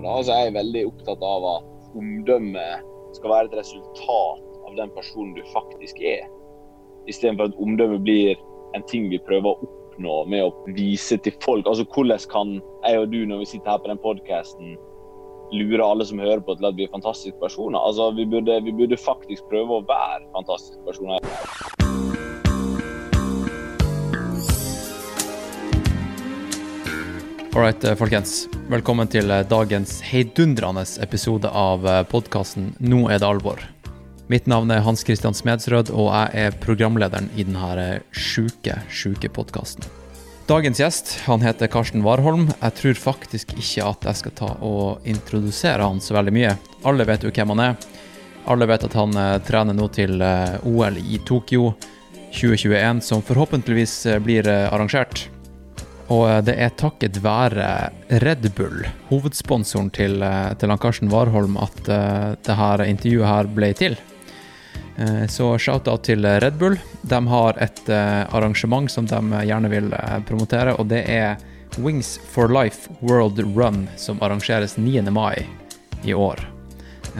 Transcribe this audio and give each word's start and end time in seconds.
omdømme. 0.00 0.08
Da. 0.08 0.16
Altså, 0.16 0.32
jeg 0.32 0.46
er 0.46 0.58
veldig 0.58 0.86
opptatt 0.86 1.22
av 1.22 1.46
at 1.56 1.96
omdømme 1.96 2.66
skal 3.14 3.30
være 3.30 3.48
et 3.50 3.58
resultat 3.58 4.46
av 4.66 4.76
den 4.76 4.90
personen 4.94 5.34
du 5.34 5.42
faktisk 5.52 6.00
er. 6.00 6.28
Istedenfor 7.08 7.50
at 7.50 7.58
omdømme 7.60 7.98
blir 8.02 8.36
en 8.74 8.82
ting 8.86 9.10
vi 9.10 9.18
prøver 9.18 9.50
å 9.50 9.66
oppnå 9.66 10.24
med 10.30 10.44
å 10.44 10.74
vise 10.76 11.18
til 11.18 11.34
folk. 11.42 11.66
Altså 11.66 11.84
hvordan 11.94 12.18
kan 12.30 12.60
jeg 12.84 13.00
og 13.00 13.10
du, 13.10 13.24
når 13.26 13.42
vi 13.42 13.50
sitter 13.54 13.70
her 13.70 13.82
på 13.82 13.90
den 13.90 14.02
podkasten, 14.02 14.76
lure 15.50 15.82
alle 15.82 16.06
som 16.06 16.20
hører 16.22 16.40
på 16.46 16.54
til 16.54 16.68
at 16.68 16.76
vi 16.78 16.86
er 16.86 16.92
fantastiske 16.94 17.38
personer? 17.40 17.80
Altså, 17.80 18.12
vi 18.14 18.26
burde, 18.30 18.60
vi 18.62 18.72
burde 18.72 19.00
faktisk 19.00 19.48
prøve 19.50 19.80
å 19.80 19.86
være 19.88 20.28
fantastiske 20.36 20.84
personer. 20.86 21.18
Alright, 27.60 27.84
eh, 27.84 27.92
folkens. 27.94 28.46
Velkommen 28.72 29.04
til 29.12 29.28
eh, 29.28 29.42
dagens 29.44 29.98
heidundrende 30.08 30.80
episode 31.04 31.44
av 31.52 31.82
podkasten 32.08 32.70
Nå 32.80 33.02
er 33.12 33.18
det 33.20 33.26
alvor. 33.28 33.60
Mitt 34.32 34.46
navn 34.48 34.70
er 34.72 34.80
Hans 34.80 35.02
Christian 35.04 35.34
Smedsrød, 35.36 35.90
og 35.92 36.06
jeg 36.08 36.46
er 36.46 36.54
programlederen 36.62 37.26
i 37.36 37.44
denne 37.44 37.98
sjuke, 38.16 38.78
sjuke 38.88 39.28
podkasten. 39.28 39.84
Dagens 40.48 40.80
gjest 40.80 41.12
han 41.26 41.44
heter 41.44 41.68
Karsten 41.68 42.00
Warholm. 42.06 42.46
Jeg 42.62 42.76
tror 42.78 42.96
faktisk 43.02 43.52
ikke 43.52 43.90
at 43.90 44.08
jeg 44.08 44.20
skal 44.22 44.34
ta 44.38 44.48
og 44.64 45.04
introdusere 45.04 45.84
han 45.84 46.00
så 46.00 46.16
veldig 46.16 46.34
mye. 46.38 46.54
Alle 46.88 47.04
vet 47.10 47.26
jo 47.28 47.34
hvem 47.36 47.52
han 47.52 47.62
er. 47.66 47.90
Alle 48.48 48.70
vet 48.72 48.86
at 48.88 48.96
han 48.96 49.12
eh, 49.20 49.34
trener 49.44 49.76
nå 49.76 49.90
til 49.92 50.16
eh, 50.24 50.56
OL 50.64 50.96
i 50.96 51.20
Tokyo 51.28 51.74
2021, 52.32 53.04
som 53.04 53.20
forhåpentligvis 53.20 53.98
eh, 54.06 54.18
blir 54.24 54.48
eh, 54.48 54.64
arrangert. 54.72 55.26
Og 56.10 56.24
eh, 56.28 56.40
det 56.46 56.56
er 56.58 56.76
takket 56.78 57.20
være 57.22 57.66
Red 58.22 58.50
Bull, 58.56 58.84
hovedsponsoren 59.10 59.90
til, 59.94 60.20
eh, 60.22 60.52
til 60.58 60.74
Karsten 60.82 61.10
Warholm, 61.12 61.58
at 61.60 61.82
uh, 61.88 62.32
det 62.34 62.56
her 62.58 62.84
intervjuet 62.86 63.28
her 63.30 63.50
ble 63.54 63.72
til. 63.78 63.98
Uh, 64.98 65.26
Så 65.30 65.54
shout-out 65.58 66.04
til 66.04 66.26
Red 66.26 66.58
Bull. 66.58 66.78
De 67.02 67.20
har 67.34 67.62
et 67.62 67.82
uh, 67.88 68.26
arrangement 68.34 68.90
som 68.90 69.06
de 69.06 69.44
gjerne 69.46 69.70
vil 69.70 69.92
eh, 69.94 70.18
promotere, 70.26 70.74
og 70.76 70.90
det 70.90 71.04
er 71.08 71.38
Wings 71.78 72.18
for 72.32 72.50
Life 72.50 72.90
World 73.00 73.38
Run, 73.54 73.88
som 73.96 74.18
arrangeres 74.20 74.76
9. 74.76 75.02
mai 75.10 75.46
i 76.02 76.14
år. 76.14 76.40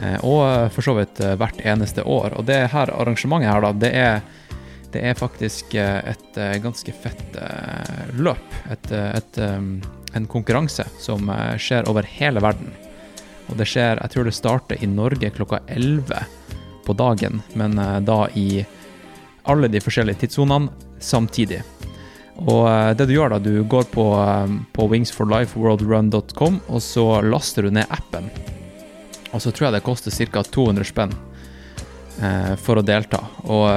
Eh, 0.01 0.19
Og 0.25 0.41
eh, 0.47 0.67
for 0.69 0.85
så 0.85 0.95
vidt 0.97 1.19
eh, 1.19 1.35
hvert 1.39 1.59
eneste 1.63 2.03
år. 2.03 2.35
Og 2.37 2.45
det 2.47 2.59
her 2.73 2.91
arrangementet 2.93 3.51
her, 3.51 3.61
da, 3.65 3.71
det 3.71 3.91
er, 3.95 4.21
det 4.93 5.01
er 5.07 5.17
faktisk 5.17 5.75
eh, 5.79 5.99
et 6.11 6.37
eh, 6.37 6.57
ganske 6.63 6.93
fett 6.93 7.37
eh, 7.39 8.13
løp. 8.19 8.55
Et, 8.71 8.91
et, 8.91 9.41
eh, 9.41 9.59
en 10.17 10.27
konkurranse 10.27 10.85
som 10.99 11.31
skjer 11.55 11.87
over 11.87 12.07
hele 12.17 12.43
verden. 12.43 12.73
Og 13.49 13.57
det 13.59 13.67
skjer, 13.71 13.99
jeg 13.99 14.13
tror 14.13 14.27
det 14.27 14.35
starter 14.35 14.83
i 14.83 14.89
Norge 14.89 15.31
klokka 15.35 15.61
11 15.71 16.25
på 16.85 16.95
dagen, 16.97 17.41
men 17.55 17.77
da 18.03 18.25
i 18.35 18.63
alle 19.47 19.69
de 19.71 19.81
forskjellige 19.83 20.23
tidssonene 20.23 20.71
samtidig. 21.03 21.61
Og 22.39 22.95
det 22.97 23.05
du 23.09 23.13
gjør 23.13 23.35
da, 23.35 23.39
du 23.43 23.63
går 23.69 23.89
på, 23.93 24.05
eh, 24.17 24.55
på 24.73 24.87
wingsforlifeworldrun.com, 24.93 26.61
og 26.67 26.81
så 26.81 27.21
laster 27.21 27.67
du 27.67 27.75
ned 27.75 27.85
appen. 27.89 28.29
Og 29.31 29.41
så 29.41 29.51
tror 29.51 29.69
jeg 29.69 29.77
det 29.77 29.85
koster 29.85 30.11
ca. 30.11 30.43
200 30.43 30.87
spenn 30.87 31.13
eh, 32.21 32.55
for 32.57 32.79
å 32.79 32.85
delta. 32.85 33.21
Og 33.45 33.67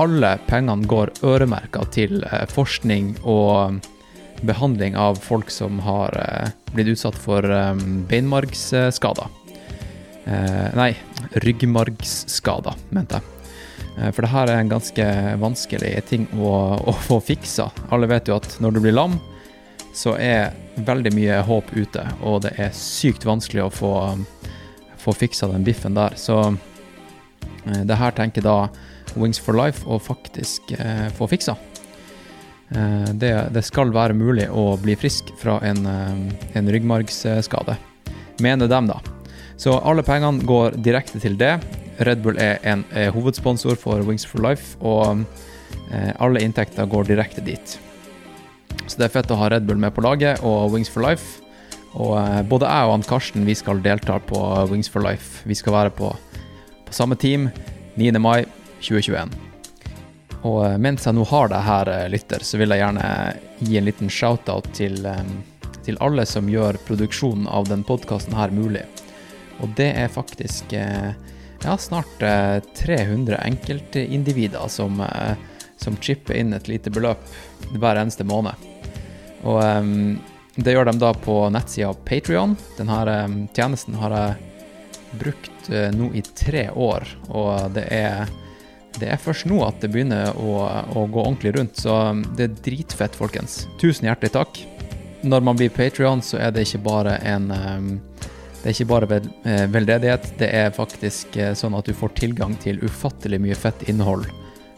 alle 0.00 0.34
pengene 0.48 0.88
går 0.88 1.12
øremerka 1.26 1.84
til 1.92 2.22
eh, 2.24 2.46
forskning 2.48 3.14
og 3.28 3.80
behandling 4.40 4.96
av 4.96 5.14
folk 5.14 5.50
som 5.50 5.78
har 5.84 6.16
eh, 6.16 6.48
blitt 6.72 6.88
utsatt 6.94 7.18
for 7.18 7.44
eh, 7.44 7.74
beinmargsskader. 8.08 9.28
Eh, 10.24 10.68
nei, 10.76 10.94
ryggmargsskader, 11.44 12.80
mente 12.94 13.20
jeg. 13.20 13.36
For 14.14 14.24
det 14.24 14.30
her 14.32 14.48
er 14.48 14.60
en 14.62 14.70
ganske 14.70 15.04
vanskelig 15.42 15.90
ting 16.08 16.22
å, 16.38 16.52
å 16.88 16.92
få 17.04 17.18
fiksa. 17.20 17.66
Alle 17.92 18.08
vet 18.08 18.30
jo 18.30 18.36
at 18.38 18.54
når 18.62 18.76
du 18.76 18.78
blir 18.84 18.94
lam, 18.94 19.18
så 19.92 20.14
er 20.16 20.54
veldig 20.86 21.10
mye 21.12 21.40
håp 21.44 21.72
ute, 21.74 22.04
og 22.24 22.38
det 22.46 22.54
er 22.62 22.70
sykt 22.76 23.26
vanskelig 23.28 23.66
å 23.66 23.72
få, 23.74 23.92
få 25.02 25.16
fiksa 25.20 25.50
den 25.50 25.66
biffen 25.66 25.98
der. 25.98 26.16
Så 26.16 26.38
det 27.66 27.98
her 28.00 28.14
tenker 28.16 28.46
da 28.46 28.56
Wings 29.16 29.40
for 29.42 29.56
Life 29.58 29.86
og 29.86 30.02
faktisk 30.04 30.72
eh, 30.76 31.08
få 31.16 31.28
fiksa. 31.30 31.56
Eh, 32.70 33.10
det, 33.18 33.32
det 33.54 33.64
skal 33.66 33.92
være 33.94 34.14
mulig 34.14 34.46
å 34.50 34.74
bli 34.80 34.94
frisk 34.98 35.32
fra 35.40 35.58
en, 35.66 35.82
eh, 35.86 36.54
en 36.58 36.70
ryggmargsskade, 36.70 37.76
mener 38.44 38.70
dem 38.70 38.90
da. 38.90 39.00
Så 39.60 39.74
alle 39.84 40.04
pengene 40.06 40.46
går 40.46 40.78
direkte 40.80 41.20
til 41.20 41.36
det. 41.40 41.58
Red 42.00 42.22
Bull 42.24 42.38
er 42.40 42.62
en 42.64 42.84
er 42.96 43.10
hovedsponsor 43.12 43.76
for 43.76 44.00
Wings 44.06 44.24
for 44.24 44.40
Life, 44.40 44.78
og 44.80 45.26
eh, 45.92 46.12
alle 46.16 46.40
inntekter 46.40 46.88
går 46.88 47.10
direkte 47.10 47.44
dit. 47.44 47.76
Så 48.86 48.96
det 48.96 49.08
er 49.08 49.14
fett 49.18 49.30
å 49.30 49.38
ha 49.38 49.50
Red 49.52 49.66
Bull 49.68 49.80
med 49.80 49.92
på 49.94 50.04
laget 50.06 50.40
og 50.46 50.72
Wings 50.72 50.88
for 50.90 51.04
Life. 51.04 51.42
Og 51.98 52.14
eh, 52.20 52.40
både 52.46 52.70
jeg 52.70 52.86
og 52.86 52.94
han 52.94 53.06
Karsten 53.06 53.44
vi 53.48 53.56
skal 53.58 53.82
delta 53.84 54.16
på 54.22 54.40
Wings 54.70 54.88
for 54.88 55.04
Life. 55.04 55.42
Vi 55.48 55.58
skal 55.58 55.76
være 55.76 55.94
på, 55.98 56.08
på 56.86 56.96
samme 56.96 57.18
team 57.20 57.50
9. 57.98 58.14
mai 58.22 58.46
2021. 58.80 59.50
Og 60.42 60.64
eh, 60.66 60.78
mens 60.80 61.06
jeg 61.06 61.16
nå 61.16 61.24
har 61.28 61.50
deg 61.52 61.66
her, 61.66 61.90
eh, 61.92 62.08
lytter, 62.12 62.44
så 62.44 62.60
vil 62.60 62.72
jeg 62.72 62.82
gjerne 62.82 63.10
gi 63.60 63.76
en 63.78 63.88
liten 63.88 64.12
shout-out 64.12 64.70
til, 64.76 65.04
til 65.84 66.00
alle 66.00 66.24
som 66.28 66.48
gjør 66.48 66.80
produksjonen 66.86 67.48
av 67.50 67.68
den 67.68 67.84
podkasten 67.86 68.36
her 68.38 68.54
mulig. 68.54 68.86
Og 69.60 69.76
det 69.76 69.90
er 70.00 70.12
faktisk 70.12 70.72
eh, 70.72 71.12
ja, 71.64 71.76
snart 71.76 72.24
eh, 72.24 72.58
300 72.80 73.36
enkeltindivider 73.44 74.68
som, 74.72 75.02
som 75.80 76.00
chipper 76.00 76.40
inn 76.40 76.56
et 76.56 76.70
lite 76.70 76.92
beløp 76.92 77.20
hver 77.76 78.00
eneste 78.00 78.24
måned. 78.24 78.68
Og 79.40 79.60
det 80.60 80.72
gjør 80.74 80.90
de 80.90 81.00
da 81.00 81.14
på 81.16 81.34
nettsida 81.48 81.94
Patrion. 82.04 82.52
Denne 82.76 83.14
tjenesten 83.56 83.96
har 83.96 84.12
jeg 84.12 85.14
brukt 85.16 85.70
nå 85.96 86.10
i 86.12 86.20
tre 86.36 86.66
år, 86.76 87.06
og 87.32 87.72
det 87.72 87.86
er 87.88 88.28
det 89.00 89.08
er 89.12 89.20
først 89.20 89.48
nå 89.48 89.60
at 89.64 89.80
det 89.82 89.90
begynner 89.92 90.36
å, 90.36 90.56
å 90.96 91.06
gå 91.08 91.22
ordentlig 91.22 91.54
rundt, 91.56 91.80
så 91.80 91.96
um, 92.10 92.22
det 92.36 92.46
er 92.46 92.58
dritfett, 92.66 93.16
folkens. 93.16 93.64
Tusen 93.80 94.08
hjertelig 94.08 94.34
takk. 94.36 94.60
Når 95.20 95.44
man 95.44 95.58
blir 95.58 95.72
Patrion, 95.72 96.22
så 96.24 96.40
er 96.40 96.52
det 96.54 96.66
ikke 96.66 96.84
bare 96.86 97.18
en 97.28 97.50
um, 97.52 97.90
Det 98.60 98.68
er 98.68 98.74
ikke 98.74 98.90
bare 98.90 99.18
eh, 99.48 99.66
veldedighet, 99.72 100.26
det 100.36 100.48
er 100.52 100.72
faktisk 100.76 101.36
eh, 101.40 101.54
sånn 101.56 101.72
at 101.78 101.86
du 101.88 101.94
får 101.96 102.12
tilgang 102.18 102.52
til 102.60 102.82
ufattelig 102.84 103.38
mye 103.40 103.56
fett 103.56 103.86
innhold 103.88 104.26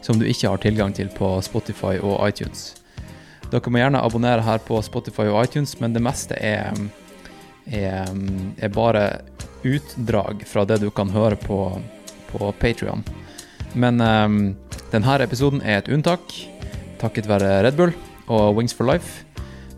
som 0.03 0.19
du 0.19 0.23
ikke 0.27 0.53
har 0.53 0.61
tilgang 0.63 0.93
til 0.95 1.09
på 1.11 1.33
Spotify 1.43 1.97
og 1.99 2.21
iTunes. 2.23 2.77
Dere 3.51 3.71
må 3.71 3.81
gjerne 3.81 3.99
abonnere 3.99 4.43
her 4.43 4.63
på 4.63 4.79
Spotify 4.87 5.27
og 5.27 5.41
iTunes, 5.43 5.75
men 5.83 5.95
det 5.95 6.03
meste 6.03 6.39
er, 6.39 6.71
um, 6.71 6.87
er, 7.67 8.15
er 8.55 8.71
bare 8.71 9.03
utdrag 9.67 10.47
fra 10.47 10.63
det 10.67 10.79
du 10.83 10.89
kan 10.91 11.11
høre 11.11 11.35
på, 11.39 11.59
på 12.31 12.53
Patrion. 12.63 13.03
Men 13.73 14.01
um, 14.01 14.39
denne 14.91 15.19
episoden 15.25 15.61
er 15.65 15.81
et 15.81 15.89
unntak, 15.91 16.21
takket 17.01 17.29
være 17.29 17.63
Red 17.65 17.77
Bull 17.79 17.93
og 18.29 18.57
Wings 18.57 18.75
for 18.75 18.85
Life. 18.87 19.25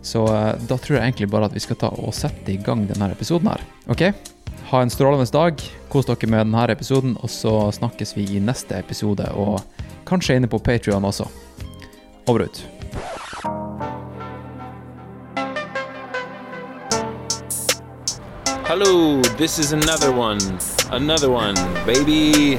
Så 0.04 0.22
uh, 0.28 0.52
da 0.68 0.76
tror 0.78 0.98
jeg 0.98 1.02
egentlig 1.02 1.30
bare 1.32 1.48
at 1.48 1.56
vi 1.56 1.62
skal 1.64 1.80
ta 1.80 1.90
og 1.90 2.14
sette 2.14 2.52
i 2.52 2.60
gang 2.60 2.84
denne 2.88 3.10
episoden 3.14 3.48
her. 3.50 3.64
Ok? 3.90 4.10
Ha 4.70 4.82
en 4.82 4.90
strålende 4.92 5.26
dag. 5.32 5.60
Kos 5.88 6.08
dere 6.08 6.28
med 6.28 6.44
denne 6.44 6.68
episoden, 6.72 7.16
og 7.22 7.30
så 7.30 7.70
snakkes 7.72 8.16
vi 8.18 8.28
i 8.36 8.42
neste 8.42 8.78
episode, 8.78 9.28
og 9.32 9.62
kanskje 10.06 10.36
inne 10.36 10.50
på 10.50 10.58
Patrion 10.58 11.04
også. 11.06 11.28
Over 12.26 12.40
og 12.40 12.50
ut. 12.50 12.64
Hello, 18.66 19.22
this 19.38 19.60
is 19.60 19.72
another 19.72 20.10
one. 20.10 20.40
Another 20.90 21.30
one, 21.30 21.54
baby. 21.86 22.58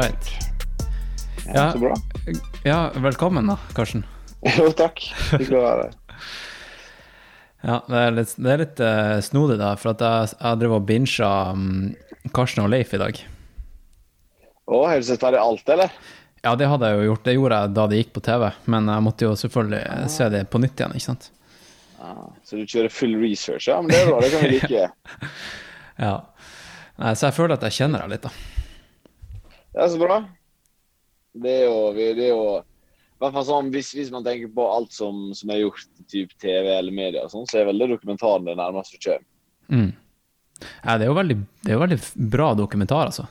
right. 0.00 0.30
Ja, 1.46 1.52
Ja. 1.54 1.72
Så 1.72 1.78
bra. 1.78 1.94
Ja, 2.64 2.90
velkommen 2.94 3.46
da, 3.46 3.58
Karsten. 3.74 4.04
Jo, 4.58 4.70
takk. 4.72 5.02
Hyggelig 5.32 5.58
å 5.58 5.64
være 5.64 5.88
her. 5.88 5.96
Ja, 7.60 7.74
det 7.88 7.98
er 8.00 8.14
litt, 8.16 8.30
det 8.40 8.52
er 8.52 8.62
litt 8.62 8.80
uh, 8.80 9.18
snodig, 9.24 9.58
da, 9.60 9.74
for 9.76 9.92
at 9.92 10.04
jeg, 10.04 10.30
jeg 10.38 10.60
driver 10.62 10.80
og 10.80 10.86
bincha 10.88 11.32
um, 11.52 11.90
Karsten 12.36 12.64
og 12.64 12.70
Leif 12.72 12.94
i 12.96 13.00
dag. 13.02 13.20
Å, 14.70 14.78
har 14.86 15.02
du 15.02 15.08
sett 15.08 15.20
ferdig 15.20 15.42
alt, 15.42 15.66
eller? 15.68 15.92
Ja, 16.40 16.54
det 16.56 16.70
hadde 16.70 16.88
jeg 16.88 17.00
jo 17.00 17.08
gjort. 17.10 17.24
Det 17.26 17.34
gjorde 17.36 17.58
jeg 17.58 17.74
da 17.76 17.84
det 17.90 17.98
gikk 18.00 18.14
på 18.16 18.22
TV, 18.24 18.46
men 18.72 18.88
jeg 18.88 19.04
måtte 19.04 19.28
jo 19.28 19.34
selvfølgelig 19.42 19.82
ah. 19.92 20.06
se 20.14 20.30
det 20.32 20.46
på 20.48 20.62
nytt 20.62 20.80
igjen, 20.80 20.96
ikke 20.96 21.08
sant. 21.10 21.28
Ah, 22.00 22.30
så 22.48 22.56
du 22.56 22.64
kjører 22.64 22.94
full 22.94 23.18
research, 23.20 23.68
ja? 23.68 23.76
Men 23.82 23.92
det 23.92 24.00
er 24.00 24.08
bra, 24.08 24.22
det 24.24 24.32
kan 24.32 24.46
vi 24.46 24.54
like. 24.56 24.86
Ja. 26.00 26.14
Nei, 27.00 27.12
så 27.12 27.26
jeg 27.26 27.36
føler 27.36 27.58
at 27.58 27.64
jeg 27.66 27.76
kjenner 27.82 28.06
deg 28.06 28.14
litt, 28.14 28.24
da. 28.24 28.59
Det 29.70 29.82
er 29.84 29.88
så 29.92 30.00
bra. 30.00 30.20
Det 31.40 31.56
er 31.60 31.66
jo, 31.68 31.78
det 31.94 32.26
er 32.26 32.32
jo 32.32 33.42
sånn, 33.46 33.70
hvis, 33.74 33.92
hvis 33.94 34.10
man 34.10 34.24
tenker 34.26 34.50
på 34.54 34.66
alt 34.66 34.92
som, 34.96 35.28
som 35.36 35.52
er 35.52 35.62
gjort 35.62 35.86
i 36.00 36.06
typ 36.10 36.32
TV 36.42 36.72
eller 36.74 36.94
media, 36.94 37.28
sånn, 37.30 37.46
så 37.46 37.60
er 37.60 37.68
vel 37.70 37.78
det 37.82 37.92
dokumentaren 37.92 38.48
det 38.48 38.56
nærmeste 38.58 38.98
du 38.98 39.04
kommer. 39.06 39.26
Mm. 39.70 39.90
Ja, 40.60 40.96
det 40.98 41.06
er 41.06 41.08
jo 41.12 41.16
veldig, 41.20 41.36
det 41.62 41.70
er 41.70 41.76
jo 41.76 41.84
veldig 41.84 42.00
bra 42.34 42.50
dokumentar, 42.58 43.12
altså, 43.12 43.28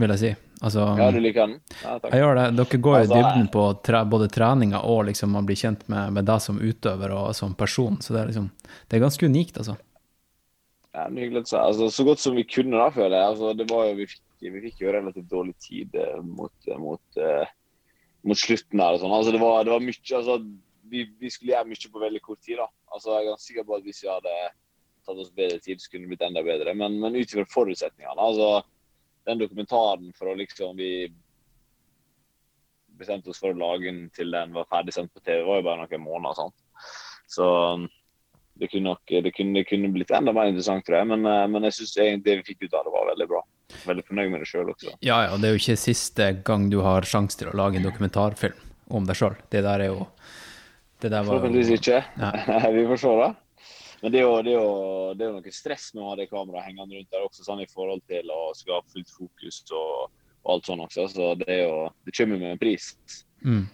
vil 0.00 0.14
jeg 0.14 0.22
si. 0.22 0.32
Altså, 0.64 0.84
Ja, 0.96 1.10
du 1.12 1.18
liker 1.20 1.44
den? 1.44 1.58
Ja, 1.82 1.98
takk. 1.98 2.12
jeg 2.14 2.22
gjør 2.22 2.38
det. 2.38 2.44
Dere 2.56 2.78
går 2.86 2.94
i 2.94 3.00
Altså, 3.02 3.16
dybden 3.18 3.48
på 3.52 3.64
tre, 3.84 4.04
både 4.08 4.28
treninga 4.32 4.80
og 4.88 5.02
liksom 5.10 5.34
man 5.36 5.48
blir 5.48 5.58
kjent 5.60 5.82
med, 5.92 6.14
med 6.16 6.28
deg 6.30 6.40
som 6.40 6.60
utøver 6.62 7.12
og 7.12 7.34
som 7.36 7.56
person, 7.58 7.98
så 8.00 8.14
det 8.14 8.22
er 8.22 8.30
liksom 8.30 8.46
Det 8.88 8.96
er 8.96 9.02
ganske 9.04 9.26
unikt, 9.28 9.58
altså. 9.60 9.76
Ja, 10.94 11.08
hyggelig 11.10 11.42
å 11.42 11.50
se. 11.50 11.58
Altså, 11.58 11.90
så 11.90 12.06
godt 12.06 12.22
som 12.22 12.36
vi 12.38 12.46
kunne, 12.46 12.78
da, 12.78 12.88
føler 12.94 13.18
jeg. 13.18 13.26
Altså, 13.34 13.52
det 13.58 13.66
var 13.68 13.88
jo, 13.90 13.96
vi, 13.98 14.06
fikk, 14.06 14.22
vi 14.52 14.62
fikk 14.66 14.82
jo 14.82 14.92
relativt 14.92 15.30
dårlig 15.30 15.54
tid 15.62 15.94
eh, 15.96 16.20
mot, 16.24 16.54
eh, 16.68 16.80
mot, 16.80 17.18
eh, 17.20 17.54
mot 18.26 18.38
slutten 18.38 18.80
der. 18.80 18.96
og 18.96 19.00
sånn. 19.02 19.14
Altså, 19.16 19.32
det, 19.34 19.40
var, 19.42 19.64
det 19.64 19.72
var 19.72 19.84
mye 19.84 20.18
altså, 20.18 20.38
vi, 20.90 21.06
vi 21.20 21.32
skulle 21.32 21.54
gjøre 21.54 21.70
mye 21.70 21.90
på 21.94 22.04
veldig 22.04 22.22
kort 22.24 22.42
tid. 22.44 22.60
da. 22.60 22.68
Altså, 22.92 23.14
Jeg 23.14 23.22
er 23.22 23.30
ganske 23.30 23.48
sikker 23.48 23.68
på 23.68 23.78
at 23.78 23.88
hvis 23.88 24.04
vi 24.04 24.12
hadde 24.12 24.36
tatt 25.04 25.20
oss 25.20 25.34
bedre 25.36 25.60
tid, 25.64 25.80
så 25.80 25.90
kunne 25.90 26.06
det 26.06 26.14
blitt 26.14 26.28
enda 26.28 26.44
bedre. 26.44 26.76
Men, 26.76 27.00
men 27.00 27.16
ut 27.16 27.26
ifra 27.26 27.46
forutsetningene 27.52 28.28
altså, 28.28 28.64
Den 29.24 29.40
dokumentaren 29.40 30.10
for 30.16 30.28
å 30.28 30.36
liksom 30.36 30.76
Vi 30.76 31.08
bestemte 32.94 33.32
oss 33.32 33.40
for 33.42 33.50
å 33.50 33.58
lage 33.58 33.88
den 33.88 34.04
til 34.14 34.30
den 34.30 34.52
var 34.54 34.68
ferdig 34.70 34.92
sendt 34.94 35.10
på 35.10 35.22
TV, 35.24 35.40
var 35.42 35.58
jo 35.58 35.66
bare 35.66 35.82
noen 35.82 36.04
måneder. 36.04 36.36
sant? 36.38 36.54
Så 37.26 37.46
det 38.54 38.68
kunne 38.70 38.92
nok 38.92 39.10
det 39.10 39.32
kunne, 39.34 39.56
det 39.58 39.64
kunne 39.66 39.90
blitt 39.90 40.12
enda 40.14 40.30
mer 40.30 40.46
interessant, 40.46 40.84
tror 40.86 41.00
jeg. 41.00 41.08
Men, 41.10 41.26
men 41.50 41.66
jeg 41.66 41.74
syns 41.80 41.96
egentlig 41.96 42.26
det 42.28 42.36
vi 42.38 42.46
fikk 42.52 42.68
ut 42.68 42.76
av 42.78 42.86
det, 42.86 42.92
var 42.94 43.10
veldig 43.10 43.26
bra. 43.32 43.42
Veldig 43.84 44.04
fornøyd 44.06 44.32
med 44.32 44.42
det 44.44 44.48
sjøl 44.48 44.70
også. 44.72 44.94
Ja, 45.04 45.22
ja, 45.26 45.36
det 45.40 45.48
er 45.48 45.54
jo 45.56 45.62
ikke 45.62 45.78
siste 45.80 46.28
gang 46.46 46.68
du 46.72 46.80
har 46.84 47.06
sjanse 47.08 47.40
til 47.40 47.50
å 47.50 47.56
lage 47.56 47.80
en 47.80 47.86
dokumentarfilm 47.86 48.58
om 48.94 49.06
deg 49.08 49.18
sjøl. 49.18 49.38
Det 49.52 49.64
der 49.64 49.86
er 49.86 49.92
jo 49.92 50.06
Det 51.00 51.10
der 51.10 51.24
var 51.24 51.36
Forhåpentligvis 51.36 51.72
ikke. 51.78 52.02
Ja. 52.20 52.30
vi 52.76 52.84
får 52.88 53.00
se, 53.02 53.14
da. 53.20 53.30
Men 54.02 54.12
det 54.12 54.20
er, 54.20 54.24
jo, 54.26 54.34
det, 54.44 54.52
er 54.52 54.58
jo, 54.60 54.72
det 55.16 55.24
er 55.24 55.30
jo 55.30 55.38
noe 55.38 55.54
stress 55.56 55.86
med 55.94 56.04
å 56.04 56.10
ha 56.10 56.16
det 56.18 56.28
kameraet 56.28 56.68
hengende 56.68 56.98
rundt 56.98 57.14
der 57.14 57.24
også, 57.24 57.44
sånn 57.46 57.62
i 57.64 57.70
forhold 57.70 58.02
til 58.10 58.28
å 58.32 58.40
skape 58.56 58.92
fullt 58.92 59.14
fokus 59.16 59.62
og, 59.72 60.10
og 60.44 60.50
alt 60.54 60.68
sånn 60.68 60.82
også. 60.84 61.06
Så 61.14 61.30
det 61.40 61.48
er 61.48 61.62
jo 61.64 61.78
Det 62.04 62.12
kommer 62.18 62.42
med 62.42 62.52
en 62.52 62.60
pris. 62.60 62.92
mm. 63.44 63.64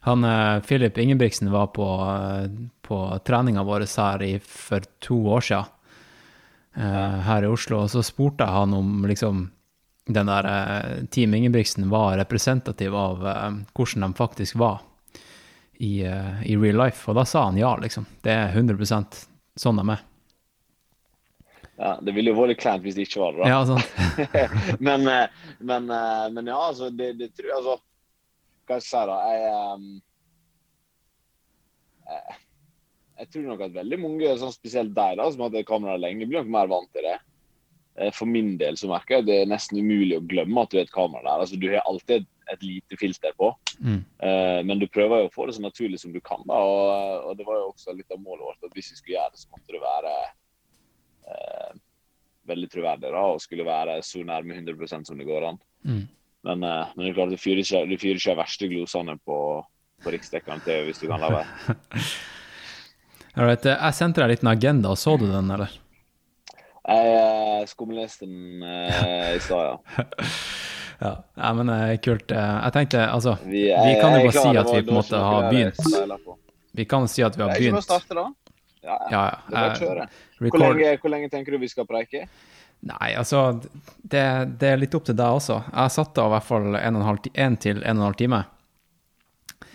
Han 0.00 0.24
Filip 0.24 0.66
Philip 0.66 0.98
Ingebrigtsen 0.98 1.50
var 1.52 1.66
på, 1.76 1.84
eh, 1.84 2.48
på 2.82 2.98
treninga 3.24 3.62
vår 3.62 3.84
her 3.96 4.22
i, 4.24 4.38
for 4.38 4.80
to 4.98 5.18
år 5.28 5.44
siden, 5.44 5.66
eh, 5.66 5.79
her 6.74 7.42
i 7.42 7.48
Oslo, 7.50 7.80
og 7.82 7.90
så 7.90 8.02
spurte 8.06 8.46
jeg 8.46 8.54
han 8.54 8.74
om 8.76 9.02
liksom 9.10 9.48
den 10.14 10.26
der 10.26 10.44
eh, 10.44 11.04
Team 11.10 11.34
Ingebrigtsen 11.34 11.90
var 11.90 12.16
representativ 12.18 12.96
av 12.96 13.26
eh, 13.26 13.50
hvordan 13.74 14.00
de 14.00 14.14
faktisk 14.14 14.56
var 14.56 14.80
i, 15.72 16.02
eh, 16.04 16.42
i 16.50 16.56
real 16.56 16.76
life, 16.84 17.10
og 17.10 17.16
da 17.16 17.24
sa 17.24 17.44
han 17.44 17.58
ja, 17.58 17.76
liksom. 17.76 18.06
Det 18.22 18.32
er 18.32 18.52
100% 18.54 19.24
sånn 19.56 19.80
de 19.80 19.88
er. 19.94 20.06
Ja, 21.80 21.94
det 22.04 22.12
ville 22.12 22.32
jo 22.32 22.36
vært 22.36 22.52
litt 22.52 22.60
kleint 22.60 22.84
hvis 22.84 22.98
det 22.98 23.06
ikke 23.08 23.22
var 23.22 23.32
det, 23.32 23.40
da. 23.40 23.48
Ja, 23.48 23.60
sant. 23.68 23.88
men, 24.88 25.08
eh, 25.08 25.26
men, 25.58 25.88
eh, 25.90 26.26
men 26.34 26.52
ja, 26.52 26.58
altså, 26.68 26.90
det, 26.92 27.14
det 27.20 27.32
tror 27.36 27.48
jeg 27.48 27.56
altså 27.56 27.78
Hva 28.68 28.76
skal 28.76 28.76
jeg 28.76 28.86
si, 28.86 29.00
da? 29.08 29.16
Jeg, 29.32 29.40
um, 29.74 30.02
eh, 32.10 32.40
jeg 33.20 33.28
tror 33.34 33.48
nok 33.50 33.60
at 33.66 33.74
veldig 33.76 33.98
mange, 34.00 34.30
sånn 34.40 34.54
spesielt 34.54 34.94
deg, 34.96 35.18
da, 35.20 35.26
som 35.30 35.44
har 35.44 35.52
hatt 35.52 35.68
kamera 35.68 35.98
lenge, 36.00 36.26
blir 36.28 36.40
nok 36.42 36.52
mer 36.54 36.70
vant 36.72 36.88
til 36.96 37.04
det. 37.06 37.18
Eh, 38.00 38.10
For 38.16 38.26
min 38.30 38.54
del 38.60 38.78
så 38.80 38.88
merker 38.88 39.18
jeg 39.18 39.24
at 39.24 39.28
det 39.28 39.38
er 39.42 39.50
nesten 39.50 39.80
umulig 39.82 40.16
å 40.18 40.26
glemme 40.30 40.62
at 40.64 40.70
du 40.72 40.78
har 40.78 40.86
et 40.88 40.94
kamera 40.94 41.26
der. 41.26 41.42
Altså, 41.44 41.58
du 41.60 41.66
har 41.72 41.82
alltid 41.84 42.24
et, 42.50 42.62
lite 42.66 42.96
filter 42.98 43.30
på, 43.38 43.52
Mm. 43.80 44.00
eh, 44.26 44.62
men 44.66 44.78
du 44.80 44.86
prøver 44.90 45.22
jo 45.22 45.28
å 45.28 45.32
få 45.32 45.46
det 45.46 45.54
så 45.56 45.62
naturlig 45.62 46.00
som 46.02 46.12
du 46.12 46.20
kan. 46.20 46.42
da, 46.48 46.54
og, 46.58 47.28
og 47.30 47.36
Det 47.38 47.46
var 47.46 47.60
jo 47.60 47.68
også 47.70 47.94
litt 47.96 48.10
av 48.12 48.18
målet 48.20 48.42
vårt 48.44 48.64
at 48.66 48.74
hvis 48.74 48.90
vi 48.92 48.96
skulle 48.98 49.16
gjøre 49.16 49.30
det, 49.32 49.40
så 49.40 49.48
måtte 49.54 49.72
det 49.72 49.80
være 49.80 50.14
eh, 51.30 51.78
veldig 52.50 52.70
troverdig 52.72 53.12
da, 53.14 53.22
og 53.34 53.40
skulle 53.44 53.64
være 53.68 54.00
så 54.02 54.24
nærme 54.26 54.56
100 54.58 55.04
som 55.06 55.16
det 55.20 55.28
går 55.28 55.46
an. 55.52 55.60
Mm. 55.86 56.02
Men, 56.48 56.64
eh, 56.64 56.92
men 56.96 57.04
det 57.06 57.10
er 57.12 57.18
klart, 57.20 57.30
du 57.30 57.40
fyrer 57.40 57.62
ikke, 57.62 57.84
du 57.88 57.96
fyrer 58.00 58.18
ikke 58.18 58.34
de 58.34 58.40
verste 58.42 58.68
glosene 58.72 59.16
på, 59.24 59.38
på 60.02 60.12
riksdekkende 60.14 60.64
TV 60.64 60.88
hvis 60.90 61.00
du 61.02 61.06
kan 61.10 61.20
la 61.20 61.30
være. 61.38 61.76
Alright, 63.34 63.66
eh, 63.66 63.78
jeg 63.78 63.94
sendte 63.94 64.20
deg 64.20 64.26
en 64.26 64.34
liten 64.34 64.50
agenda, 64.50 64.96
så 64.98 65.14
du 65.20 65.28
den, 65.30 65.50
eller? 65.54 65.70
Jeg 66.90 67.12
eh, 67.14 67.62
skumleste 67.70 68.26
den 68.26 68.64
eh, 68.66 69.36
i 69.36 69.40
stad, 69.44 69.70
ja. 69.70 70.04
Ja, 71.00 71.14
ja 71.32 71.50
men 71.56 71.70
kult. 72.04 72.28
Jeg 72.28 72.72
tenkte, 72.74 73.06
altså 73.08 73.38
Vi, 73.46 73.62
Vi 73.72 73.92
kan 73.96 74.18
jo 74.18 74.26
bare 74.26 74.32
si 74.34 74.58
at 74.60 74.66
vi 74.68 74.82
på 74.84 74.92
en 74.92 74.98
måte 74.98 75.16
har 75.16 75.46
jeg 75.46 75.54
begynt. 75.54 76.26
Vi 76.76 76.84
kan 76.84 77.06
si 77.08 77.24
at 77.24 77.38
vi 77.38 77.40
Det 77.40 77.46
har 77.46 77.54
er 77.54 77.64
ikke 77.64 77.78
noe 77.78 77.80
å 77.80 77.86
starte, 77.86 78.16
da. 78.18 78.24
Ja, 78.84 78.98
ja. 79.08 79.22
Det 79.46 79.54
er 79.54 79.54
bare 79.54 79.62
å 79.62 79.70
ja. 79.70 79.78
kjøre. 79.80 80.04
Hvor 80.44 80.60
lenge, 80.60 80.90
hvor 81.00 81.14
lenge 81.14 81.30
tenker 81.32 81.56
du 81.56 81.62
vi 81.62 81.70
skal 81.72 81.88
preike? 81.88 82.26
Nei, 82.90 83.10
altså 83.16 83.46
det, 83.60 84.26
det 84.60 84.68
er 84.74 84.80
litt 84.80 84.94
opp 84.96 85.08
til 85.08 85.16
deg 85.16 85.40
også. 85.40 85.56
Jeg 85.72 85.96
satte 85.96 86.20
av 86.20 86.28
i 86.28 86.36
hvert 86.36 86.48
fall 86.50 86.68
en, 86.68 86.76
og 86.76 87.00
en, 87.00 87.08
halv, 87.08 87.32
en 87.46 87.58
til 87.64 87.80
en 87.80 87.96
og 87.96 88.02
en 88.02 88.06
halv 88.10 88.20
time. 88.20 88.44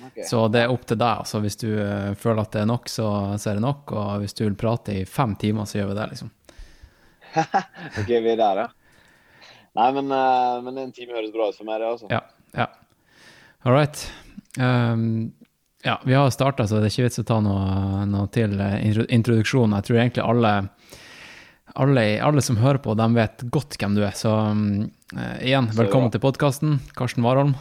Ok. 0.06 0.22
Så 0.28 0.48
det 0.54 0.64
er 0.64 0.74
opp 0.74 0.86
til 0.88 1.00
deg. 1.00 1.22
Altså, 1.26 1.42
hvis 1.44 1.58
du 1.62 1.70
eh, 1.74 2.14
føler 2.20 2.44
at 2.44 2.56
det 2.56 2.64
er 2.64 2.70
nok, 2.70 2.90
så, 2.92 3.10
så 3.42 3.52
er 3.52 3.60
det 3.60 3.66
nok. 3.66 3.94
Og 3.96 4.24
hvis 4.24 4.38
du 4.38 4.46
vil 4.46 4.58
prate 4.60 5.00
i 5.02 5.06
fem 5.10 5.36
timer, 5.40 5.70
så 5.70 5.80
gjør 5.80 5.94
vi 5.94 6.00
det, 6.00 6.10
liksom. 6.14 6.34
Ok, 8.00 8.10
vi 8.10 8.32
er 8.32 8.40
der, 8.40 8.64
ja. 8.64 8.68
Nei, 9.76 9.90
men, 9.98 10.12
eh, 10.16 10.60
men 10.64 10.84
en 10.86 10.94
time 10.96 11.18
høres 11.18 11.34
bra 11.34 11.50
ut 11.52 11.58
for 11.58 11.68
meg, 11.68 11.82
det, 11.82 11.90
altså. 11.96 12.12
Ja. 12.12 12.22
ja. 12.56 12.70
All 13.66 13.76
right. 13.76 14.06
Um, 14.60 15.34
ja, 15.86 16.00
vi 16.06 16.16
har 16.16 16.32
starta, 16.34 16.68
så 16.68 16.80
det 16.80 16.88
er 16.88 16.94
ikke 16.94 17.10
vits 17.10 17.22
å 17.22 17.28
ta 17.28 17.42
noe, 17.44 18.06
noe 18.10 18.30
til 18.34 18.56
eh, 18.62 18.80
introduksjon. 18.88 19.76
Jeg 19.76 19.90
tror 19.90 20.00
egentlig 20.00 20.24
alle, 20.26 20.56
alle, 21.76 22.08
alle 22.24 22.46
som 22.46 22.62
hører 22.62 22.82
på, 22.86 22.96
de 22.98 23.12
vet 23.20 23.48
godt 23.54 23.78
hvem 23.82 24.00
du 24.00 24.06
er. 24.06 24.16
Så 24.18 24.32
um, 24.32 24.66
igjen, 25.44 25.70
velkommen 25.76 26.14
til 26.14 26.24
podkasten. 26.24 26.80
Karsten 26.96 27.26
Warholm. 27.28 27.58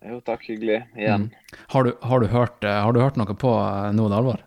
Jo, 0.00 0.20
takk. 0.24 0.46
Hyggelig. 0.48 0.80
Igjen. 0.96 1.28
Har 1.68 1.84
du, 1.84 1.92
har, 2.00 2.20
du 2.20 2.26
hørt, 2.32 2.64
eh, 2.64 2.78
har 2.84 2.92
du 2.92 3.00
hørt 3.02 3.18
noe 3.20 3.36
på 3.36 3.50
Noe 3.52 3.92
Nå 3.96 4.06
er 4.08 4.16
alvor? 4.16 4.44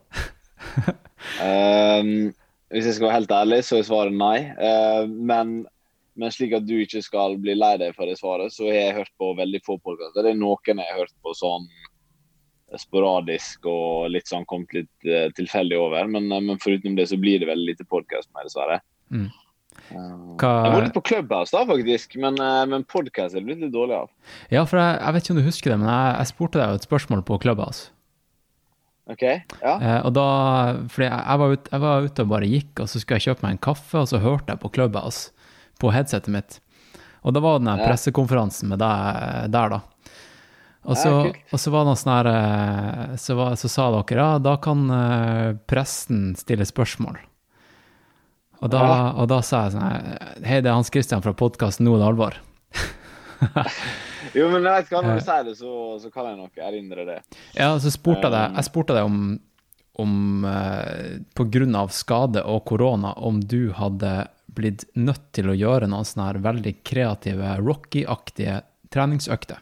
um, 1.44 2.32
hvis 2.74 2.88
jeg 2.90 2.98
skal 2.98 3.08
være 3.08 3.20
helt 3.20 3.36
ærlig, 3.38 3.62
så 3.68 3.78
er 3.78 3.88
svaret 3.88 4.18
nei. 4.18 4.38
Uh, 4.58 5.06
men, 5.06 5.56
men 6.18 6.34
slik 6.34 6.56
at 6.58 6.66
du 6.66 6.76
ikke 6.82 7.04
skal 7.06 7.38
bli 7.42 7.56
lei 7.58 7.76
deg 7.82 7.94
for 7.98 8.10
det 8.10 8.18
svaret, 8.22 8.56
så 8.56 8.66
har 8.72 8.80
jeg 8.80 9.00
hørt 9.02 9.14
på 9.22 9.34
veldig 9.38 9.62
få 9.66 9.78
podkaster. 9.78 10.26
Det 10.26 10.34
er 10.34 10.42
noen 10.42 10.82
jeg 10.82 10.90
har 10.90 11.04
hørt 11.04 11.16
på 11.22 11.36
sånn 11.38 11.70
sporadisk 12.82 13.68
og 13.70 14.10
litt 14.10 14.26
sånn 14.26 14.48
kommet 14.50 14.74
litt 14.74 15.06
uh, 15.06 15.30
tilfeldig 15.38 15.78
over. 15.78 16.10
Men, 16.10 16.32
uh, 16.34 16.42
men 16.42 16.62
foruten 16.64 16.98
det 16.98 17.12
så 17.14 17.20
blir 17.22 17.44
det 17.44 17.52
veldig 17.52 17.76
lite 17.76 17.86
podkast 17.86 18.32
med, 18.34 18.50
dessverre. 18.50 18.82
Mm. 19.14 19.30
Eh, 19.92 19.96
Hva- 20.40 20.64
Jeg 20.66 20.74
var 20.74 20.82
litt 20.88 20.94
på 20.96 21.04
Clubhouse 21.06 21.52
da, 21.52 21.66
faktisk, 21.66 22.16
men, 22.22 22.38
eh, 22.40 22.66
men 22.72 22.84
podkast 22.86 23.36
er 23.36 23.42
blitt 23.46 23.60
litt 23.60 23.74
dårlig 23.74 23.98
av. 24.04 24.10
Ja, 24.50 24.64
for 24.66 24.80
jeg, 24.80 25.00
jeg 25.02 25.14
vet 25.14 25.24
ikke 25.24 25.36
om 25.36 25.42
du 25.42 25.48
husker 25.50 25.70
det, 25.74 25.80
men 25.80 25.90
jeg, 25.92 26.16
jeg 26.18 26.28
spurte 26.32 26.60
deg 26.62 26.70
jo 26.70 26.80
et 26.82 26.88
spørsmål 26.88 27.24
på 27.28 27.42
Clubhouse. 27.44 27.90
OK? 29.12 29.24
Ja? 29.62 29.74
Eh, 29.82 30.02
og 30.08 30.14
da, 30.16 30.26
fordi 30.88 31.10
jeg, 31.10 31.40
var 31.44 31.56
ute, 31.58 31.72
jeg 31.74 31.84
var 31.84 32.02
ute 32.08 32.24
og 32.24 32.30
bare 32.32 32.48
gikk, 32.48 32.80
og 32.80 32.88
så 32.88 33.02
skulle 33.02 33.20
jeg 33.20 33.28
kjøpe 33.36 33.44
meg 33.44 33.52
en 33.58 33.64
kaffe, 33.68 33.96
og 34.00 34.08
så 34.08 34.22
hørte 34.24 34.54
jeg 34.56 34.62
på 34.64 34.72
Clubhouse 34.74 35.32
på 35.84 35.92
headsetet 35.92 36.32
mitt. 36.32 36.60
Og 37.24 37.34
da 37.36 37.40
var 37.44 37.60
den 37.60 37.68
Ja. 37.72 37.88
pressekonferansen 37.88 38.70
med 38.72 38.80
deg 38.80 39.52
der, 39.52 39.70
da. 39.70 39.82
Og 40.86 40.98
så, 41.00 41.12
Ja, 41.28 41.32
og 41.56 41.60
så 41.60 41.72
var 41.72 41.84
det 41.86 41.92
noe 41.94 42.00
sånn 42.00 42.16
her 42.18 42.28
eh, 42.28 43.16
så, 43.16 43.36
så 43.56 43.70
sa 43.72 43.86
dere 44.04 44.18
ja, 44.20 44.32
da 44.40 44.58
kan 44.58 44.88
presten 44.88 45.62
pressen 45.68 46.36
stille 46.36 46.66
spørsmål. 46.68 47.20
Og 48.64 48.70
da, 48.72 48.80
Ja. 48.84 49.12
og 49.20 49.28
da 49.28 49.42
sa 49.44 49.66
jeg 49.66 49.74
sånn 49.76 50.46
Hei, 50.48 50.62
det 50.64 50.70
er 50.72 50.78
Hans 50.78 50.92
Christian 50.94 51.24
fra 51.26 51.34
podkasten 51.36 51.84
Nå 51.88 51.98
er 51.98 52.04
det 52.04 52.10
alvor. 52.14 52.38
Jo, 54.34 54.48
men 54.50 54.64
jeg 54.64 54.86
vet 54.86 54.92
når 54.96 55.10
Eh. 55.10 55.16
du 55.20 55.26
sier 55.26 55.44
det, 55.44 55.56
så, 55.60 55.72
så 56.02 56.10
kan 56.14 56.30
jeg 56.30 56.38
nok 56.40 56.62
erindre 56.64 57.04
det. 57.06 57.18
Ja, 57.58 57.74
så 57.78 57.92
spurte 57.92 58.30
jeg 58.30 58.34
deg, 58.34 58.46
Um, 58.50 58.56
jeg 58.56 58.68
spurte 58.70 58.96
deg 58.96 59.04
om, 59.10 59.18
om 60.00 60.46
eh, 60.48 61.76
av 61.78 61.92
skade 61.94 62.42
og 62.48 62.64
korona, 62.66 63.12
om 63.20 63.42
du 63.42 63.74
hadde 63.76 64.14
blitt 64.54 64.86
nødt 64.96 65.28
til 65.36 65.52
å 65.52 65.58
gjøre 65.58 65.90
noen 65.92 66.06
sånne 66.08 66.30
her 66.32 66.40
veldig 66.46 66.74
kreative, 66.88 67.52
Rocky-aktige 67.60 68.62
treningsøkter. 68.94 69.60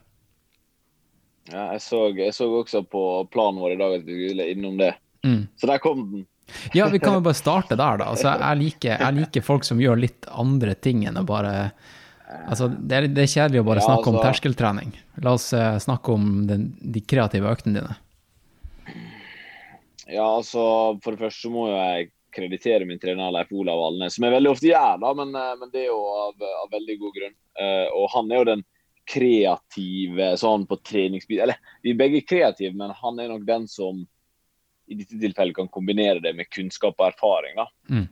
Ja, 1.51 1.71
jeg 1.73 1.81
så, 1.81 2.05
jeg 2.15 2.33
så 2.37 2.47
også 2.61 2.83
på 2.87 3.01
planen 3.33 3.59
vår 3.59 3.73
i 3.75 3.79
dag 3.81 3.97
at 3.97 4.05
vi 4.05 4.19
skulle 4.29 4.49
innom 4.53 4.77
det. 4.79 4.93
Mm. 5.25 5.47
Så 5.57 5.67
der 5.67 5.81
kom 5.83 6.05
den. 6.11 6.27
Ja, 6.77 6.87
vi 6.91 6.99
kan 6.99 7.17
jo 7.17 7.23
bare 7.25 7.37
starte 7.37 7.77
der, 7.77 8.01
da. 8.01 8.11
Altså, 8.11 8.31
jeg, 8.33 8.59
liker, 8.61 8.95
jeg 8.97 9.17
liker 9.17 9.45
folk 9.45 9.67
som 9.67 9.81
gjør 9.81 9.99
litt 10.03 10.29
andre 10.31 10.75
ting 10.75 11.05
enn 11.09 11.19
å 11.21 11.27
bare 11.27 11.71
Altså, 12.47 12.69
det 12.71 12.95
er, 12.95 13.05
det 13.11 13.25
er 13.25 13.27
kjedelig 13.27 13.59
å 13.59 13.65
bare 13.67 13.81
Ja, 13.81 13.89
snakke 13.89 14.07
om 14.07 14.15
altså- 14.15 14.29
terskeltrening. 14.29 14.93
La 15.19 15.33
oss 15.35 15.49
uh, 15.51 15.75
snakke 15.83 16.13
om 16.13 16.29
den, 16.47 16.69
de 16.79 17.01
kreative 17.03 17.49
øktene 17.51 17.81
dine. 17.81 17.97
Ja, 20.07 20.27
altså, 20.37 20.63
For 21.03 21.11
det 21.11 21.25
første 21.25 21.51
må 21.51 21.67
jeg 21.71 22.11
kreditere 22.31 22.87
min 22.87 22.99
trener 22.99 23.33
Leif 23.35 23.51
Olav 23.51 23.79
Alnes, 23.89 24.15
som 24.15 24.23
jeg 24.23 24.35
veldig 24.35 24.51
ofte 24.53 24.69
gjør, 24.69 24.99
da, 25.03 25.11
men, 25.19 25.33
eh, 25.35 25.55
men 25.59 25.71
det 25.73 25.81
er 25.83 25.89
jo 25.89 25.99
av, 25.99 26.45
av 26.63 26.69
veldig 26.71 26.95
god 27.01 27.17
grunn. 27.17 27.35
Uh, 27.59 27.87
og 27.99 28.05
han 28.13 28.31
er 28.31 28.39
jo 28.39 28.49
den 28.53 28.63
kreative 29.11 30.27
sånn 30.39 30.63
på 30.69 30.77
treningsbit 30.87 31.41
Eller 31.43 31.57
vi 31.83 31.91
er 31.91 31.99
begge 31.99 32.21
kreative, 32.23 32.71
men 32.77 32.93
han 32.95 33.19
er 33.19 33.31
nok 33.33 33.43
den 33.47 33.65
som 33.67 34.05
i 34.91 34.97
dette 34.99 35.19
tilfellet 35.19 35.55
kan 35.55 35.71
kombinere 35.71 36.19
det 36.23 36.33
med 36.35 36.49
kunnskap 36.51 36.99
og 36.99 37.07
erfaring. 37.07 37.55
da. 37.57 37.67
Mm. 37.89 38.07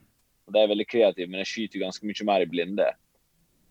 Og 0.48 0.56
Det 0.56 0.62
er 0.62 0.72
veldig 0.72 0.90
kreativt, 0.90 1.30
men 1.30 1.44
jeg 1.44 1.52
skyter 1.52 1.84
ganske 1.84 2.08
mye 2.08 2.28
mer 2.32 2.44
i 2.46 2.50
blinde. 2.50 2.90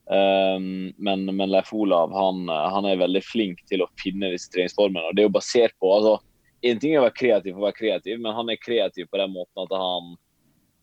Um, 0.09 0.95
men, 0.97 1.27
men 1.37 1.51
Leif 1.53 1.69
Olav 1.77 2.15
han, 2.17 2.47
han 2.49 2.87
er 2.89 3.01
veldig 3.03 3.21
flink 3.27 3.59
til 3.69 3.83
å 3.85 3.91
finne 4.01 4.31
disse 4.33 4.49
treningsformene. 4.55 5.11
og 5.11 5.17
det 5.17 5.25
er 5.25 5.29
jo 5.29 5.37
basert 5.37 5.77
på, 5.77 5.91
altså, 5.93 6.17
En 6.65 6.81
ting 6.81 6.95
er 6.95 6.99
å 6.99 7.05
være 7.05 7.15
kreativ 7.15 7.53
for 7.53 7.61
å 7.61 7.67
være 7.69 7.77
kreativ, 7.77 8.17
men 8.19 8.35
han 8.35 8.49
er 8.51 8.59
kreativ 8.59 9.07
på 9.07 9.19
den 9.21 9.31
måten 9.31 9.61
at 9.63 9.75
han, 9.79 10.09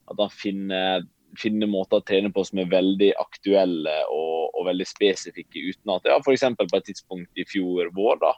at 0.08 0.22
han 0.24 0.30
finner, 0.32 1.02
finner 1.36 1.68
måter 1.68 2.00
å 2.00 2.06
trene 2.08 2.32
på 2.32 2.46
som 2.48 2.62
er 2.62 2.70
veldig 2.72 3.10
aktuelle 3.20 3.96
og, 4.08 4.54
og 4.56 4.70
veldig 4.70 4.88
spesifikke. 4.88 5.66
Uten 5.74 5.92
at 5.98 6.08
ja, 6.08 6.16
F.eks. 6.22 6.46
på 6.62 6.80
et 6.80 6.88
tidspunkt 6.88 7.42
i 7.42 7.44
fjor 7.50 7.92
vår, 7.98 8.22
da, 8.24 8.32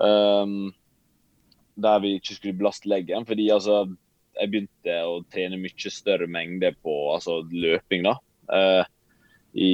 um, 0.00 0.72
der 1.76 2.02
vi 2.04 2.16
ikke 2.16 2.36
skulle 2.36 2.58
belaste 2.58 2.88
leggen. 2.90 3.26
fordi 3.28 3.48
altså, 3.52 3.84
jeg 4.36 4.52
begynte 4.52 4.98
å 5.08 5.22
trene 5.32 5.58
mye 5.60 5.92
større 5.92 6.28
mengde 6.28 6.72
på 6.84 6.94
altså, 7.14 7.40
løping. 7.52 8.06
da. 8.08 8.16
Uh, 8.46 8.84
i, 9.56 9.72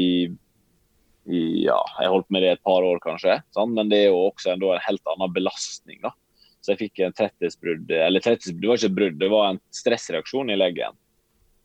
i, 1.27 1.39
ja, 1.67 1.79
jeg 1.99 2.13
holdt 2.13 2.31
med 2.31 2.45
det 2.45 2.57
et 2.57 2.65
par 2.67 2.87
år, 2.87 3.01
kanskje. 3.03 3.41
Sant? 3.55 3.75
Men 3.75 3.91
det 3.91 4.05
er 4.05 4.11
jo 4.11 4.29
også 4.29 4.55
en, 4.55 4.67
en 4.71 4.87
helt 4.87 5.15
annen 5.15 5.35
belastning. 5.35 6.03
da. 6.05 6.15
Så 6.63 6.75
jeg 6.75 6.85
fikk 6.85 7.03
en 7.03 7.15
tretthetsbrudd. 7.19 7.91
Eller 7.91 8.23
tretthetsbrudd, 8.23 8.69
var 8.71 8.79
ikke 8.79 8.93
et 8.93 8.99
brudd, 8.99 9.17
det 9.19 9.31
var 9.33 9.49
en 9.51 9.63
stressreaksjon 9.75 10.53
i 10.55 10.59
leggen. 10.59 10.99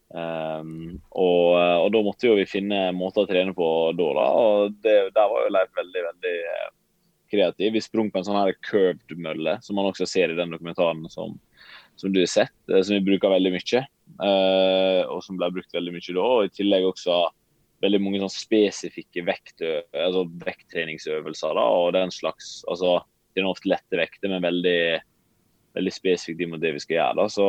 Um, 0.07 1.01
og, 1.11 1.57
og, 1.59 1.89
da 1.91 2.01
måtte 2.05 2.29
jo 2.29 2.37
vi 2.37 2.45
finne 2.47 2.93
måter 2.95 3.25
å 3.25 3.29
trene 3.29 3.51
på 3.53 3.65
da. 3.97 4.05
da 4.15 4.27
og 4.39 4.77
det, 4.79 4.93
Der 5.11 5.31
var 5.33 5.43
jo 5.43 5.51
Leif 5.51 5.73
veldig, 5.75 6.03
veldig 6.05 6.35
eh, 6.53 6.69
kreativ. 7.31 7.73
Vi 7.75 7.83
sprang 7.83 8.11
på 8.11 8.21
en 8.21 8.27
sånn 8.27 8.39
her 8.39 8.55
curved 8.65 9.17
mølle, 9.21 9.57
som 9.65 9.77
man 9.79 9.89
også 9.89 10.07
ser 10.09 10.33
i 10.33 10.37
den 10.37 10.53
dokumentaren 10.53 11.05
som, 11.13 11.35
som 11.99 12.13
du 12.13 12.21
har 12.21 12.31
sett, 12.31 12.55
eh, 12.71 12.81
som 12.81 12.97
vi 12.97 13.05
bruker 13.09 13.33
veldig 13.33 13.53
mye. 13.55 13.83
Uh, 14.23 15.03
og 15.11 15.19
som 15.25 15.35
ble 15.37 15.49
brukt 15.51 15.73
veldig 15.75 15.91
mye 15.93 16.15
da. 16.15 16.23
Og 16.23 16.47
i 16.47 16.53
tillegg 16.55 16.87
også 16.87 17.19
veldig 17.83 17.99
mange 18.01 18.21
sånn 18.23 18.33
spesifikke 18.33 19.25
vekt, 19.27 19.61
altså 19.93 20.23
vekttreningsøvelser 20.41 21.59
da, 21.59 21.65
og 21.81 21.91
den 21.97 22.13
slags. 22.13 22.63
altså 22.71 22.97
Det 23.35 23.43
er 23.43 23.49
ofte 23.51 23.69
lette 23.69 23.99
vekter, 23.99 24.31
men 24.31 24.45
veldig, 24.47 24.79
veldig 25.77 25.93
spesifikt 25.93 26.49
mot 26.49 26.63
det 26.63 26.73
vi 26.73 26.81
skal 26.81 26.97
gjøre. 26.97 27.19
da, 27.19 27.27
Så, 27.29 27.47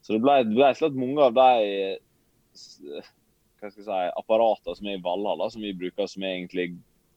så 0.00 0.16
det 0.16 0.22
ble, 0.24 0.38
det 0.48 0.56
ble 0.56 0.72
slett 0.78 0.96
mange 0.96 1.28
av 1.28 1.36
de 1.36 1.50
hva 3.60 3.70
skal 3.70 3.82
jeg 3.82 3.86
si, 3.88 4.18
apparatene 4.20 4.78
som 4.78 4.88
er 4.88 4.98
i 4.98 5.02
Valhalla, 5.04 5.48
som 5.52 5.64
vi 5.64 5.74
bruker 5.76 6.08
som 6.10 6.24
er 6.24 6.36
egentlig 6.36 6.70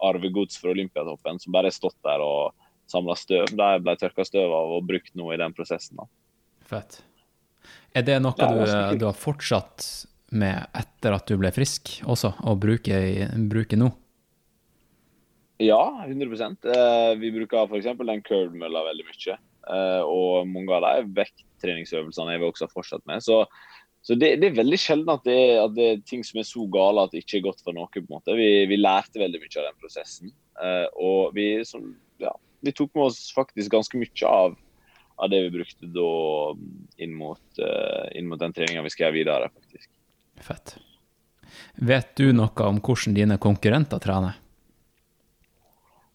arvegods 0.06 0.60
for 0.60 0.72
Olympiatoppen, 0.74 1.40
som 1.40 1.56
bare 1.56 1.70
har 1.72 1.76
stått 1.76 1.98
der 2.06 2.24
og 2.24 2.56
samla 2.90 3.16
støv. 3.20 3.52
De 3.54 3.70
ble 3.84 3.96
tørka 4.00 4.26
støv 4.26 4.54
av 4.56 4.76
og 4.78 4.88
brukt 4.90 5.14
nå 5.18 5.32
i 5.34 5.40
den 5.42 5.56
prosessen. 5.56 6.00
da. 6.00 6.08
Fett. 6.70 7.02
Er 7.94 8.06
det 8.06 8.20
noe 8.22 8.38
Ja, 8.38 8.92
du, 8.94 9.00
du 9.02 9.06
har 9.10 9.18
fortsatt 9.18 9.86
med 10.30 10.70
etter 10.78 11.16
at 11.16 11.30
du 11.30 11.40
ble 11.42 11.50
frisk 11.54 12.00
også, 12.06 12.36
å 12.46 12.54
bruke, 12.60 13.00
bruke 13.50 13.80
nå? 13.80 13.90
Ja, 15.60 16.06
100 16.06 16.56
eh, 16.72 17.14
Vi 17.20 17.32
bruker 17.36 17.66
f.eks. 17.68 17.90
den 17.98 18.22
curve-mølla 18.24 18.86
veldig 18.86 19.06
mye. 19.10 19.36
Eh, 19.70 20.04
og 20.08 20.48
mange 20.48 20.78
av 20.78 20.86
de 20.86 21.10
vekttreningsøvelsene 21.18 22.36
er 22.36 22.40
vi 22.40 22.48
også 22.48 22.70
fortsatt 22.72 23.04
med. 23.10 23.26
Så, 23.26 23.42
så 24.10 24.16
det, 24.18 24.30
det, 24.42 24.48
er 24.48 24.56
veldig 24.58 24.78
sjelden 24.82 25.12
at 25.14 25.28
det, 25.28 25.34
er, 25.38 25.60
at 25.68 25.74
det, 25.76 25.84
er, 25.86 26.00
ting 26.10 26.24
som 26.26 26.40
er 26.42 26.46
så 26.50 26.64
gale 26.74 27.04
at 27.06 27.12
det 27.14 27.20
ikke 27.22 27.36
er 27.38 27.44
godt 27.46 27.60
for 27.62 27.78
noe. 27.78 27.86
på 27.94 28.02
en 28.02 28.08
måte. 28.10 28.34
Vi, 28.40 28.48
vi 28.66 28.80
lærte 28.80 29.22
veldig 29.22 29.38
mye 29.38 29.52
av 29.62 29.68
den 29.68 29.78
prosessen. 29.84 30.32
Uh, 30.58 30.88
og 30.98 31.36
vi, 31.36 31.46
som, 31.70 31.84
ja, 32.18 32.32
vi, 32.66 32.74
tok 32.74 32.90
med 32.98 33.12
oss 33.12 33.20
faktisk 33.36 33.76
ganske 33.76 34.02
mye 34.02 34.32
av, 34.32 34.58
av 35.22 35.30
det 35.30 35.44
vi 35.46 35.54
brukte 35.60 35.92
da 35.94 36.10
inn 37.06 37.14
mot, 37.22 37.46
uh, 37.62 38.10
inn 38.18 38.34
mot 38.34 38.42
den 38.42 38.58
treninga 38.58 38.88
vi 38.88 38.96
skal 38.96 39.12
gjøre 39.12 39.20
videre. 39.20 39.54
faktisk. 39.54 39.94
Fett. 40.42 40.80
Vet 41.78 42.12
du 42.18 42.32
noe 42.34 42.66
om 42.66 42.82
hvordan 42.82 43.14
dine 43.22 43.38
konkurrenter 43.38 44.02
trener? 44.02 44.42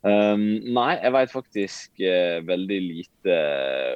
Um, 0.02 0.42
nei, 0.66 0.98
jeg 0.98 1.14
vet 1.14 1.38
faktisk 1.38 2.02
uh, 2.02 2.42
veldig 2.50 2.84
lite 2.90 3.40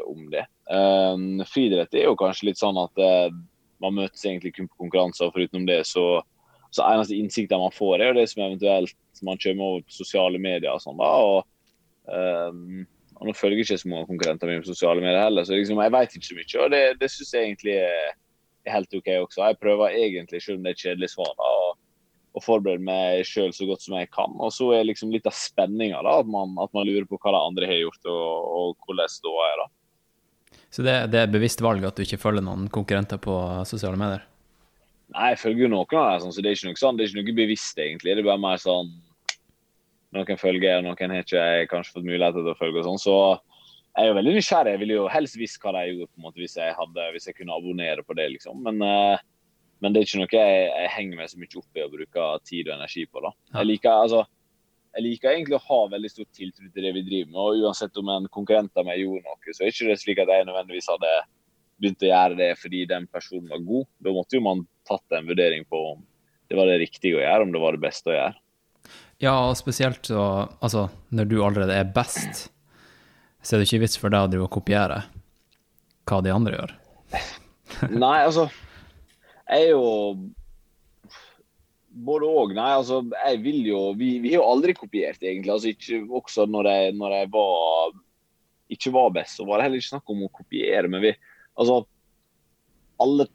om 0.06 0.30
det. 0.30 0.46
Um, 0.70 1.42
friidrett 1.50 1.98
er 1.98 2.12
jo 2.12 2.18
kanskje 2.22 2.52
litt 2.52 2.62
sånn 2.62 2.78
at 2.78 3.02
uh, 3.02 3.32
man 3.84 3.96
møtes 3.98 4.24
egentlig 4.26 4.54
kun 4.56 4.68
på 4.68 4.84
konkurranser, 4.84 5.32
foruten 5.34 5.66
det 5.68 5.80
så, 5.88 6.04
så 6.74 6.84
eneste 6.88 7.16
innsikten 7.18 7.60
man 7.62 7.74
får, 7.74 7.96
er 8.00 8.12
jo 8.12 8.18
det 8.20 8.28
som 8.32 8.44
eventuelt 8.46 8.94
man 9.26 9.40
kommer 9.42 9.64
over 9.72 9.86
på 9.86 9.96
sosiale 9.98 10.38
medier 10.42 10.70
og 10.74 10.82
sånn. 10.84 10.98
da, 11.00 11.10
og, 11.26 11.46
um, 12.06 12.86
og 13.18 13.26
Nå 13.26 13.32
følger 13.34 13.58
jeg 13.58 13.66
ikke 13.66 13.82
så 13.82 13.90
mange 13.90 14.06
konkurrenter 14.06 14.46
mine 14.50 14.62
på 14.62 14.70
sosiale 14.70 15.02
medier 15.02 15.24
heller, 15.24 15.46
så 15.46 15.56
liksom, 15.58 15.80
jeg 15.82 15.94
vet 15.96 16.12
ikke 16.14 16.28
så 16.28 16.36
mye. 16.38 16.50
og 16.62 16.70
Det, 16.74 16.82
det 17.00 17.10
syns 17.10 17.32
jeg 17.34 17.48
egentlig 17.48 17.74
er, 17.82 18.12
er 18.68 18.76
helt 18.76 18.94
OK 18.94 19.08
også. 19.24 19.42
Jeg 19.48 19.58
prøver 19.62 19.96
egentlig, 19.98 20.42
selv 20.44 20.60
om 20.60 20.66
det 20.68 20.74
er 20.76 20.82
kjedelig 20.84 21.10
svar, 21.16 21.32
da, 21.40 21.48
å, 21.64 22.42
forberede 22.44 22.84
meg 22.86 23.24
sjøl 23.26 23.50
så 23.50 23.66
godt 23.66 23.82
som 23.82 23.96
jeg 23.98 24.06
kan. 24.14 24.36
Og 24.38 24.52
så 24.54 24.68
er 24.76 24.84
liksom 24.86 25.10
litt 25.10 25.26
av 25.26 25.34
spenninga 25.34 25.98
at, 26.06 26.28
man- 26.30 26.54
at 26.62 26.70
man 26.76 26.86
lurer 26.86 27.08
på 27.10 27.18
hva 27.18 27.32
de 27.34 27.40
andre 27.42 27.66
har 27.66 27.80
gjort, 27.80 28.04
og, 28.06 28.28
og 28.60 28.86
hvordan 28.86 29.10
ståa 29.10 29.48
er. 29.48 29.64
da. 29.64 29.66
Så 30.70 30.84
det, 30.84 30.96
det 31.12 31.22
er 31.22 31.32
bevisst 31.32 31.62
valg 31.64 31.84
at 31.88 31.96
du 31.96 32.04
ikke 32.04 32.20
følger 32.20 32.44
noen 32.44 32.68
konkurrenter 32.72 33.20
på 33.22 33.34
sosiale 33.68 33.98
medier? 34.00 34.24
Nei, 35.14 35.30
jeg 35.32 35.40
følger 35.40 35.64
jo 35.64 35.70
noen 35.72 35.94
av 35.96 36.08
dem, 36.10 36.24
sånn, 36.26 36.34
så 36.36 36.42
det 36.44 36.50
er 36.50 36.58
ikke 36.58 36.68
noe 36.68 36.80
sånn, 36.80 36.98
det 36.98 37.04
er 37.04 37.12
ikke 37.12 37.22
noe 37.22 37.36
bevisst, 37.38 37.78
egentlig. 37.80 38.12
Det 38.12 38.22
er 38.22 38.28
bare 38.28 38.44
mer 38.48 38.64
sånn 38.64 38.96
Noen 40.16 40.38
følger, 40.40 40.78
noen 40.80 41.12
har 41.12 41.20
ikke 41.20 41.36
jeg 41.36 41.68
kanskje 41.68 41.92
fått 41.98 42.06
mulighet 42.06 42.32
til 42.32 42.46
å 42.48 42.56
følge. 42.56 42.80
og 42.80 42.86
sånn, 42.86 43.00
Så 43.02 43.16
jeg 43.92 44.06
er 44.06 44.08
jo 44.08 44.14
veldig 44.16 44.32
nysgjerrig. 44.38 44.72
Jeg 44.72 44.80
ville 44.80 44.94
jo 44.96 45.08
helst 45.12 45.36
visst 45.36 45.58
hva 45.60 45.74
de 45.76 45.82
gjorde 45.90 46.08
på 46.08 46.16
en 46.16 46.24
måte 46.24 46.40
hvis 46.40 46.56
jeg, 46.56 46.76
hadde, 46.78 47.08
hvis 47.12 47.28
jeg 47.28 47.36
kunne 47.36 47.56
abonnere 47.56 48.04
på 48.06 48.16
det. 48.16 48.28
liksom. 48.32 48.62
Men, 48.64 48.80
eh, 48.80 49.18
men 49.82 49.92
det 49.92 50.00
er 50.00 50.08
ikke 50.08 50.22
noe 50.22 50.32
jeg, 50.32 50.62
jeg 50.70 50.92
henger 50.94 51.20
meg 51.20 51.28
så 51.28 51.42
mye 51.42 51.60
opp 51.60 51.76
i 51.76 51.84
å 51.84 51.90
bruke 51.92 52.28
tid 52.48 52.70
og 52.70 52.78
energi 52.78 53.04
på. 53.04 53.20
da. 53.26 53.34
Jeg 53.58 53.68
liker, 53.68 53.90
altså, 54.06 54.24
jeg 54.96 55.04
liker 55.04 55.30
egentlig 55.32 55.58
å 55.58 55.64
ha 55.66 55.80
veldig 55.92 56.10
stor 56.10 56.26
tiltro 56.34 56.68
til 56.72 56.86
det 56.86 56.92
vi 56.96 57.04
driver 57.06 57.30
med. 57.30 57.40
og 57.42 57.66
Uansett 57.66 58.00
om 58.00 58.08
en 58.12 58.28
konkurrent 58.34 58.80
av 58.80 58.86
meg 58.88 59.02
gjorde 59.02 59.24
noe, 59.26 59.54
så 59.54 59.64
er 59.64 59.72
ikke 59.72 59.90
det 59.90 59.98
slik 60.00 60.22
at 60.22 60.32
jeg 60.32 60.48
nødvendigvis 60.48 60.90
hadde 60.90 61.14
begynt 61.78 62.04
å 62.04 62.10
gjøre 62.10 62.38
det 62.40 62.50
fordi 62.58 62.84
den 62.90 63.06
personen 63.12 63.50
var 63.52 63.64
god. 63.66 63.88
Da 64.02 64.14
måtte 64.16 64.38
jo 64.38 64.44
man 64.46 64.64
tatt 64.88 65.18
en 65.18 65.28
vurdering 65.28 65.66
på 65.68 65.82
om 65.92 66.04
det 66.48 66.56
var 66.56 66.70
det 66.70 66.78
riktige 66.80 67.18
å 67.18 67.22
gjøre, 67.22 67.44
om 67.44 67.52
det 67.52 67.60
var 67.62 67.76
det 67.76 67.84
beste 67.84 68.10
å 68.10 68.16
gjøre. 68.16 68.40
Ja, 69.20 69.34
og 69.50 69.56
spesielt 69.58 70.06
så 70.06 70.22
Altså, 70.62 70.88
når 71.10 71.28
du 71.28 71.36
allerede 71.42 71.76
er 71.76 71.92
best, 71.94 72.48
så 73.42 73.54
er 73.54 73.60
det 73.60 73.68
ikke 73.68 73.84
vits 73.84 73.98
for 74.00 74.14
deg 74.14 74.26
å 74.26 74.30
drive 74.32 74.48
og 74.48 74.54
kopiere 74.56 75.02
hva 76.08 76.22
de 76.24 76.32
andre 76.32 76.56
gjør. 76.56 76.74
Nei, 77.92 78.16
altså 78.24 78.48
Jeg 78.48 79.68
er 79.68 79.70
jo 79.74 79.84
både 82.04 82.28
òg. 82.28 82.52
Nei, 82.56 82.70
altså 82.76 83.00
jeg 83.12 83.40
vil 83.44 83.62
jo 83.66 83.80
Vi, 83.98 84.10
vi 84.22 84.34
har 84.34 84.42
jo 84.42 84.50
aldri 84.52 84.74
kopiert, 84.76 85.20
egentlig. 85.22 85.52
Altså 85.54 85.72
ikke 85.72 86.02
Også 86.20 86.46
når 86.50 86.70
jeg, 86.70 86.94
når 86.98 87.16
jeg 87.20 87.32
var 87.34 87.96
ikke 88.68 88.92
var 88.92 89.12
best, 89.16 89.38
så 89.38 89.46
var 89.48 89.58
det 89.58 89.64
heller 89.64 89.80
ikke 89.80 89.94
snakk 89.94 90.10
om 90.12 90.26
å 90.26 90.32
kopiere. 90.40 90.88
Men 90.92 91.04
vi 91.04 91.14
Altså 91.58 91.80
alle, 93.02 93.26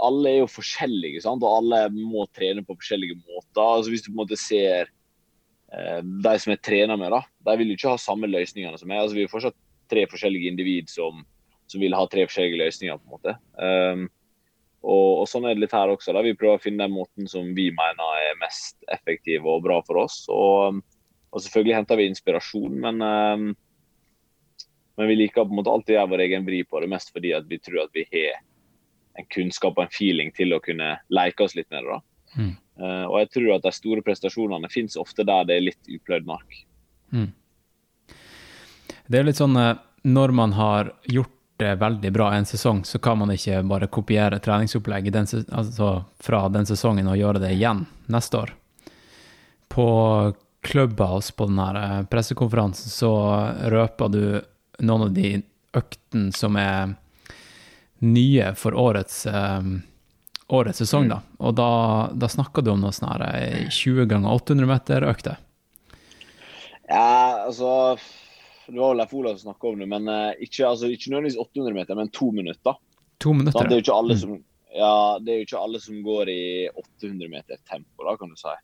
alle 0.00 0.30
er 0.30 0.38
jo 0.42 0.48
forskjellige, 0.48 1.22
sant? 1.24 1.44
og 1.44 1.58
alle 1.58 1.86
må 1.92 2.24
trene 2.36 2.64
på 2.64 2.76
forskjellige 2.78 3.18
måter. 3.18 3.62
Altså 3.62 3.92
Hvis 3.92 4.04
du 4.04 4.10
på 4.10 4.14
en 4.14 4.22
måte 4.22 4.38
ser 4.40 4.90
eh, 5.72 6.00
de 6.00 6.34
som 6.40 6.52
jeg 6.54 6.62
trener 6.64 7.00
med, 7.00 7.12
da, 7.12 7.22
de 7.50 7.56
vil 7.60 7.72
jo 7.72 7.78
ikke 7.80 7.94
ha 7.94 8.00
samme 8.00 8.30
løsningene 8.30 8.80
som 8.80 8.88
meg. 8.88 9.02
Altså 9.02 9.18
Vi 9.18 9.26
er 9.26 9.32
fortsatt 9.32 9.58
tre 9.92 10.06
forskjellige 10.10 10.50
individ 10.50 10.90
som, 10.92 11.20
som 11.70 11.82
vil 11.82 11.96
ha 11.96 12.04
tre 12.10 12.26
forskjellige 12.28 12.62
løsninger. 12.64 13.00
på 13.00 13.06
en 13.06 13.16
måte. 13.18 13.36
Um, 13.60 14.06
og, 14.82 15.22
og 15.22 15.28
sånn 15.30 15.46
er 15.48 15.56
det 15.56 15.64
litt 15.64 15.74
her 15.74 15.90
også. 15.90 16.14
da 16.14 16.22
Vi 16.24 16.34
prøver 16.38 16.60
å 16.60 16.62
finne 16.62 16.84
den 16.84 16.94
måten 16.94 17.30
som 17.30 17.48
vi 17.56 17.70
mener 17.74 18.18
er 18.22 18.40
mest 18.42 18.76
effektiv 18.92 19.46
og 19.48 19.64
bra 19.64 19.80
for 19.86 20.02
oss. 20.04 20.24
Og, 20.32 20.82
og 21.32 21.42
selvfølgelig 21.42 21.78
henter 21.78 22.00
vi 22.00 22.10
inspirasjon, 22.10 22.76
men, 22.84 23.00
um, 23.02 23.48
men 24.96 25.10
vi 25.10 25.18
liker 25.22 25.46
på 25.46 25.54
en 25.54 25.60
måte 25.60 25.72
alltid 25.72 25.96
å 25.96 25.98
gjøre 25.98 26.12
vår 26.14 26.26
egen 26.26 26.46
vri 26.46 26.60
på 26.66 26.82
det, 26.82 26.90
mest 26.92 27.10
fordi 27.14 27.34
vi 27.48 27.60
tror 27.62 27.86
at 27.86 27.96
vi 27.96 28.06
har 28.12 28.38
en 29.16 29.26
kunnskap 29.32 29.78
og 29.78 29.86
en 29.86 29.96
feeling 29.96 30.30
til 30.36 30.52
å 30.52 30.60
kunne 30.62 30.92
leke 31.08 31.46
oss 31.46 31.56
litt 31.56 31.70
med 31.72 31.82
det. 31.82 31.96
da. 31.96 32.00
Mm. 32.36 32.54
Uh, 32.76 33.04
og 33.08 33.18
jeg 33.22 33.32
tror 33.32 33.52
at 33.54 33.64
de 33.64 33.72
store 33.72 34.04
prestasjonene 34.04 34.70
finnes 34.72 34.98
ofte 35.00 35.24
der 35.24 35.48
det 35.48 35.56
er 35.56 35.68
litt 35.70 35.92
upløyd 35.96 36.28
mark. 36.28 36.58
Mm. 37.14 37.30
Det 39.06 39.18
er 39.18 39.26
litt 39.28 39.38
sånn 39.38 39.54
eh, 39.56 39.78
når 40.06 40.32
man 40.34 40.52
har 40.56 40.90
gjort 41.06 41.35
det 41.56 41.74
veldig 41.80 42.12
bra 42.12 42.30
en 42.34 42.46
sesong, 42.46 42.84
så 42.84 42.98
kan 42.98 43.18
man 43.18 43.32
ikke 43.32 43.62
bare 43.68 43.88
kopiere 43.92 44.40
treningsopplegg 44.42 45.08
den, 45.12 45.28
altså 45.48 46.04
fra 46.20 46.46
den 46.52 46.68
sesongen 46.68 47.08
og 47.08 47.16
gjøre 47.16 47.40
det 47.46 47.54
igjen 47.56 47.86
neste 48.12 48.42
år. 48.42 48.52
På 49.72 49.88
Clubhouse 50.66 51.32
på 51.32 51.46
den 51.48 51.58
her 51.62 52.04
pressekonferansen 52.10 52.92
så 52.92 53.12
røper 53.72 54.12
du 54.12 54.22
noen 54.84 55.08
av 55.08 55.12
de 55.16 55.36
øktene 55.76 56.32
som 56.36 56.56
er 56.60 56.96
nye 58.04 58.52
for 58.58 58.76
årets, 58.76 59.24
um, 59.26 59.80
årets 60.52 60.82
sesong, 60.84 61.08
da. 61.08 61.22
Og 61.40 61.56
da, 61.56 61.70
da 62.12 62.28
snakker 62.28 62.64
du 62.64 62.74
om 62.74 62.84
noe 62.84 62.92
sånn 62.92 63.08
her 63.14 63.70
20 63.72 64.08
ganger 64.10 64.36
800 64.36 64.70
meter-økte. 64.74 65.36
Ja, 66.86 67.46
altså 67.48 67.96
Det 68.66 68.80
var 68.80 68.92
vel 68.92 69.00
Leif 69.00 69.14
Olav 69.14 69.38
som 69.38 69.52
snakka 69.52 69.68
om 69.70 69.80
det, 69.82 69.86
men 69.90 70.08
uh, 70.10 70.34
ikke, 70.42 70.66
altså, 70.66 70.90
ikke 70.90 71.12
nødvendigvis 71.12 71.38
800 71.38 71.76
meter, 71.76 71.98
men 71.98 72.12
to 72.14 72.30
minutter. 72.34 72.78
To 73.22 73.32
minutter, 73.36 73.60
sånn, 73.60 73.70
det 73.70 73.78
er 73.80 73.92
alle 73.94 74.16
mm. 74.16 74.22
som 74.24 74.38
ja, 74.76 75.18
det 75.22 75.32
er 75.32 75.38
jo 75.40 75.46
ikke 75.46 75.60
alle 75.62 75.78
som 75.80 76.00
går 76.04 76.30
i 76.30 76.42
800 76.68 77.30
meter 77.32 77.60
tempo, 77.68 78.04
da, 78.04 78.16
kan 78.20 78.32
du 78.32 78.36
si. 78.36 78.54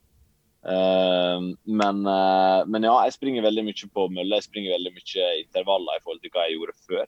Uh, 0.62 1.49
men, 1.64 2.02
uh, 2.06 2.62
men, 2.68 2.87
ja, 2.87 2.94
jeg 3.06 3.16
springer 3.16 3.47
veldig 3.47 3.64
mye 3.66 3.88
på 3.97 4.06
mølle. 4.12 4.38
Jeg 4.38 4.49
springer 4.49 4.76
veldig 4.76 4.92
mye 4.99 5.28
intervaller 5.40 5.99
i 5.99 6.04
forhold 6.04 6.23
til 6.23 6.35
hva 6.35 6.47
jeg 6.47 6.59
gjorde 6.59 6.76
før. 6.90 7.06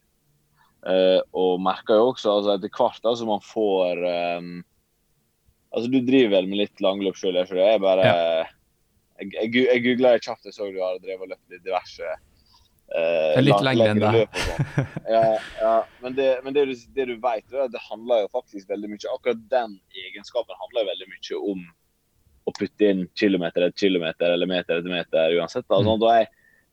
Uh, 0.84 1.20
og 1.36 1.62
merker 1.64 2.00
jo 2.00 2.10
også 2.12 2.38
altså 2.38 2.56
etter 2.56 2.72
hvert 2.76 3.06
som 3.16 3.30
man 3.32 3.40
får 3.40 4.02
um, 4.04 4.48
Altså, 5.72 5.88
du 5.88 5.96
driver 6.04 6.34
vel 6.36 6.50
med 6.50 6.60
litt 6.60 6.82
langløp 6.84 7.16
sjøl, 7.18 7.38
jeg, 7.40 7.78
bare 7.82 8.04
ja. 8.04 8.18
Jeg, 9.18 9.30
jeg, 9.32 9.48
jeg 9.64 9.82
googla 9.82 10.12
kjapt, 10.20 10.44
jeg 10.46 10.54
så 10.54 10.68
du 10.70 10.76
har 10.78 11.00
drevet 11.00 11.24
og 11.24 11.32
løpt 11.32 11.54
litt 11.54 11.64
diverse 11.64 12.12
uh, 12.94 13.40
Litt 13.42 13.64
lengre 13.66 13.88
enn 13.92 14.02
det. 14.02 14.24
Sånn. 14.44 14.90
ja, 15.14 15.22
ja, 15.60 15.74
men 16.04 16.16
det, 16.18 16.28
men 16.46 16.56
det, 16.56 16.66
det 16.96 17.08
du 17.10 17.14
vet, 17.16 17.46
er 17.52 17.66
at 17.66 17.74
det 17.74 17.82
handler 17.88 18.24
jo 18.24 18.30
faktisk 18.34 18.70
veldig 18.70 18.92
mye 18.92 19.12
Akkurat 19.14 19.42
den 19.52 19.78
egenskapen 20.04 20.62
handler 20.62 20.88
veldig 20.92 21.10
mye 21.10 21.40
om 21.52 21.66
å 22.44 22.52
putte 22.54 22.88
inn 22.90 23.04
kilometer 23.16 23.66
etter 23.66 23.86
kilometer 23.86 24.34
eller 24.34 24.48
meter 24.48 24.80
etter 24.80 24.92
meter 24.92 25.36
uansett. 25.38 25.68
Da 25.68 26.16
jeg, 26.18 26.28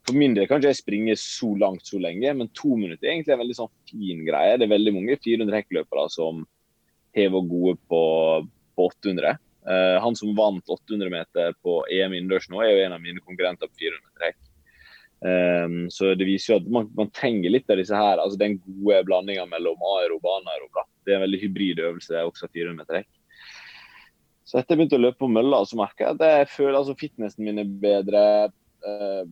for 0.08 0.18
min 0.18 0.36
del 0.36 0.48
kan 0.50 0.60
ikke 0.60 0.74
jeg 0.74 0.82
springe 0.82 1.16
så 1.20 1.54
langt 1.62 1.88
så 1.88 2.00
lenge, 2.02 2.34
men 2.38 2.52
to 2.58 2.76
minutter 2.76 3.08
er 3.08 3.16
egentlig 3.16 3.36
en 3.38 3.44
veldig 3.44 3.60
sånn 3.62 3.72
fin 3.90 4.26
greie. 4.28 4.58
Det 4.58 4.68
er 4.68 4.74
veldig 4.74 4.96
mange 4.98 5.20
400 5.24 5.62
hekkløpere 5.62 6.08
som 6.12 6.44
hever 7.16 7.48
gode 7.48 7.78
på, 7.92 8.04
på 8.76 8.90
800. 8.92 9.40
Uh, 9.62 9.72
eh, 9.72 9.98
han 10.02 10.16
som 10.18 10.34
vant 10.36 10.74
800 10.74 11.12
meter 11.14 11.56
på 11.62 11.82
EM 11.92 12.16
innendørs 12.18 12.50
nå, 12.50 12.64
er 12.64 12.74
jo 12.74 12.86
en 12.88 12.96
av 12.98 13.04
mine 13.04 13.22
konkurrenter 13.24 13.70
på 13.70 13.84
400 13.86 14.28
hekk. 14.28 14.40
Um, 15.22 15.86
så 15.94 16.16
det 16.18 16.26
viser 16.26 16.56
jo 16.56 16.60
at 16.64 16.70
man, 16.74 16.88
man, 16.98 17.10
trenger 17.14 17.54
litt 17.54 17.70
av 17.70 17.78
disse 17.78 17.94
her, 17.94 18.18
altså 18.18 18.40
den 18.42 18.56
gode 18.66 19.04
blandinga 19.06 19.46
mellom 19.52 19.82
aerob 19.96 20.24
og 20.26 20.38
anaerob. 20.40 20.80
Det 21.06 21.14
er 21.14 21.20
en 21.20 21.26
veldig 21.28 21.42
hybrid 21.44 21.82
øvelse, 21.86 22.24
også 22.26 22.50
400 22.50 22.80
meter 22.80 23.02
rekk. 23.02 23.12
Så 24.52 24.58
etter 24.58 24.74
jeg 24.74 24.82
begynte 24.82 24.98
å 24.98 25.04
løpe 25.06 25.22
på 25.22 25.30
mølla, 25.32 25.62
så 25.64 25.78
merker 25.80 26.08
jeg 26.08 26.18
at 26.18 26.24
jeg 26.26 26.48
føler 26.56 26.80
altså 26.80 26.98
fitnessen 27.00 27.46
min 27.46 27.62
er 27.62 27.70
bedre. 27.84 28.24
Uh, 28.82 29.30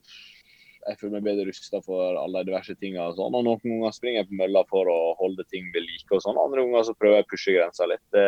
jeg 0.85 0.99
føler 0.99 1.17
meg 1.17 1.25
bedre 1.25 1.47
rusta 1.49 1.81
for 1.83 2.17
alle 2.21 2.39
de 2.39 2.47
diverse 2.47 2.73
tinga 2.79 3.09
Og 3.09 3.17
sånn. 3.17 3.35
Og 3.35 3.43
noen 3.45 3.59
ganger 3.65 3.95
springer 3.97 4.21
jeg 4.21 4.29
på 4.29 4.37
mølla 4.39 4.63
for 4.69 4.87
å 4.89 4.97
holde 5.19 5.43
ting 5.49 5.67
ved 5.73 5.83
like. 5.83 6.07
og 6.13 6.23
sånn. 6.23 6.39
Andre 6.39 6.63
ganger 6.63 6.85
så 6.87 6.95
prøver 6.97 7.19
jeg 7.19 7.27
å 7.27 7.31
pushe 7.33 7.55
grensa 7.57 7.89
litt. 7.89 8.05
Det, 8.15 8.27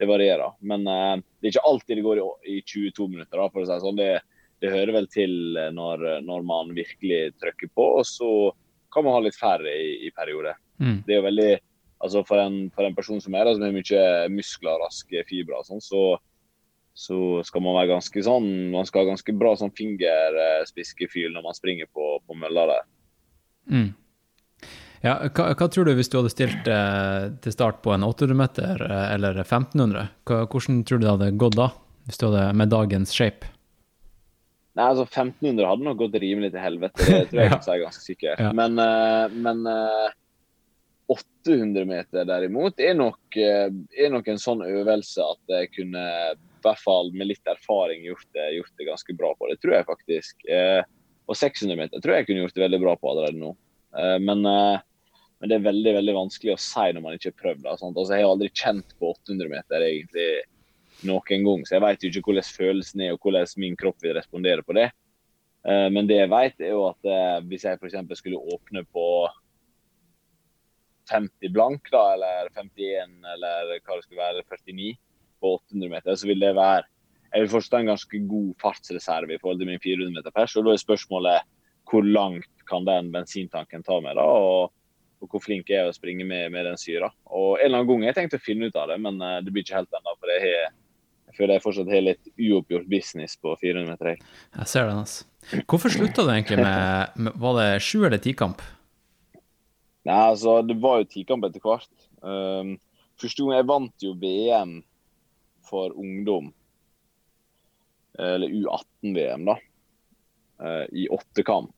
det 0.00 0.08
varierer. 0.08 0.54
Men 0.62 0.86
uh, 0.88 1.18
det 1.42 1.50
er 1.50 1.56
ikke 1.56 1.66
alltid 1.74 2.00
det 2.00 2.06
går 2.06 2.22
i, 2.22 2.28
i 2.54 2.56
22 2.62 3.10
minutter. 3.10 3.36
Da, 3.36 3.50
for 3.50 3.66
å 3.66 3.68
si 3.68 3.78
sånn. 3.84 4.00
Det, 4.00 4.14
det, 4.64 4.72
hører 4.72 4.96
vel 4.96 5.08
til 5.12 5.36
når, 5.76 6.04
når, 6.24 6.44
man 6.48 6.74
virkelig 6.76 7.36
trykker 7.38 7.70
på. 7.76 7.88
Og 8.00 8.08
så 8.08 8.28
kan 8.94 9.06
man 9.06 9.18
ha 9.18 9.22
litt 9.24 9.38
færre 9.38 9.70
i, 9.70 10.08
i 10.08 10.12
perioder. 10.16 10.56
Mm. 10.82 11.02
Det 11.06 11.14
er 11.14 11.20
jo 11.20 11.28
veldig 11.28 11.50
altså 12.04 12.24
for 12.26 12.42
en, 12.42 12.56
for 12.74 12.84
en 12.84 12.96
person 12.96 13.20
som 13.22 13.36
da, 13.36 13.52
som 13.54 13.64
har 13.64 13.74
mye 13.74 14.06
muskler, 14.34 14.80
raske 14.82 15.24
fibre, 15.28 15.62
sånn, 15.68 15.84
så 15.84 16.14
så 16.94 17.42
skal 17.42 17.64
man 17.64 17.74
være 17.74 17.90
ganske 17.90 18.22
sånn 18.22 18.46
Man 18.70 18.86
skal 18.86 19.02
ha 19.02 19.10
ganske 19.10 19.34
bra 19.34 19.56
sånn 19.58 19.74
fingerspiskefyl 19.74 21.34
når 21.34 21.42
man 21.42 21.56
springer 21.56 21.90
på, 21.90 22.20
på 22.22 22.36
mølla 22.38 22.68
der. 22.70 22.84
Mm. 23.66 23.88
Ja, 25.04 25.18
hva, 25.26 25.50
hva, 25.52 25.66
tror 25.68 25.88
du 25.88 25.92
hvis 25.98 26.08
du 26.08 26.16
hadde 26.20 26.32
stilt 26.32 26.68
eh, 26.70 27.26
til 27.44 27.52
start 27.52 27.82
på 27.84 27.92
en 27.92 28.06
800 28.06 28.38
meter 28.38 28.84
eh, 28.86 29.08
eller 29.16 29.42
1500? 29.42 30.06
Hva, 30.24 30.44
hvordan 30.46 30.84
tror 30.86 31.02
du 31.02 31.04
det 31.04 31.12
hadde 31.12 31.32
gått 31.42 31.58
da, 31.58 31.68
hvis 32.06 32.22
du 32.22 32.28
hadde 32.28 32.46
med 32.56 32.72
dagens 32.72 33.12
shape? 33.12 33.50
Nei, 34.74 34.88
altså 34.90 35.04
1500 35.06 35.68
hadde 35.70 35.86
nok 35.86 36.00
gått 36.00 36.18
rimelig 36.18 36.50
til 36.50 36.62
helvete, 36.64 37.06
det 37.06 37.24
tror 37.30 37.42
jeg 37.44 37.52
ja. 37.52 37.58
er 37.60 37.82
ganske 37.84 38.02
sikker. 38.02 38.40
Ja. 38.42 38.50
Men, 38.58 38.80
uh, 38.80 39.36
men 39.46 39.62
uh, 39.70 40.08
eh, 40.08 41.14
800 41.14 41.86
meter 41.86 42.26
derimot 42.26 42.80
er 42.82 42.96
nok, 42.98 43.20
uh, 43.38 43.68
er 43.70 44.10
nok 44.10 44.32
en 44.32 44.42
sånn 44.42 44.64
øvelse 44.66 45.22
at 45.22 45.54
jeg 45.60 45.70
kunne 45.76 46.08
i 46.64 46.66
hvert 46.66 46.80
fall 46.80 47.12
med 47.12 47.28
litt 47.28 47.50
erfaring 47.50 48.06
gjort 48.06 48.26
det, 48.32 48.46
gjort 48.56 48.72
det 48.80 48.88
ganske 48.88 49.16
bra 49.18 49.34
på. 49.36 49.50
Det 49.50 49.60
tror 49.60 49.76
jeg 49.76 49.88
faktisk. 49.90 50.46
Eh, 50.48 50.80
og 51.28 51.36
600 51.36 51.76
meter 51.76 52.00
tror 52.00 52.14
jeg 52.14 52.24
jeg 52.24 52.30
kunne 52.30 52.44
gjort 52.44 52.56
det 52.56 52.64
veldig 52.64 52.80
bra 52.80 52.96
på 52.96 53.10
allerede 53.10 53.40
nå. 53.40 53.52
Eh, 53.98 54.16
men, 54.24 54.44
eh, 54.48 54.80
men, 55.38 55.50
det 55.50 55.58
er 55.58 55.66
veldig 55.68 55.94
veldig 55.98 56.16
vanskelig 56.16 56.54
å 56.54 56.62
si 56.64 56.86
når 56.96 57.04
man 57.04 57.18
ikke 57.18 57.32
har 57.32 57.40
prøvd. 57.42 57.68
Altså, 57.68 58.04
jeg 58.08 58.24
har 58.24 58.32
aldri 58.32 58.50
kjent 58.52 58.96
på 58.96 59.12
800 59.12 59.52
meter 59.52 59.86
egentlig 59.90 60.28
noen 61.04 61.46
gang, 61.46 61.64
så 61.66 61.76
jeg 61.76 61.84
vet 61.84 62.04
jo 62.04 62.10
ikke 62.10 62.30
hvordan 62.30 62.52
følelsen 62.56 63.02
er 63.04 63.14
og 63.14 63.24
hvordan 63.24 63.56
min 63.60 63.78
kropp 63.78 64.04
vil 64.04 64.14
respondere 64.16 64.64
på 64.66 64.76
det. 64.78 64.90
Eh, 65.68 65.88
men 65.92 66.08
det 66.08 66.20
jeg 66.20 66.32
vet, 66.32 66.60
er 66.60 66.74
jo 66.74 66.86
at 66.90 67.08
eh, 67.08 67.40
hvis 67.48 67.66
jeg 67.66 67.80
f.eks. 67.80 67.98
skulle 68.20 68.42
åpne 68.54 68.84
på 68.94 69.06
50 71.10 71.52
blank, 71.52 71.90
da, 71.92 72.04
eller 72.14 72.48
51, 72.54 73.18
eller 73.34 73.74
hva 73.76 73.98
det 73.98 74.06
skulle 74.06 74.22
være, 74.22 74.46
49 74.48 74.94
på 75.42 75.54
800 75.58 75.92
meter, 75.92 76.16
så 76.16 76.30
vil 76.30 76.40
det 76.40 76.54
være 76.56 76.88
jeg 77.34 77.42
vil 77.42 77.50
fortsatt 77.50 77.74
ha 77.74 77.82
en 77.82 77.90
ganske 77.90 78.18
god 78.30 78.50
fartsreserve 78.62 79.34
i 79.34 79.40
forhold 79.42 79.58
til 79.58 79.66
min 79.66 79.80
400 79.82 80.14
meter 80.14 80.30
pers. 80.30 80.54
og 80.54 80.68
Da 80.68 80.74
er 80.74 80.78
spørsmålet 80.78 81.48
hvor 81.90 82.06
langt 82.06 82.62
kan 82.68 82.86
den 82.86 83.10
bensintanken 83.12 83.82
ta 83.82 83.98
meg, 84.00 84.14
da, 84.16 84.22
og, 84.22 84.70
og 85.20 85.32
hvor 85.32 85.42
flink 85.42 85.68
jeg 85.70 85.82
er 85.82 85.90
å 85.90 85.96
springe 85.96 86.24
med, 86.28 86.52
med 86.54 86.68
den 86.68 86.78
syra. 86.80 87.10
Og 87.26 87.58
En 87.58 87.66
eller 87.66 87.82
annen 87.82 87.90
gang 87.90 88.06
jeg 88.06 88.16
tenkt 88.20 88.38
å 88.38 88.42
finne 88.42 88.70
ut 88.70 88.78
av 88.78 88.92
det, 88.92 89.00
men 89.02 89.18
uh, 89.18 89.40
det 89.42 89.50
blir 89.50 89.66
ikke 89.66 89.80
helt 89.80 89.98
ennå. 89.98 90.14
For 90.20 90.30
jeg, 90.30 90.44
har, 90.46 90.76
jeg 91.34 91.40
føler 91.40 91.56
jeg 91.56 91.64
fortsatt 91.64 91.88
har 91.90 92.02
litt 92.04 92.28
uoppgjort 92.38 92.86
business 92.86 93.34
på 93.42 93.56
400 93.58 93.90
meter. 93.90 94.20
Jeg 94.54 94.70
ser 94.70 94.86
den, 94.86 95.00
altså. 95.02 95.24
Hvorfor 95.66 95.90
slutta 95.90 96.22
du 96.22 96.30
egentlig 96.30 96.60
med, 96.62 97.16
med 97.18 97.34
Var 97.42 97.56
det 97.58 97.82
sju 97.82 98.04
eller 98.06 98.22
tikamp? 98.22 98.62
Nei, 100.06 100.20
altså, 100.30 100.60
det 100.62 100.76
var 100.78 101.00
jo 101.00 101.08
tikamp 101.10 101.46
etter 101.48 101.64
hvert. 101.64 102.06
Um, 102.22 102.76
første 103.18 103.42
gang 103.42 103.56
jeg 103.56 103.68
vant 103.72 104.06
jo 104.06 104.12
VM 104.22 104.76
for 105.66 105.96
ungdom, 105.98 106.52
eller 108.20 108.54
U18-VM, 108.54 109.48
da, 109.48 109.58
uh, 110.62 110.84
i 110.94 111.08
åttekamp. 111.10 111.74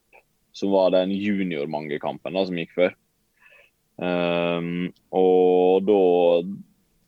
Som 0.57 0.77
var 0.77 0.92
den 0.92 1.16
junior-mangekampen 1.16 2.37
som 2.45 2.61
gikk 2.61 2.77
før. 2.77 2.97
Um, 3.97 4.90
og 5.16 5.87
da 5.88 6.01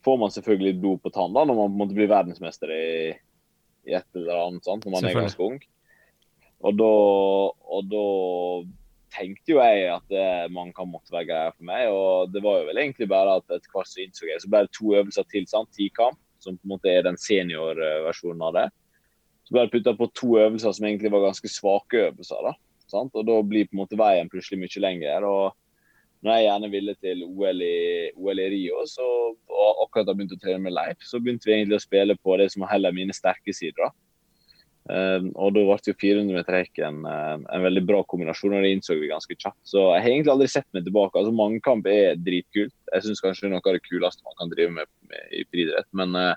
får 0.09 0.21
man 0.25 0.33
selvfølgelig 0.33 0.81
blod 0.81 1.03
på 1.05 1.13
tann 1.13 1.37
da, 1.37 1.45
når 1.45 1.63
man 1.63 1.77
måtte 1.83 1.97
bli 1.97 2.09
verdensmester 2.09 2.73
i, 2.73 2.89
i 3.89 3.97
et 3.99 4.19
eller 4.19 4.47
annet, 4.47 4.65
sant? 4.65 4.87
når 4.87 4.97
man 4.97 5.09
er 5.09 5.21
ganske 5.21 5.45
ung. 5.45 5.59
Og 6.67 6.75
da, 6.75 6.93
og 7.77 7.91
da 7.93 8.05
tenkte 9.15 9.55
jo 9.55 9.61
jeg 9.63 9.85
at 9.93 10.15
man 10.53 10.73
kan 10.77 10.89
måtte 10.91 11.15
være 11.15 11.29
greia 11.29 11.53
for 11.53 11.69
meg. 11.69 11.87
Og 11.93 12.33
det 12.35 12.43
var 12.45 12.61
jo 12.61 12.69
vel 12.71 12.81
egentlig 12.83 13.09
bare 13.11 13.37
at 13.39 13.47
etter 13.47 13.71
hvert 13.75 13.91
så 13.91 14.03
innså 14.03 14.27
jeg 14.27 14.43
så 14.43 14.51
ble 14.51 14.65
det 14.67 14.75
to 14.77 14.95
øvelser 14.99 15.29
til. 15.31 15.47
sant? 15.51 15.71
Ti 15.77 15.89
kamp 15.95 16.19
som 16.43 16.57
på 16.57 16.67
en 16.67 16.75
måte 16.75 16.91
er 16.91 17.07
den 17.07 17.19
seniorversjonen 17.21 18.45
av 18.49 18.57
det. 18.57 18.67
Så 19.47 19.55
ble 19.55 19.65
det 19.65 19.75
putta 19.75 19.95
på 19.97 20.11
to 20.19 20.35
øvelser 20.43 20.75
som 20.77 20.89
egentlig 20.89 21.13
var 21.15 21.29
ganske 21.29 21.51
svake 21.51 22.03
øvelser. 22.09 22.51
da, 22.51 22.55
sant? 22.91 23.15
Og 23.15 23.27
Da 23.27 23.39
blir 23.43 23.69
på 23.69 23.77
en 23.79 23.83
måte 23.85 23.99
veien 24.01 24.31
plutselig 24.31 24.61
mye 24.65 24.85
lengre. 24.85 25.19
og 25.27 25.57
når 26.25 26.35
jeg 26.35 26.47
gjerne 26.49 26.71
ville 26.73 26.95
til 26.99 27.23
OL 27.29 27.63
i, 27.63 27.79
OL 28.19 28.43
i 28.43 28.49
Rio, 28.55 28.83
så, 28.91 29.07
og 29.37 29.83
akkurat 29.85 30.09
da 30.09 30.17
begynte 30.17 30.39
å 30.39 30.43
trene 30.43 30.65
med 30.65 30.75
Leif, 30.75 31.05
så 31.07 31.21
begynte 31.23 31.47
vi 31.47 31.55
egentlig 31.55 31.79
å 31.79 31.85
spille 31.85 32.19
på 32.19 32.37
det 32.41 32.49
som 32.55 32.65
var 32.65 32.75
heller 32.75 32.97
mine 32.97 33.15
sterke 33.15 33.55
sider. 33.55 33.87
da. 33.87 33.93
Um, 34.89 35.27
og 35.37 35.53
da 35.53 35.63
ble 35.69 35.75
jo 35.85 35.93
400 36.01 36.33
meter 36.33 36.55
hekk 36.63 36.79
en, 36.87 37.03
en, 37.05 37.61
veldig 37.61 37.83
bra 37.85 37.99
kombinasjon, 38.09 38.55
og 38.57 38.65
det 38.65 38.71
innså 38.73 38.97
vi 38.97 39.11
ganske 39.11 39.37
kjapt. 39.37 39.61
Så 39.69 39.83
jeg 39.85 40.01
har 40.01 40.11
egentlig 40.15 40.33
aldri 40.33 40.49
sett 40.49 40.69
meg 40.73 40.87
tilbake. 40.87 41.19
altså 41.21 41.35
Mangekamp 41.37 41.89
er 41.93 42.17
dritkult. 42.17 42.73
Jeg 42.95 43.05
syns 43.05 43.21
kanskje 43.21 43.45
det 43.45 43.51
er 43.51 43.55
noe 43.59 43.65
av 43.67 43.77
det 43.77 43.85
kuleste 43.85 44.25
man 44.25 44.39
kan 44.41 44.53
drive 44.55 44.73
med, 44.79 44.89
med 45.11 45.35
i 45.37 45.45
friidrett. 45.51 45.89
Men 46.01 46.17
uh, 46.17 46.33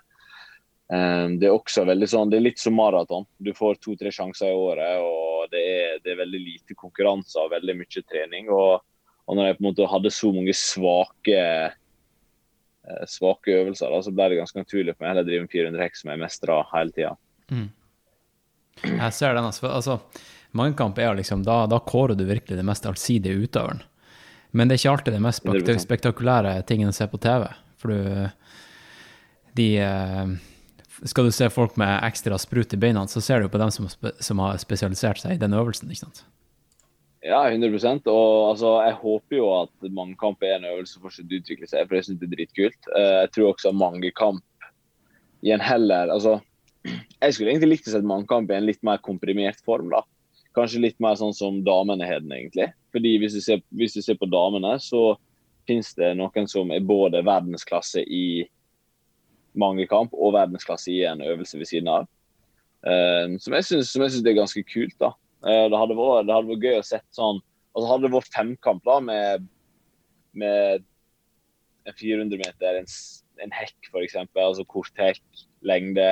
um, 0.91 1.39
det 1.39 1.48
er 1.48 1.56
også 1.56 1.88
veldig 1.88 2.12
sånn, 2.12 2.34
det 2.34 2.41
er 2.41 2.48
litt 2.50 2.60
som 2.60 2.76
maraton. 2.76 3.30
Du 3.39 3.54
får 3.56 3.80
to-tre 3.80 4.12
sjanser 4.12 4.52
i 4.52 4.60
året, 4.67 5.00
og 5.00 5.48
det 5.56 5.63
er, 5.63 5.98
det 6.04 6.12
er, 6.12 6.22
veldig 6.26 6.44
lite 6.44 6.76
konkurranse 6.76 7.39
og 7.39 7.54
veldig 7.56 7.78
mye 7.80 8.04
trening. 8.04 8.52
Og, 8.52 8.84
og 9.27 9.38
når 9.38 9.47
jeg 9.47 9.57
på 9.57 9.63
en 9.63 9.69
måte 9.69 9.91
hadde 9.91 10.13
så 10.13 10.31
mange 10.34 10.55
svake 10.57 11.43
uh, 12.88 13.05
svake 13.07 13.53
øvelser, 13.60 13.93
da, 13.93 14.01
så 14.03 14.13
ble 14.15 14.31
det 14.31 14.41
ganske 14.41 14.63
naturlig 14.63 14.95
for 14.95 15.05
meg 15.05 15.13
heller 15.13 15.27
å 15.27 15.29
drive 15.29 15.45
med 15.45 15.53
400 15.53 15.86
hekk 15.86 15.99
som 15.99 16.12
jeg 16.12 16.21
mestra 16.23 16.57
hele 16.73 16.95
tida. 16.95 17.13
Mm. 17.51 17.69
Jeg 18.88 19.13
ser 19.13 19.36
den. 19.38 19.45
Altså, 19.45 19.69
altså 19.69 19.99
Mangekamp 20.57 20.99
er 20.99 21.15
liksom 21.15 21.45
da, 21.47 21.63
da 21.69 21.79
kårer 21.79 22.17
du 22.17 22.25
virkelig 22.27 22.57
det 22.60 22.67
mest 22.67 22.86
allsidige 22.89 23.45
utøveren. 23.45 23.84
Men 24.51 24.67
det 24.67 24.75
er 24.75 24.81
ikke 24.81 24.93
alltid 24.97 25.15
det 25.15 25.23
mest 25.23 25.86
spektakulære 25.86 26.57
tingene 26.67 26.91
å 26.91 26.95
se 26.95 27.07
på 27.07 27.19
TV. 27.23 27.47
For 27.79 27.93
du 27.93 28.29
De 29.55 29.67
eh, 29.84 30.34
Skal 31.07 31.27
du 31.27 31.31
se 31.31 31.49
folk 31.49 31.77
med 31.79 32.03
ekstra 32.07 32.38
sprut 32.39 32.73
i 32.73 32.79
beina, 32.79 33.07
så 33.07 33.21
ser 33.23 33.41
du 33.41 33.49
på 33.49 33.60
dem 33.62 33.71
som, 33.71 33.88
som 34.19 34.43
har 34.43 34.60
spesialisert 34.62 35.23
seg 35.23 35.36
i 35.36 35.41
den 35.41 35.55
øvelsen, 35.55 35.89
ikke 35.89 36.05
sant? 36.05 36.25
Ja, 37.21 37.43
100 37.45 38.07
Og 38.10 38.49
altså, 38.49 38.69
jeg 38.81 38.93
håper 38.97 39.38
jo 39.38 39.49
at 39.62 39.89
mangekamp 39.93 40.41
er 40.41 40.55
en 40.55 40.69
øvelse 40.71 40.95
som 40.95 41.03
fortsatt 41.05 41.34
utvikler 41.38 41.69
seg, 41.69 41.86
for 41.86 41.97
jeg 41.97 42.07
syns 42.07 42.21
det 42.21 42.29
er 42.29 42.36
dritkult. 42.36 42.88
Eh, 42.97 43.17
Jeg 43.21 43.31
tror 43.36 43.51
også 43.51 43.73
mangekamp 43.77 44.43
i 45.45 45.51
en 45.53 45.62
heller 45.62 46.10
Altså, 46.13 46.39
jeg 46.86 47.34
skulle 47.34 47.51
egentlig 47.51 47.75
likt 47.75 47.88
å 47.89 47.93
se 47.93 48.01
mangekamp 48.01 48.49
i 48.49 48.57
en 48.57 48.65
litt 48.65 48.81
mer 48.84 48.97
komprimert 49.05 49.62
form, 49.65 49.91
da. 49.93 50.01
Kanskje 50.57 50.81
litt 50.81 50.97
mer 50.99 51.13
sånn 51.15 51.34
som 51.34 51.62
damene 51.63 52.07
har 52.10 52.23
den, 52.25 52.34
egentlig. 52.34 52.71
Fordi 52.91 53.13
hvis 53.21 53.38
du 53.38 53.41
ser, 53.41 53.62
hvis 53.69 53.93
du 53.93 54.01
ser 54.01 54.17
på 54.17 54.27
damene, 54.27 54.73
så 54.81 55.15
finnes 55.69 55.93
det 55.95 56.15
noen 56.17 56.49
som 56.49 56.73
er 56.73 56.81
både 56.81 57.21
verdensklasse 57.23 58.01
i 58.01 58.49
mangekamp 59.53 60.13
og 60.17 60.34
verdensklasse 60.34 60.89
i 60.91 61.03
en 61.05 61.21
øvelse 61.21 61.60
ved 61.60 61.69
siden 61.69 61.91
av. 61.91 62.10
Eh, 62.81 63.38
som 63.38 63.53
jeg 63.53 63.69
syns 63.69 64.25
er 64.25 64.41
ganske 64.41 64.65
kult. 64.65 64.97
da. 64.99 65.13
Eh, 65.41 65.65
det, 65.71 65.77
hadde 65.77 65.97
vært, 65.97 66.27
det 66.27 66.36
hadde 66.36 66.51
vært 66.51 66.67
gøy 66.67 66.77
å 66.77 66.86
sett 66.86 67.08
sånn 67.17 67.41
altså 67.71 67.88
Hadde 67.88 68.06
det 68.06 68.13
vært 68.13 68.34
femkamp 68.36 68.82
da, 68.86 68.97
med, 69.01 69.45
med 70.38 70.84
en 71.88 71.95
400 71.97 72.41
meter, 72.41 72.82
en, 72.82 72.89
en 73.41 73.54
hekk 73.56 73.88
f.eks., 73.89 74.17
altså 74.19 74.65
kort 74.69 74.99
hekk, 74.99 75.23
lengde, 75.65 76.10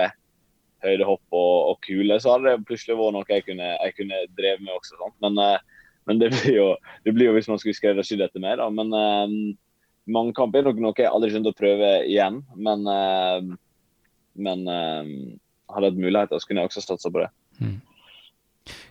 høydehopp 0.85 1.35
og, 1.35 1.55
og 1.73 1.81
kule, 1.83 2.15
så 2.21 2.33
hadde 2.35 2.53
det 2.53 2.67
plutselig 2.69 2.95
vært 2.99 3.17
noe 3.17 3.27
jeg 3.27 3.45
kunne, 3.49 3.73
jeg 3.75 3.95
kunne 3.97 4.21
drevet 4.37 4.63
med 4.63 4.77
også. 4.77 4.95
Sant? 5.01 5.17
Men, 5.25 5.35
eh, 5.43 5.83
men 6.09 6.21
det, 6.23 6.31
blir 6.37 6.55
jo, 6.55 6.69
det 7.05 7.15
blir 7.17 7.29
jo 7.29 7.35
hvis 7.35 7.51
man 7.51 7.59
skulle 7.61 7.77
skreddersy 7.77 8.17
dette 8.19 8.41
mer. 8.41 8.57
Da. 8.61 8.69
Men 8.73 8.95
um, 8.95 9.35
mangekamp 10.09 10.55
er 10.55 10.65
nok 10.65 10.79
noe 10.81 10.95
jeg 10.97 11.11
aldri 11.11 11.33
kommer 11.35 11.53
å 11.53 11.59
prøve 11.59 11.91
igjen. 12.07 12.39
Men, 12.55 12.87
um, 12.87 13.51
men 14.39 14.65
um, 14.65 15.13
hadde 15.69 15.91
jeg 15.91 15.97
hatt 15.97 16.01
muligheter, 16.07 16.39
så 16.39 16.49
kunne 16.49 16.63
jeg 16.63 16.71
også 16.71 16.87
satsa 16.87 17.13
på 17.13 17.25
det. 17.25 17.29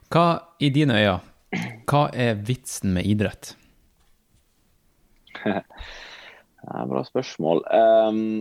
Hva, 0.09 0.27
i 0.61 0.71
dine 0.73 0.97
øyne, 0.97 1.19
hva 1.89 2.07
er 2.17 2.39
vitsen 2.49 2.95
med 2.97 3.09
idrett? 3.09 3.55
Ja, 6.69 6.83
bra 6.91 7.01
spørsmål. 7.07 7.63
Um, 7.71 8.41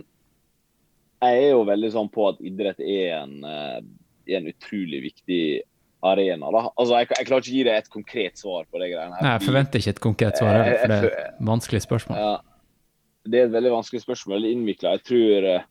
jeg 1.22 1.44
er 1.46 1.52
jo 1.54 1.62
veldig 1.70 1.90
sånn 1.94 2.10
på 2.12 2.26
at 2.32 2.42
idrett 2.44 2.82
er 2.82 3.14
en, 3.22 3.36
eh, 3.46 3.78
er 4.28 4.40
en 4.40 4.50
utrolig 4.50 5.00
viktig 5.06 5.44
arena. 6.04 6.50
Da. 6.52 6.64
Altså, 6.74 6.98
jeg, 6.98 7.12
jeg 7.14 7.30
klarer 7.30 7.46
ikke 7.46 7.54
å 7.54 7.56
gi 7.56 7.64
deg 7.70 7.78
et 7.78 7.92
konkret 7.94 8.42
svar 8.42 8.66
på 8.68 8.82
det 8.82 8.90
greiene 8.92 9.16
her. 9.16 9.24
Nei, 9.24 9.34
jeg 9.38 9.46
forventer 9.46 9.84
ikke 9.84 9.94
et 9.94 10.04
konkret 10.04 10.42
svar, 10.42 10.60
for 10.82 10.92
det 10.92 10.98
er 10.98 11.08
et 11.22 11.40
vanskelig 11.54 11.84
spørsmål. 11.86 12.20
Ja, 12.20 12.34
det 13.30 13.40
er 13.40 13.48
et 13.48 13.56
veldig 13.56 13.74
vanskelig 13.78 14.04
spørsmål, 14.04 14.40
veldig 14.40 14.54
innvikla. 14.58 14.96
Jeg 14.98 15.06
tror 15.08 15.50
eh, 15.54 15.70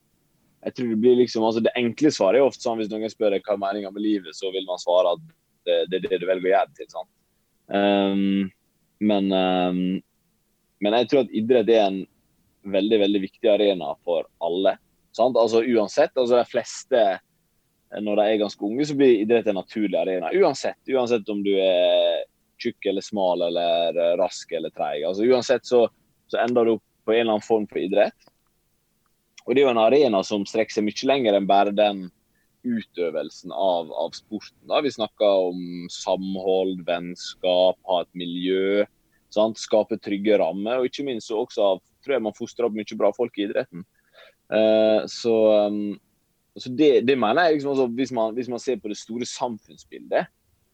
jeg 0.66 0.74
tror 0.78 0.88
det 0.90 1.00
blir 1.02 1.18
liksom, 1.20 1.44
altså 1.46 1.62
det 1.62 1.74
enkle 1.78 2.10
svaret 2.14 2.40
er 2.40 2.46
ofte 2.46 2.64
sånn 2.64 2.80
hvis 2.80 2.90
noen 2.90 3.10
spør 3.12 3.36
hva 3.36 3.54
er 3.54 3.60
meninga 3.62 3.92
med 3.94 4.02
livet, 4.02 4.34
så 4.34 4.50
vil 4.54 4.66
man 4.66 4.80
svare 4.82 5.12
at 5.14 5.28
det, 5.66 6.00
er 6.00 6.08
det 6.08 6.20
du 6.22 6.26
velger 6.28 6.48
å 6.48 6.52
gjøre 6.54 6.76
til. 6.78 6.90
sant? 6.92 7.10
Um, 7.66 8.50
men, 9.02 9.32
um, 9.32 9.80
men 10.84 10.98
jeg 11.00 11.10
tror 11.10 11.24
at 11.24 11.34
idrett 11.34 11.72
er 11.74 11.88
en 11.88 12.02
veldig 12.66 13.00
veldig 13.00 13.22
viktig 13.22 13.50
arena 13.50 13.94
for 14.04 14.26
alle. 14.42 14.76
sant? 15.16 15.36
Altså 15.36 15.62
Uansett. 15.62 16.16
altså 16.16 16.38
De 16.38 16.44
fleste 16.50 17.02
eh, 17.02 18.00
når 18.02 18.16
de 18.16 18.26
er 18.26 18.40
ganske 18.42 18.64
unge, 18.64 18.86
så 18.86 18.96
blir 18.98 19.22
idrett 19.22 19.46
en 19.46 19.60
naturlig 19.60 19.98
arena. 19.98 20.32
Uansett, 20.34 20.80
uansett 20.88 21.28
om 21.28 21.42
du 21.46 21.54
er 21.54 22.24
tjukk 22.62 22.88
eller 22.88 23.04
smal 23.04 23.42
eller 23.48 23.96
eh, 23.96 24.16
rask 24.20 24.52
eller 24.52 24.72
treig. 24.74 25.04
Altså, 25.06 25.24
uansett 25.24 25.66
så, 25.66 25.86
så 26.26 26.40
ender 26.42 26.64
du 26.64 26.76
opp 26.76 26.84
på 27.06 27.14
en 27.14 27.20
eller 27.20 27.36
annen 27.36 27.46
form 27.46 27.68
for 27.70 27.80
idrett. 27.80 28.32
Og 29.46 29.54
det 29.54 29.62
er 29.62 29.68
jo 29.68 29.74
en 29.76 29.84
arena 29.84 30.22
som 30.26 30.46
strekker 30.46 30.74
seg 30.74 30.86
mye 30.88 31.06
lenger 31.06 31.36
enn 31.38 31.46
bare 31.46 31.74
den 31.74 32.08
utøvelsen 32.66 33.54
av, 33.54 33.92
av 33.94 34.14
sporten. 34.16 34.62
Da. 34.68 34.82
Vi 34.84 34.94
snakker 34.94 35.50
om 35.50 35.60
samhold, 35.92 36.82
vennskap, 36.88 37.78
ha 37.88 38.00
et 38.02 38.12
miljø. 38.18 38.86
Sant? 39.34 39.60
Skape 39.60 39.98
trygge 40.02 40.38
rammer. 40.42 40.80
Og 40.80 40.90
ikke 40.90 41.06
minst 41.06 41.30
så 41.30 41.42
også 41.44 41.70
av, 41.74 41.84
tror 42.04 42.18
jeg 42.18 42.26
man 42.26 42.36
fostrer 42.36 42.68
opp 42.68 42.76
mye 42.76 42.98
bra 42.98 43.12
folk 43.16 43.38
i 43.38 43.46
idretten. 43.48 43.86
Uh, 44.46 45.02
så 45.10 45.34
um, 45.66 45.96
så 46.56 46.72
det, 46.72 47.04
det 47.04 47.18
mener 47.20 47.44
jeg 47.44 47.58
liksom 47.58 47.74
også, 47.74 47.86
hvis 47.98 48.12
man, 48.16 48.34
hvis 48.34 48.48
man 48.48 48.60
ser 48.62 48.78
på 48.80 48.88
det 48.88 48.96
store 48.96 49.26
samfunnsbildet, 49.28 50.28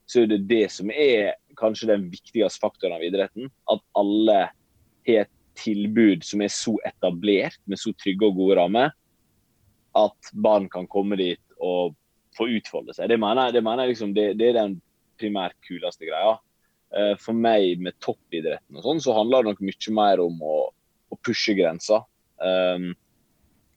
så 0.07 0.23
er 0.23 0.29
det 0.31 0.45
det 0.51 0.67
som 0.71 0.91
er 0.95 1.35
kanskje 1.59 1.91
den 1.91 2.05
viktigste 2.13 2.63
faktoren 2.63 2.95
av 2.95 3.07
idretten. 3.07 3.49
At 3.71 3.83
alle 3.99 4.37
har 5.09 5.25
et 5.25 5.33
tilbud 5.59 6.23
som 6.27 6.45
er 6.45 6.53
så 6.55 6.77
etablert, 6.87 7.59
med 7.67 7.81
så 7.83 7.91
trygge 7.99 8.29
og 8.29 8.39
gode 8.39 8.59
rammer, 8.61 8.95
at 9.99 10.31
barn 10.45 10.69
kan 10.73 10.87
komme 10.89 11.19
dit 11.21 11.43
og 11.63 11.95
få 12.37 12.49
utfolde 12.57 12.95
seg. 12.97 13.11
Det 13.13 13.21
mener 13.21 13.53
det 13.53 13.63
mener 13.65 13.87
jeg 13.87 13.95
liksom, 13.95 14.15
det, 14.17 14.33
det 14.41 14.51
er 14.51 14.59
den 14.61 14.79
primært 15.21 15.57
kuleste 15.67 16.09
greia. 16.09 16.37
Eh, 16.93 17.15
For 17.21 17.37
meg 17.37 17.83
med 17.83 17.99
toppidretten 18.03 18.79
og 18.79 18.87
sånn, 18.87 19.03
så 19.05 19.17
handler 19.17 19.45
det 19.45 19.53
nok 19.53 19.63
mye 19.69 19.97
mer 19.99 20.25
om 20.25 20.43
å, 20.45 20.57
å 21.13 21.21
pushe 21.25 21.57
grenser. 21.59 22.05
Um, 22.43 22.91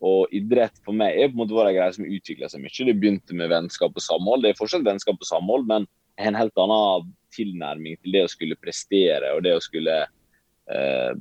og 0.05 0.33
idrett 0.35 0.75
for 0.85 0.97
meg 0.97 1.15
er 1.15 1.29
på 1.29 1.37
en 1.37 1.41
måte 1.43 1.61
en 1.61 1.75
greie 1.77 1.93
som 1.95 2.07
utvikler 2.07 2.51
seg 2.51 2.63
mye. 2.63 2.87
Det 2.89 2.97
begynte 2.99 3.37
med 3.37 3.51
vennskap 3.51 3.95
og 3.95 4.03
samhold. 4.03 4.43
Det 4.43 4.51
er 4.51 4.59
fortsatt 4.59 4.85
vennskap 4.85 5.21
og 5.21 5.29
samhold, 5.29 5.67
men 5.69 5.87
en 6.21 6.37
helt 6.37 6.61
annen 6.61 7.09
tilnærming 7.35 7.97
til 7.99 8.15
det 8.15 8.25
å 8.25 8.31
skulle 8.31 8.59
prestere 8.59 9.33
og 9.35 9.41
det 9.43 9.55
å 9.57 9.63
skulle 9.63 9.95
uh, 10.05 11.13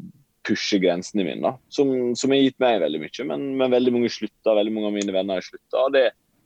pushe 0.46 0.79
grensene 0.83 1.24
mine. 1.27 1.42
da, 1.42 1.55
Som, 1.72 2.14
som 2.18 2.35
har 2.35 2.42
gitt 2.42 2.59
meg 2.62 2.83
veldig 2.83 3.00
mye. 3.03 3.29
Men, 3.31 3.46
men 3.61 3.72
veldig 3.74 3.94
mange 3.94 4.12
slutta, 4.12 4.57
veldig 4.59 4.74
mange 4.74 4.90
av 4.90 4.98
mine 4.98 5.16
venner 5.16 5.40
har 5.40 5.46
slutta. 5.46 5.87
Det, 5.94 6.05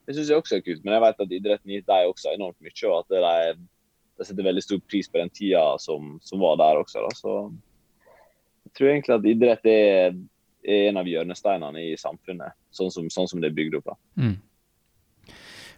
det 0.09 0.16
syns 0.16 0.33
jeg 0.33 0.40
også 0.40 0.57
er 0.57 0.64
kult. 0.64 0.81
Men 0.85 0.97
jeg 0.97 1.05
vet 1.05 1.23
at 1.25 1.37
idretten 1.37 1.75
gitt 1.75 1.88
dem 1.90 2.09
også 2.09 2.33
enormt 2.33 2.57
mye, 2.64 2.88
og 2.88 3.05
at 3.05 3.12
de, 3.12 4.25
setter 4.25 4.49
veldig 4.49 4.64
stor 4.64 4.81
pris 4.88 5.07
på 5.07 5.21
den 5.21 5.31
tida 5.31 5.62
som, 5.79 6.16
som 6.25 6.40
var 6.42 6.57
der 6.59 6.81
også. 6.81 7.05
da, 7.05 7.12
så 7.14 7.35
jeg 8.66 8.75
tror 8.75 8.90
egentlig 8.90 9.14
at 9.14 9.29
idrett 9.31 9.68
er 9.71 10.16
er 10.68 10.88
en 10.88 11.01
av 11.01 11.09
hjørnesteinene 11.09 11.85
i 11.90 11.97
samfunnet, 11.99 12.57
sånn 12.75 12.90
som, 12.92 13.09
sånn 13.12 13.29
som 13.31 13.42
det 13.42 13.51
er 13.51 13.57
bygd 13.57 13.79
opp. 13.79 13.92
da. 13.92 13.97
Mm. 14.21 14.37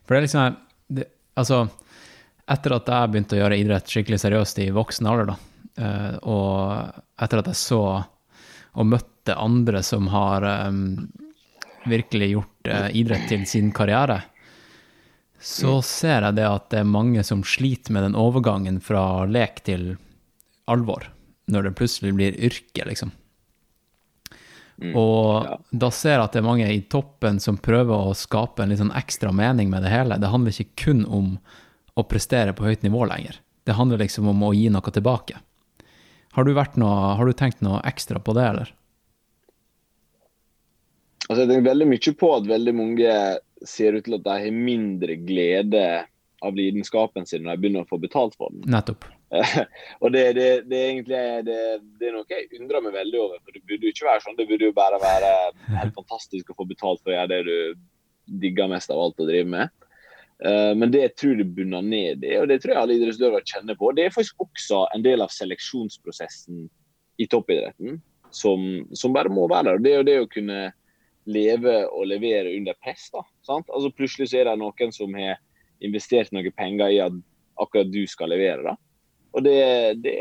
For 0.05 0.15
det 0.15 0.21
er 0.21 0.27
liksom 0.27 0.61
det, 0.99 1.09
Altså, 1.39 1.61
etter 2.51 2.75
at 2.75 2.89
jeg 2.91 3.11
begynte 3.13 3.37
å 3.37 3.39
gjøre 3.39 3.57
idrett 3.61 3.93
skikkelig 3.93 4.19
seriøst 4.21 4.59
i 4.61 4.73
voksen 4.75 5.07
alder, 5.09 5.31
da, 5.31 5.37
eh, 5.81 6.17
og 6.29 7.23
etter 7.23 7.41
at 7.41 7.53
jeg 7.53 7.61
så 7.61 7.83
og 8.71 8.87
møtte 8.87 9.35
andre 9.35 9.81
som 9.87 10.07
har 10.13 10.45
um, 10.69 11.09
virkelig 11.91 12.29
gjort 12.35 12.50
idrett 12.67 13.29
til 13.31 13.47
sin 13.49 13.71
karriere, 13.73 14.21
så 15.41 15.79
ser 15.83 16.27
jeg 16.27 16.37
det 16.37 16.45
at 16.45 16.69
det 16.73 16.83
er 16.83 16.89
mange 16.89 17.23
som 17.25 17.41
sliter 17.47 17.95
med 17.97 18.05
den 18.05 18.19
overgangen 18.19 18.81
fra 18.85 19.25
lek 19.25 19.63
til 19.65 19.95
alvor, 20.69 21.07
når 21.49 21.67
det 21.67 21.77
plutselig 21.79 22.13
blir 22.19 22.37
yrke, 22.37 22.85
liksom. 22.85 23.15
Og 24.97 25.45
ja. 25.45 25.57
da 25.83 25.91
ser 25.93 26.17
jeg 26.17 26.25
at 26.25 26.37
det 26.37 26.41
er 26.41 26.47
mange 26.47 26.69
i 26.73 26.81
toppen 26.93 27.41
som 27.41 27.59
prøver 27.61 28.11
å 28.11 28.17
skape 28.17 28.65
en 28.65 28.73
litt 28.73 28.81
sånn 28.81 28.95
ekstra 28.97 29.33
mening 29.33 29.69
med 29.73 29.85
det 29.85 29.93
hele. 29.93 30.17
Det 30.21 30.31
handler 30.33 30.57
ikke 30.57 30.85
kun 30.87 31.03
om 31.05 31.35
å 32.01 32.05
prestere 32.09 32.55
på 32.57 32.65
høyt 32.65 32.85
nivå 32.87 33.05
lenger. 33.09 33.41
Det 33.69 33.77
handler 33.77 34.01
liksom 34.01 34.31
om 34.33 34.45
å 34.47 34.55
gi 34.57 34.71
noe 34.73 34.93
tilbake. 34.93 35.41
Har 36.37 36.47
du, 36.47 36.55
noe, 36.81 37.15
har 37.19 37.27
du 37.27 37.37
tenkt 37.37 37.61
noe 37.65 37.83
ekstra 37.89 38.23
på 38.23 38.33
det, 38.37 38.47
eller? 38.47 38.73
Altså, 41.31 41.45
jeg 41.45 41.51
tenker 41.53 41.69
veldig 41.71 41.87
mye 41.87 42.13
på 42.19 42.29
at 42.35 42.47
veldig 42.51 42.73
mange 42.75 43.11
ser 43.71 43.95
ut 43.95 44.07
til 44.07 44.17
at 44.17 44.25
de 44.25 44.37
har 44.45 44.57
mindre 44.57 45.15
glede 45.23 45.85
av 46.43 46.57
lidenskapen 46.57 47.29
sin 47.29 47.45
når 47.45 47.55
de 47.55 47.63
begynner 47.63 47.85
å 47.85 47.91
få 47.91 48.01
betalt 48.03 48.35
for 48.35 48.51
den. 48.51 48.65
Nettopp. 48.73 49.07
og 50.03 50.11
det, 50.11 50.25
det, 50.35 50.49
det 50.67 50.79
er 50.79 50.89
egentlig 50.89 51.21
det, 51.47 51.59
det 52.01 52.09
er 52.09 52.17
noe 52.17 52.27
jeg 52.35 52.49
undrer 52.59 52.83
meg 52.83 52.97
veldig 52.97 53.21
over. 53.23 53.39
for 53.45 53.55
Det 53.55 53.63
burde 53.63 53.87
jo 53.87 53.95
ikke 53.95 54.09
være 54.09 54.25
sånn. 54.25 54.39
Det 54.41 54.49
burde 54.49 54.67
jo 54.73 54.75
bare 54.75 54.99
være 55.05 55.31
helt 55.77 55.95
fantastisk 56.01 56.51
å 56.51 56.59
få 56.59 56.67
betalt 56.73 57.05
for 57.05 57.13
å 57.13 57.17
gjøre 57.19 57.31
det 57.37 57.41
du 57.47 57.87
digger 58.43 58.73
mest 58.73 58.91
av 58.91 59.05
alt 59.05 59.23
å 59.23 59.29
drive 59.29 59.47
med. 59.55 59.71
Eh, 60.43 60.73
Men 60.83 60.91
det 60.91 61.05
jeg 61.05 61.17
tror 61.23 61.39
det 61.39 61.49
bunner 61.55 61.87
ned 61.87 62.27
i, 62.27 62.35
og 62.41 62.51
det 62.51 62.59
tror 62.65 62.75
jeg 62.75 62.83
alle 62.83 62.99
idrettsutøvere 62.99 63.47
kjenner 63.55 63.79
på, 63.79 63.95
det 63.95 64.09
er 64.09 64.19
faktisk 64.19 64.43
også 64.49 64.83
en 64.97 65.07
del 65.07 65.23
av 65.23 65.31
seleksjonsprosessen 65.35 66.67
i 67.21 67.31
toppidretten 67.31 68.01
som, 68.35 68.67
som 68.97 69.15
bare 69.15 69.31
må 69.31 69.47
være 69.51 69.77
der. 69.77 69.83
Det 69.85 69.93
er 69.93 69.99
jo 70.01 70.11
det 70.11 70.21
å 70.25 70.31
kunne 70.31 70.61
leve 71.29 71.75
og 71.89 72.07
levere 72.09 72.55
under 72.57 72.77
press. 72.83 73.09
da, 73.13 73.25
sant? 73.47 73.69
Altså 73.69 73.93
Plutselig 73.95 74.31
så 74.31 74.41
er 74.41 74.51
det 74.51 74.59
noen 74.61 74.95
som 74.95 75.17
har 75.19 75.41
investert 75.85 76.33
noen 76.33 76.53
penger 76.57 76.95
i 76.95 77.03
at 77.05 77.19
akkurat 77.61 77.91
du 77.93 78.05
skal 78.09 78.33
levere. 78.33 78.63
da. 78.73 78.77
Og 79.31 79.45
det, 79.47 79.59
det, 80.03 80.15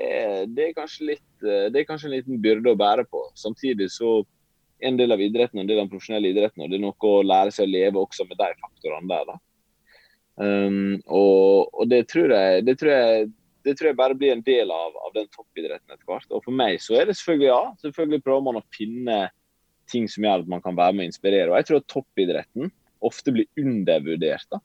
det, 0.53 0.67
er 0.69 0.97
litt, 1.07 1.29
eh, 1.41 1.69
det 1.73 1.81
er 1.81 1.87
kanskje 1.87 2.11
en 2.11 2.17
liten 2.17 2.41
byrde 2.43 2.75
å 2.75 2.79
bære 2.79 3.07
på. 3.09 3.23
Samtidig 3.39 3.89
så 3.93 4.19
en 4.85 4.97
del 4.99 5.11
av 5.11 5.21
idretten 5.21 5.59
en 5.59 5.67
del 5.67 5.79
av 5.79 5.87
den 5.87 5.91
profesjonelle 5.91 6.29
idretten, 6.31 6.63
og 6.63 6.71
det 6.71 6.77
er 6.77 6.85
noe 6.85 7.09
å 7.09 7.23
lære 7.25 7.51
seg 7.51 7.67
å 7.67 7.73
leve 7.73 7.99
også 7.99 8.27
med 8.29 8.37
de 8.39 8.51
faktorene 8.61 9.09
der. 9.09 9.25
da. 9.31 9.39
Um, 10.39 11.01
og, 11.03 11.67
og 11.73 11.89
det, 11.91 12.05
tror 12.11 12.31
jeg, 12.31 12.63
det, 12.67 12.77
tror 12.79 12.93
jeg, 12.93 13.25
det 13.67 13.75
tror 13.75 13.89
jeg 13.89 13.99
bare 13.99 14.15
blir 14.15 14.31
en 14.31 14.45
del 14.45 14.71
av, 14.71 14.95
av 15.03 15.11
den 15.17 15.27
toppidretten 15.33 15.91
etter 15.91 16.05
hvert. 16.07 16.29
Og 16.31 16.45
for 16.45 16.55
meg 16.55 16.79
så 16.83 16.95
er 16.99 17.09
det 17.09 17.17
selvfølgelig 17.19 17.49
ja. 17.49 17.61
Selvfølgelig 17.83 18.23
prøver 18.23 18.45
man 18.45 18.61
å 18.61 18.67
finne 18.75 19.19
ting 19.89 20.07
som 20.11 20.25
gjør 20.25 20.43
at 20.43 20.51
man 20.51 20.63
kan 20.63 20.77
være 20.77 20.95
med 20.95 21.07
og 21.07 21.11
inspirere. 21.11 21.51
Og 21.51 21.57
jeg 21.59 21.69
tror 21.69 21.81
at 21.81 21.91
toppidretten 21.91 22.73
ofte 23.09 23.33
blir 23.35 23.47
undervurdert. 23.59 24.45
da. 24.51 24.59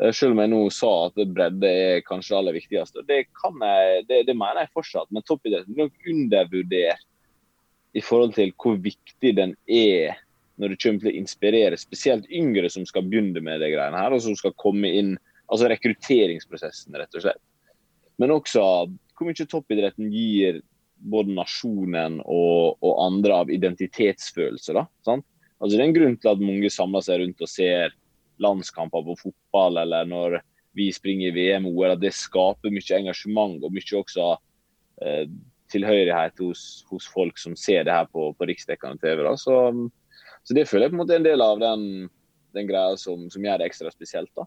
Eh, 0.00 0.12
selv 0.16 0.34
om 0.34 0.42
jeg 0.42 0.52
nå 0.52 0.62
sa 0.74 0.92
at 1.08 1.20
bredde 1.34 1.70
er 1.70 2.02
kanskje 2.06 2.34
det 2.34 2.40
aller 2.40 2.58
viktigste. 2.58 3.04
Det, 3.08 3.20
jeg, 3.26 4.04
det, 4.08 4.24
det 4.28 4.36
mener 4.36 4.64
jeg 4.64 4.74
fortsatt, 4.74 5.10
men 5.10 5.26
toppidretten 5.26 5.76
blir 5.76 5.88
nok 5.88 6.10
undervurdert 6.14 7.06
i 7.92 8.02
forhold 8.04 8.36
til 8.36 8.52
hvor 8.54 8.76
viktig 8.78 9.32
den 9.36 9.56
er 9.66 10.20
når 10.60 10.74
det 10.74 10.82
kommer 10.82 11.02
til 11.02 11.10
å 11.10 11.18
inspirere 11.18 11.78
spesielt 11.80 12.28
yngre 12.30 12.68
som 12.70 12.84
skal 12.86 13.06
begynne 13.08 13.40
med 13.42 13.62
de 13.62 13.70
greiene 13.72 13.96
her, 13.98 14.12
og 14.12 14.22
som 14.22 14.36
skal 14.38 14.56
komme 14.60 14.90
inn 14.92 15.18
Altså 15.50 15.66
rekrutteringsprosessen, 15.66 16.94
rett 16.94 17.16
og 17.18 17.24
slett. 17.24 17.40
Men 18.22 18.30
også 18.30 18.60
hvor 19.18 19.26
mye 19.26 19.46
toppidretten 19.50 20.12
gir 20.14 20.60
både 21.00 21.34
nasjonen 21.36 22.18
og, 22.24 22.76
og 22.84 23.02
andre 23.06 23.42
av 23.42 23.52
identitetsfølelse. 23.52 24.76
da? 24.76 24.86
Altså 25.08 25.72
Det 25.74 25.80
er 25.80 25.86
en 25.88 25.96
grunn 25.96 26.18
til 26.20 26.32
at 26.32 26.44
mange 26.44 26.70
samler 26.72 27.04
seg 27.04 27.22
rundt 27.22 27.44
og 27.44 27.50
ser 27.50 27.96
landskamper 28.40 29.04
på 29.06 29.18
fotball, 29.26 29.80
eller 29.82 30.08
når 30.08 30.40
vi 30.76 30.90
springer 30.94 31.30
i 31.30 31.34
VM-OL, 31.36 31.94
at 31.96 32.02
det 32.02 32.12
skaper 32.16 32.72
mye 32.72 32.98
engasjement 33.00 33.64
og 33.64 33.72
mye 33.74 33.96
også 33.98 34.28
eh, 35.04 35.24
tilhørighet 35.70 36.40
hos, 36.42 36.84
hos, 36.90 37.08
folk 37.10 37.38
som 37.38 37.56
ser 37.58 37.84
det 37.86 37.94
her 37.94 38.06
på, 38.12 38.30
på 38.36 38.48
riksdekkende 38.48 39.00
TV. 39.02 39.24
da, 39.26 39.34
så 39.38 39.58
så 40.42 40.56
det 40.56 40.66
føler 40.68 40.86
jeg 40.86 40.94
på 40.94 40.96
en 40.96 41.02
måte 41.02 41.16
er 41.16 41.20
en 41.20 41.28
del 41.28 41.44
av 41.44 41.60
den, 41.60 41.82
den 42.56 42.68
greia 42.68 42.96
som, 43.00 43.28
som, 43.32 43.44
gjør 43.44 43.60
det 43.60 43.70
ekstra 43.70 43.92
spesielt. 43.92 44.30
da. 44.38 44.46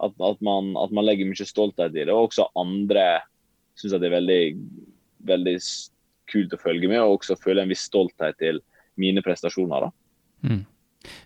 At, 0.00 0.14
at, 0.16 0.40
man, 0.44 0.72
at, 0.80 0.94
man, 0.96 1.04
legger 1.04 1.28
mye 1.28 1.46
stolthet 1.46 1.92
i 1.92 2.06
det. 2.06 2.12
Og 2.14 2.30
også 2.30 2.48
andre 2.58 3.20
syns 3.78 3.96
det 3.96 4.08
er 4.08 4.16
veldig, 4.16 4.40
veldig 5.26 5.56
kult 6.30 6.54
å 6.54 6.60
følge 6.60 6.90
med, 6.90 7.00
og 7.02 7.18
også 7.18 7.38
føle 7.40 7.64
en 7.64 7.72
viss 7.72 7.86
stolthet 7.88 8.38
til 8.40 8.60
mine 9.00 9.22
prestasjoner. 9.24 9.88
da. 9.88 9.90
Mm. 10.48 10.64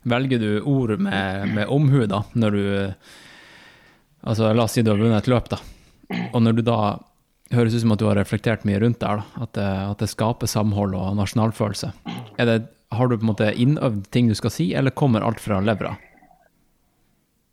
Velger 0.09 0.39
du 0.39 0.51
ord 0.71 0.97
med, 1.03 1.55
med 1.55 1.71
omhu, 1.73 2.05
da, 2.11 2.25
når 2.35 2.59
du 2.59 2.67
Altså, 4.25 4.55
la 4.57 4.65
oss 4.65 4.73
si 4.73 4.81
du 4.81 4.89
har 4.89 4.97
vunnet 4.97 5.19
et 5.21 5.27
løp, 5.29 5.51
da. 5.53 5.59
Og 6.33 6.39
når 6.41 6.55
du 6.57 6.63
da 6.65 6.77
høres 7.53 7.75
ut 7.75 7.83
som 7.83 7.93
at 7.93 8.01
du 8.01 8.07
har 8.09 8.17
reflektert 8.17 8.63
mye 8.65 8.79
rundt 8.81 9.03
der, 9.03 9.21
da, 9.21 9.43
at 9.45 9.51
det, 9.53 9.67
at 9.91 10.01
det 10.01 10.09
skaper 10.09 10.49
samhold 10.49 10.97
og 10.97 11.11
nasjonalfølelse. 11.19 11.91
Er 12.41 12.49
det 12.49 12.55
har 12.95 13.09
du 13.09 13.19
på 13.19 13.25
en 13.25 13.31
måte 13.33 13.51
innøvd 13.53 14.07
ting 14.15 14.31
du 14.31 14.37
skal 14.39 14.53
si, 14.55 14.71
eller 14.75 14.95
kommer 14.97 15.25
alt 15.27 15.43
fra 15.43 15.61
levra? 15.65 15.95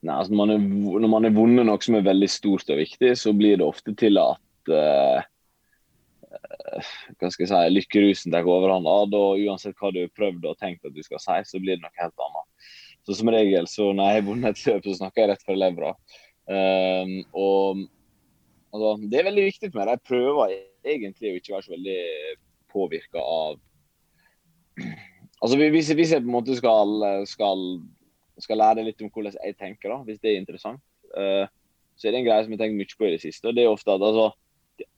Nei, 0.02 0.16
altså 0.16 0.34
når 0.34 0.40
man, 0.40 0.54
er, 0.54 1.02
når 1.04 1.12
man 1.14 1.28
er 1.28 1.36
vunnet 1.36 1.68
noe 1.68 1.84
som 1.84 1.98
er 1.98 2.08
veldig 2.08 2.30
stort 2.32 2.72
og 2.74 2.80
viktig, 2.82 3.14
så 3.20 3.34
blir 3.38 3.60
det 3.60 3.68
ofte 3.68 3.94
til 3.98 4.18
at 4.22 4.72
uh, 4.74 5.22
hva 7.20 7.30
skal 7.30 7.46
jeg 7.46 7.52
si, 7.52 7.74
lykkerusen 7.76 8.34
tar 8.34 8.48
overhånd. 8.48 8.88
Da, 9.14 9.24
uansett 9.46 9.78
hva 9.80 9.92
du 9.94 10.02
har 10.04 10.14
prøvd 10.18 10.48
og 10.50 10.60
tenkt 10.62 10.88
at 10.88 10.96
du 10.96 11.02
skal 11.06 11.22
si, 11.22 11.38
så 11.48 11.62
blir 11.62 11.78
det 11.78 11.86
noe 11.86 12.02
helt 12.02 12.26
annet. 12.28 12.74
Så 13.06 13.18
Som 13.18 13.32
regel 13.34 13.68
så 13.70 13.90
når 13.94 14.10
jeg 14.10 14.20
har 14.20 14.28
vunnet 14.28 14.52
et 14.52 14.68
løp, 14.68 14.86
så 14.86 15.00
snakker 15.00 15.24
jeg 15.24 15.32
rett 15.32 15.46
fra 15.46 15.58
levra. 15.58 15.96
Um, 16.52 17.16
og 17.38 17.82
altså, 18.74 18.92
Det 19.08 19.20
er 19.20 19.30
veldig 19.30 19.48
viktig 19.48 19.72
for 19.72 19.80
meg. 19.82 19.94
Jeg 19.96 20.08
prøver 20.10 20.58
egentlig 20.96 21.32
å 21.32 21.40
ikke 21.40 21.56
være 21.56 21.68
så 21.68 21.76
veldig 21.76 22.02
påvirka 22.72 23.22
av 23.22 23.60
Altså 25.42 25.58
hvis, 25.58 25.90
hvis, 25.98 26.12
jeg 26.14 26.22
på 26.22 26.30
en 26.30 26.36
måte 26.36 26.54
skal, 26.54 26.92
skal, 27.26 27.64
skal, 28.38 28.60
lære 28.62 28.84
litt 28.86 29.02
om 29.02 29.10
hvordan 29.10 29.34
jeg 29.34 29.56
tenker, 29.58 29.90
da, 29.90 29.98
hvis 30.06 30.20
det 30.22 30.30
er 30.30 30.38
interessant, 30.38 30.84
uh, 31.18 31.50
så 31.98 32.08
er 32.08 32.14
det 32.14 32.20
en 32.22 32.28
greie 32.28 32.46
som 32.46 32.54
jeg 32.54 32.62
tenkt 32.62 32.78
mye 32.78 32.98
på 33.00 33.08
i 33.08 33.14
det 33.16 33.24
siste. 33.24 33.50
og 33.50 33.58
Det 33.58 33.66
er 33.66 33.74
ofte 33.74 33.90
at 33.90 34.06
altså, 34.06 34.28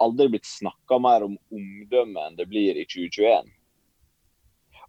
aldri 0.03 0.29
blitt 0.33 0.47
snakka 0.49 0.99
mer 1.01 1.25
om 1.25 1.37
omdømme 1.53 2.27
enn 2.27 2.37
det 2.37 2.47
blir 2.51 2.77
i 2.77 2.85
2021. 2.89 3.49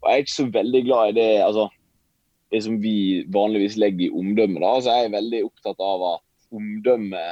Og 0.00 0.10
Jeg 0.10 0.14
er 0.14 0.24
ikke 0.24 0.34
så 0.34 0.46
veldig 0.52 0.82
glad 0.84 1.10
i 1.10 1.16
det 1.16 1.28
altså, 1.44 1.68
det 2.52 2.60
som 2.66 2.76
vi 2.82 3.24
vanligvis 3.32 3.78
legger 3.80 4.06
i 4.06 4.12
omdømme. 4.12 4.60
da, 4.60 4.74
altså 4.76 4.96
Jeg 4.96 5.06
er 5.06 5.16
veldig 5.16 5.44
opptatt 5.48 5.80
av 5.80 6.06
at 6.12 6.54
omdømme 6.54 7.24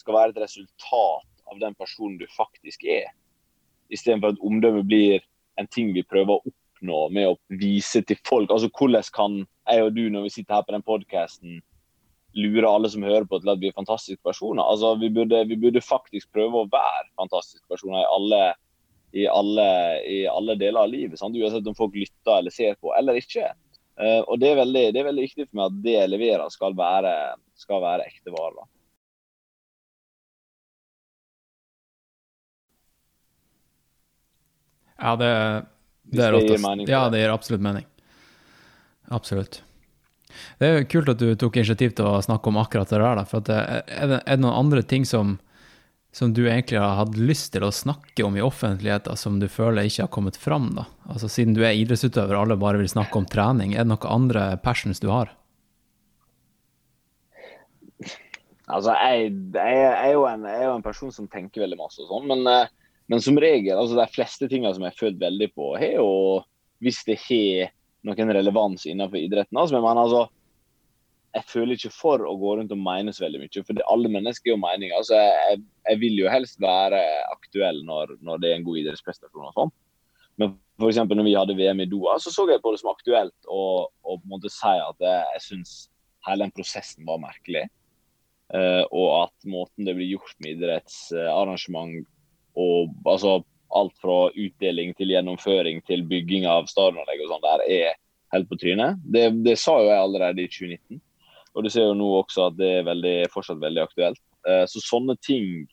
skal 0.00 0.16
være 0.16 0.34
et 0.34 0.42
resultat 0.44 1.26
av 1.50 1.60
den 1.60 1.74
personen 1.74 2.18
du 2.20 2.26
faktisk 2.36 2.84
er. 2.84 3.10
Istedenfor 3.90 4.34
at 4.34 4.44
omdømme 4.46 4.84
blir 4.86 5.20
en 5.58 5.68
ting 5.68 5.90
vi 5.94 6.06
prøver 6.06 6.38
å 6.38 6.52
oppnå 6.52 7.00
med 7.12 7.32
å 7.32 7.38
vise 7.60 8.02
til 8.06 8.20
folk? 8.28 8.52
Altså 8.54 8.70
Hvordan 8.70 9.10
kan 9.14 9.40
jeg 9.70 9.84
og 9.84 9.96
du, 9.96 10.06
når 10.08 10.28
vi 10.28 10.34
sitter 10.38 10.54
her 10.54 10.66
på 10.66 10.74
den 10.76 10.86
podkasten, 10.86 11.60
lure 12.38 12.68
alle 12.68 12.90
som 12.90 13.04
hører 13.06 13.26
på 13.28 13.40
til 13.40 13.52
at 13.52 13.60
vi 13.62 13.70
er 13.70 13.76
fantastiske 13.76 14.22
personer? 14.26 14.62
Altså 14.62 14.94
Vi 15.00 15.10
burde, 15.14 15.44
vi 15.48 15.58
burde 15.58 15.82
faktisk 15.84 16.30
prøve 16.34 16.62
å 16.62 16.68
være 16.70 17.08
fantastiske 17.18 17.66
personer 17.70 18.02
i 18.02 18.10
alle, 18.16 18.42
i 19.12 19.26
alle, 19.30 19.66
i 20.06 20.20
alle 20.30 20.56
deler 20.60 20.84
av 20.84 20.92
livet. 20.92 21.18
Sant? 21.18 21.36
Uansett 21.36 21.66
om 21.66 21.78
folk 21.78 21.96
lytter 21.98 22.38
eller 22.38 22.54
ser 22.54 22.78
på 22.80 22.94
eller 22.98 23.18
ikke. 23.20 23.50
Uh, 24.00 24.22
og 24.24 24.38
det 24.40 24.52
er, 24.52 24.60
veldig, 24.62 24.84
det 24.94 25.00
er, 25.00 25.08
veldig, 25.10 25.24
viktig 25.26 25.48
for 25.48 25.58
meg 25.58 25.66
at 25.66 25.80
det 25.84 25.96
jeg 25.96 26.10
leverer, 26.12 26.52
skal 26.54 26.76
være, 26.78 27.14
skal 27.60 27.82
være 27.82 28.06
ekte 28.08 28.32
varer. 28.32 28.68
Ja, 35.00 35.16
det, 35.16 35.32
det, 36.12 36.30
det 36.32 36.44
gir 36.44 36.62
mening. 36.64 36.88
Ja, 36.88 37.06
det 37.12 37.20
gir 37.22 37.32
absolutt 37.32 37.64
mening. 37.64 37.88
Absolutt. 39.10 39.62
Det 40.60 40.68
er 40.68 40.88
kult 40.90 41.10
at 41.12 41.20
du 41.20 41.32
tok 41.38 41.60
initiativ 41.60 41.94
til 41.98 42.08
å 42.08 42.20
snakke 42.24 42.50
om 42.50 42.58
akkurat 42.60 42.90
det 42.90 43.00
der. 43.02 43.22
For 43.28 43.52
er, 43.52 43.82
det, 43.86 44.20
er 44.20 44.36
det 44.36 44.42
noen 44.42 44.58
andre 44.58 44.82
ting 44.86 45.06
som, 45.08 45.36
som, 46.16 46.34
du 46.36 46.44
egentlig 46.46 46.80
har 46.80 46.98
hatt 47.00 47.18
lyst 47.18 47.52
til 47.54 47.66
å 47.66 47.72
snakke 47.74 48.26
om 48.26 48.38
i 48.38 48.44
offentligheten, 48.44 49.18
som 49.18 49.40
du 49.42 49.48
føler 49.50 49.88
ikke 49.88 50.06
har 50.06 50.14
kommet 50.14 50.40
fram? 50.40 50.70
da? 50.78 50.86
Altså 51.10 51.30
Siden 51.30 51.56
du 51.58 51.64
er 51.64 51.78
idrettsutøver 51.78 52.36
og 52.36 52.46
alle 52.46 52.60
bare 52.60 52.82
vil 52.82 52.90
snakke 52.92 53.20
om 53.20 53.28
trening, 53.30 53.74
er 53.74 53.86
det 53.86 53.92
noen 53.94 54.10
andre 54.10 54.50
passions 54.64 55.02
du 55.02 55.10
har? 55.12 55.34
Altså, 58.70 58.92
jeg, 58.94 59.32
jeg, 59.50 59.78
jeg, 59.82 59.86
er 60.14 60.28
en, 60.30 60.44
jeg, 60.46 60.60
er 60.60 60.68
jo 60.68 60.76
en, 60.76 60.84
person 60.84 61.10
som 61.10 61.26
tenker 61.26 61.64
veldig 61.64 61.80
masse 61.80 61.98
og 62.04 62.12
sånn, 62.12 62.28
men 62.30 62.46
uh, 62.46 62.68
men 63.10 63.22
som 63.22 63.38
regel, 63.42 63.74
altså 63.74 63.96
de 63.98 64.06
fleste 64.14 64.46
tingene 64.46 64.70
som 64.74 64.84
jeg 64.86 64.92
har 64.92 65.00
følt 65.00 65.18
veldig 65.18 65.48
på, 65.58 65.72
har 65.82 65.96
jo 65.96 66.10
hvis 66.80 67.00
det 67.08 67.16
har 67.24 67.72
noen 68.06 68.32
relevans 68.36 68.86
innenfor 68.88 69.20
idretten. 69.20 69.58
Altså, 69.60 69.80
men 69.80 70.00
altså, 70.00 70.24
jeg 71.36 71.46
føler 71.46 71.76
ikke 71.76 71.92
for 71.94 72.24
å 72.26 72.32
gå 72.38 72.56
rundt 72.58 72.72
og 72.74 72.80
mene 72.82 73.12
så 73.14 73.26
veldig 73.26 73.42
mye. 73.42 73.62
For 73.66 73.76
det, 73.76 73.86
alle 73.92 74.10
mennesker 74.12 74.50
er 74.50 74.54
jo 74.54 74.62
meninger. 74.62 74.96
Altså, 74.96 75.18
jeg, 75.20 75.60
jeg, 75.86 76.00
vil 76.02 76.18
jo 76.22 76.32
helst 76.32 76.58
være 76.62 77.02
aktuell 77.30 77.84
når, 77.86 78.16
når 78.26 78.42
det 78.42 78.50
er 78.50 78.58
en 78.58 78.66
god 78.66 78.82
idrettsprestasjon 78.82 79.50
og 79.50 79.56
sånn. 79.58 79.74
Men 80.40 80.56
f.eks. 80.80 81.02
når 81.04 81.26
vi 81.26 81.36
hadde 81.36 81.58
VM 81.58 81.84
i 81.84 81.88
Doha, 81.90 82.16
så 82.22 82.32
så 82.32 82.46
jeg 82.48 82.62
på 82.64 82.72
det 82.72 82.80
som 82.80 82.94
aktuelt 82.94 83.50
å 83.52 83.62
på 84.06 84.16
en 84.16 84.32
måte 84.32 84.50
si 84.52 84.72
at 84.72 85.04
jeg, 85.04 85.26
jeg 85.36 85.44
syns 85.46 85.74
hele 86.26 86.46
den 86.46 86.54
prosessen 86.56 87.06
var 87.08 87.20
merkelig. 87.22 87.66
Uh, 88.50 88.82
og 88.90 89.28
at 89.28 89.46
måten 89.46 89.86
det 89.86 89.94
blir 89.94 90.16
gjort 90.16 90.34
med 90.42 90.56
idrettsarrangement 90.56 92.00
og 92.58 92.90
altså, 93.06 93.36
alt 93.76 93.94
fra 94.02 94.30
utdeling 94.30 94.94
til 94.98 95.12
gjennomføring 95.14 95.82
til 95.86 96.04
bygging 96.08 96.46
av 96.50 96.68
stadionanlegg 96.70 97.24
og 97.24 97.32
sånn 97.32 97.44
der 97.44 97.64
er 97.66 97.98
helt 98.34 98.48
på 98.50 98.58
trynet. 98.60 99.00
Det, 99.02 99.26
det, 99.44 99.56
sa 99.58 99.76
jo 99.80 99.90
jeg 99.90 100.04
allerede 100.04 100.44
i 100.44 100.50
2019. 100.50 101.00
Og 101.50 101.66
du 101.66 101.70
ser 101.72 101.88
jo 101.88 101.98
nå 101.98 102.08
også 102.20 102.46
at 102.46 102.56
det 102.60 102.70
er 102.78 102.86
veldig, 102.86 103.16
fortsatt 103.34 103.60
veldig 103.62 103.82
aktuelt. 103.82 104.22
Uh, 104.46 104.64
så 104.70 104.82
sånne 104.84 105.16
ting 105.24 105.66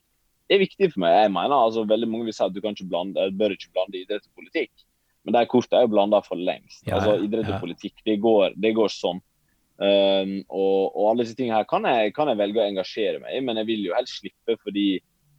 er 0.50 0.62
viktig 0.64 0.90
for 0.92 1.04
meg. 1.04 1.14
Jeg 1.22 1.34
mener 1.36 1.54
altså 1.54 1.86
veldig 1.88 2.08
Mange 2.10 2.28
vil 2.28 2.36
si 2.36 2.44
at 2.44 2.54
du 2.54 2.60
kan 2.64 2.74
ikke 2.74 2.88
blande, 2.90 3.28
bør 3.38 3.54
ikke 3.54 3.70
blande 3.76 4.00
idrett 4.00 4.26
og 4.26 4.42
politikk. 4.42 4.72
Men 5.26 5.36
de 5.36 5.48
kortene 5.50 5.82
er 5.82 5.86
jo 5.86 5.92
blanda 5.92 6.22
for 6.24 6.40
lengst. 6.40 6.82
Ja, 6.86 6.98
altså 6.98 7.18
Idrett 7.20 7.50
og 7.50 7.58
ja. 7.58 7.60
politikk, 7.60 7.98
det 8.06 8.16
går, 8.24 8.54
det 8.56 8.72
går 8.78 8.92
sånn. 8.94 9.20
Um, 9.78 10.32
og, 10.48 10.88
og, 10.88 11.02
alle 11.10 11.22
disse 11.22 11.36
tingene 11.38 11.60
her 11.60 11.66
kan 11.70 11.84
jeg, 11.86 12.14
kan 12.16 12.30
jeg 12.32 12.40
velge 12.40 12.58
å 12.58 12.64
engasjere 12.64 13.20
meg 13.22 13.36
i, 13.36 13.42
men 13.46 13.60
jeg 13.60 13.68
vil 13.68 13.84
jo 13.86 13.94
helst 13.94 14.18
slippe 14.18 14.56
fordi 14.64 14.86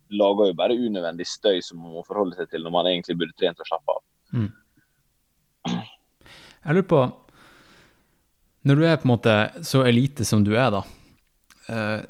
lager 0.09 0.49
jo 0.49 0.57
bare 0.57 0.77
unødvendig 0.77 1.27
støy 1.29 1.59
som 1.63 1.81
man 1.83 1.93
må 1.97 2.03
forholde 2.07 2.37
seg 2.37 2.49
til 2.51 2.65
når 2.65 2.73
man 2.73 2.89
egentlig 2.89 3.17
burde 3.19 3.35
trent 3.37 3.61
og 3.61 3.69
slappe 3.69 3.95
av. 3.95 4.03
Mm. 4.33 4.49
Jeg 5.69 6.75
lurer 6.75 6.87
på 6.87 7.01
Når 8.67 8.75
du 8.75 8.85
er 8.85 8.97
på 8.99 9.07
en 9.07 9.13
måte 9.13 9.35
så 9.65 9.83
elite 9.87 10.25
som 10.27 10.43
du 10.43 10.51
er, 10.55 10.69
da, 10.73 10.81
eh, 11.71 12.01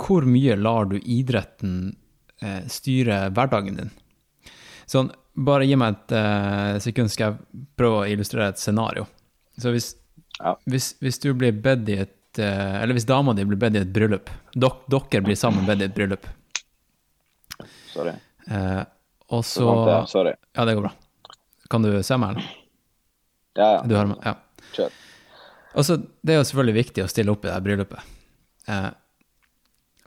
hvor 0.00 0.26
mye 0.28 0.56
lar 0.60 0.90
du 0.90 0.98
idretten 1.00 1.94
eh, 2.42 2.66
styre 2.68 3.22
hverdagen 3.32 3.78
din? 3.78 3.92
Sånn, 4.90 5.08
bare 5.34 5.64
gi 5.64 5.78
meg 5.80 5.96
et 5.96 6.14
eh, 6.18 6.76
sekund, 6.84 7.12
skal 7.12 7.30
jeg 7.30 7.64
prøve 7.80 8.02
å 8.02 8.10
illustrere 8.12 8.50
et 8.52 8.60
scenario. 8.60 9.06
Så 9.56 9.72
hvis, 9.72 9.94
ja. 10.36 10.52
hvis, 10.68 10.92
hvis 11.00 11.20
du 11.24 11.32
blir 11.32 11.56
bedt 11.56 11.88
i 11.88 11.98
et 12.04 12.40
eh, 12.40 12.76
Eller 12.82 12.96
hvis 12.96 13.08
dama 13.08 13.32
di 13.34 13.48
blir 13.48 13.60
bedt 13.60 13.80
i 13.80 13.82
et 13.82 13.96
bryllup, 13.96 14.30
dere 14.52 15.24
blir 15.24 15.38
sammen 15.38 15.64
bedt 15.68 15.80
i 15.80 15.88
et 15.88 15.96
bryllup 15.96 16.28
Sorry. 17.92 18.14
Eh, 18.50 18.82
og 19.30 19.44
så 19.46 19.66
ja, 19.88 19.98
Sorry. 20.10 20.32
Ja, 20.56 20.64
det 20.66 20.74
går 20.78 20.86
bra. 20.88 20.92
Kan 21.70 21.84
du 21.86 21.90
se 22.02 22.16
meg, 22.18 22.34
eller? 22.36 22.56
Ja, 23.58 23.68
ja. 23.76 23.82
Du 23.86 23.94
hører 23.94 24.10
meg? 24.14 24.24
Ja. 24.26 24.64
Kjør. 24.74 24.96
Altså, 25.78 25.96
det 26.26 26.34
er 26.34 26.40
jo 26.40 26.46
selvfølgelig 26.48 26.78
viktig 26.80 27.04
å 27.04 27.10
stille 27.10 27.30
opp 27.34 27.44
i 27.44 27.48
det 27.48 27.54
her 27.54 27.62
bryllupet. 27.66 28.14
Eh, 28.70 28.88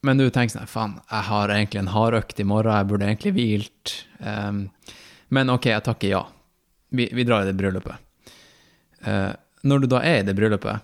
Men 0.03 0.19
du 0.19 0.25
tenker 0.27 0.57
sånn, 0.57 0.67
faen, 0.67 0.97
jeg 1.07 1.23
har 1.29 1.51
egentlig 1.55 1.79
en 1.79 1.93
hardøkt 1.93 2.39
i 2.43 2.47
morgen, 2.47 2.75
jeg 2.75 2.87
burde 2.89 3.07
egentlig 3.07 3.31
hvilt. 3.37 3.93
Um, 4.19 4.65
men 5.31 5.51
ok, 5.53 5.69
jeg 5.71 5.85
takker 5.85 6.11
ja. 6.11 6.23
Vi, 6.91 7.05
vi 7.15 7.23
drar 7.23 7.45
i 7.45 7.47
det 7.47 7.55
bryllupet. 7.55 7.95
Uh, 9.07 9.31
når 9.63 9.85
du 9.85 9.87
da 9.93 10.01
er 10.03 10.19
i 10.19 10.25
det 10.27 10.35
bryllupet, 10.35 10.83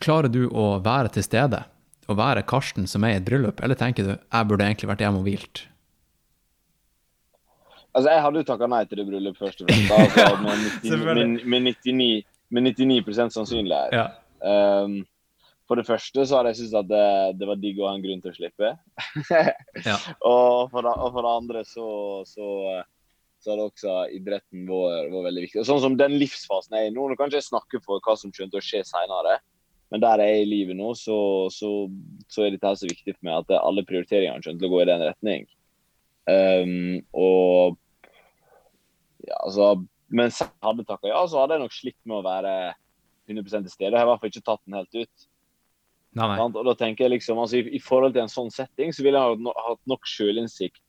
klarer 0.00 0.32
du 0.32 0.46
å 0.48 0.78
være 0.80 1.12
til 1.12 1.26
stede? 1.26 1.60
Å 2.08 2.16
være 2.16 2.46
Karsten 2.48 2.88
som 2.88 3.04
er 3.04 3.18
i 3.18 3.18
et 3.18 3.26
bryllup, 3.28 3.60
eller 3.60 3.76
tenker 3.76 4.06
du 4.06 4.14
jeg 4.14 4.48
burde 4.48 4.64
egentlig 4.64 4.88
vært 4.94 5.04
hjemme 5.04 5.20
og 5.20 5.28
hvilt? 5.28 5.66
Altså, 7.98 8.12
jeg 8.14 8.22
hadde 8.22 8.42
jo 8.42 8.46
takka 8.46 8.66
nei 8.70 8.84
til 8.86 9.00
det 9.00 9.04
bryllupet 9.08 9.42
først 9.42 9.62
og 9.64 9.70
fremst. 9.70 9.92
Altså, 9.92 10.34
med, 10.44 10.66
90, 10.86 11.00
med, 11.02 11.46
med, 11.50 11.64
99, 11.74 12.26
med 12.54 12.68
99 12.70 13.32
sannsynlighet. 13.34 13.96
Ja. 13.96 14.04
Um, 14.84 15.00
for 15.68 15.80
det 15.80 15.84
første 15.88 16.24
så 16.24 16.38
hadde 16.38 16.52
jeg 16.54 16.60
syntes 16.62 16.76
at 16.78 16.86
det, 16.88 17.08
det, 17.40 17.48
var 17.50 17.58
digg 17.60 17.80
å 17.82 17.88
ha 17.90 17.96
en 17.96 18.04
grunn 18.04 18.22
til 18.24 18.30
å 18.30 18.36
slippe. 18.36 18.70
Ja. 19.88 19.98
og, 20.26 20.70
for 20.72 20.86
og 20.88 21.10
for 21.12 21.26
det 21.26 21.32
andre 21.40 21.64
så, 21.66 21.88
så, 22.26 22.46
så 23.42 23.52
har 23.52 23.64
også 23.66 23.98
idretten 24.14 24.64
vår 24.70 25.10
vært 25.10 25.26
veldig 25.28 25.44
viktig. 25.44 25.60
Og 25.62 25.68
sånn 25.68 25.82
som 25.84 25.98
den 25.98 26.16
livsfasen 26.22 26.78
jeg 26.78 26.88
er 26.88 26.92
i 26.92 26.94
nå, 26.94 27.10
nå 27.10 27.18
kan 27.18 27.28
ikke 27.28 27.42
jeg 27.42 27.50
snakke 27.50 27.82
for 27.84 28.02
hva 28.04 28.16
som 28.18 28.32
skjønte 28.34 28.62
å 28.62 28.64
skje 28.64 28.80
seinere, 28.88 29.40
men 29.92 30.04
der 30.04 30.22
jeg 30.22 30.38
er 30.38 30.46
i 30.46 30.48
livet 30.48 30.78
nå, 30.78 30.94
så, 30.96 31.18
så, 31.52 31.72
så 32.32 32.46
er 32.46 32.54
dette 32.54 32.74
så 32.78 32.88
viktig 32.88 33.16
for 33.16 33.28
meg 33.28 33.42
at 33.42 33.58
alle 33.60 33.84
prioriteringene 33.88 34.44
skjønte 34.44 34.68
å 34.68 34.72
gå 34.72 34.82
i 34.84 34.88
den 34.88 35.04
retning. 35.04 35.46
Um, 36.28 36.98
og 37.16 37.78
ja, 39.28 39.38
altså 39.38 39.76
Mens 40.08 40.38
jeg 40.40 40.48
hadde 40.64 40.86
takka 40.88 41.10
ja, 41.10 41.18
så 41.28 41.42
hadde 41.42 41.58
jeg 41.58 41.66
nok 41.66 41.74
slitt 41.76 41.98
med 42.08 42.16
å 42.16 42.24
være 42.24 42.52
100 43.28 43.50
til 43.50 43.66
stede. 43.68 43.90
Jeg 43.92 43.98
har 43.98 44.06
i 44.06 44.08
hvert 44.08 44.22
fall 44.22 44.30
ikke 44.32 44.46
tatt 44.46 44.62
den 44.64 44.76
helt 44.78 44.96
ut. 44.96 45.26
Nei, 46.16 46.28
nei. 46.30 46.46
Og 46.46 46.64
da 46.64 46.72
tenker 46.80 47.04
jeg 47.04 47.12
liksom, 47.18 47.40
altså, 47.42 47.58
i, 47.60 47.74
I 47.76 47.80
forhold 47.84 48.14
til 48.16 48.24
en 48.24 48.32
sånn 48.32 48.48
setting, 48.54 48.94
så 48.96 49.04
ville 49.04 49.20
jeg 49.20 49.42
ha 49.44 49.64
hatt 49.66 49.82
nok 49.90 50.08
sjølinnsikt 50.08 50.80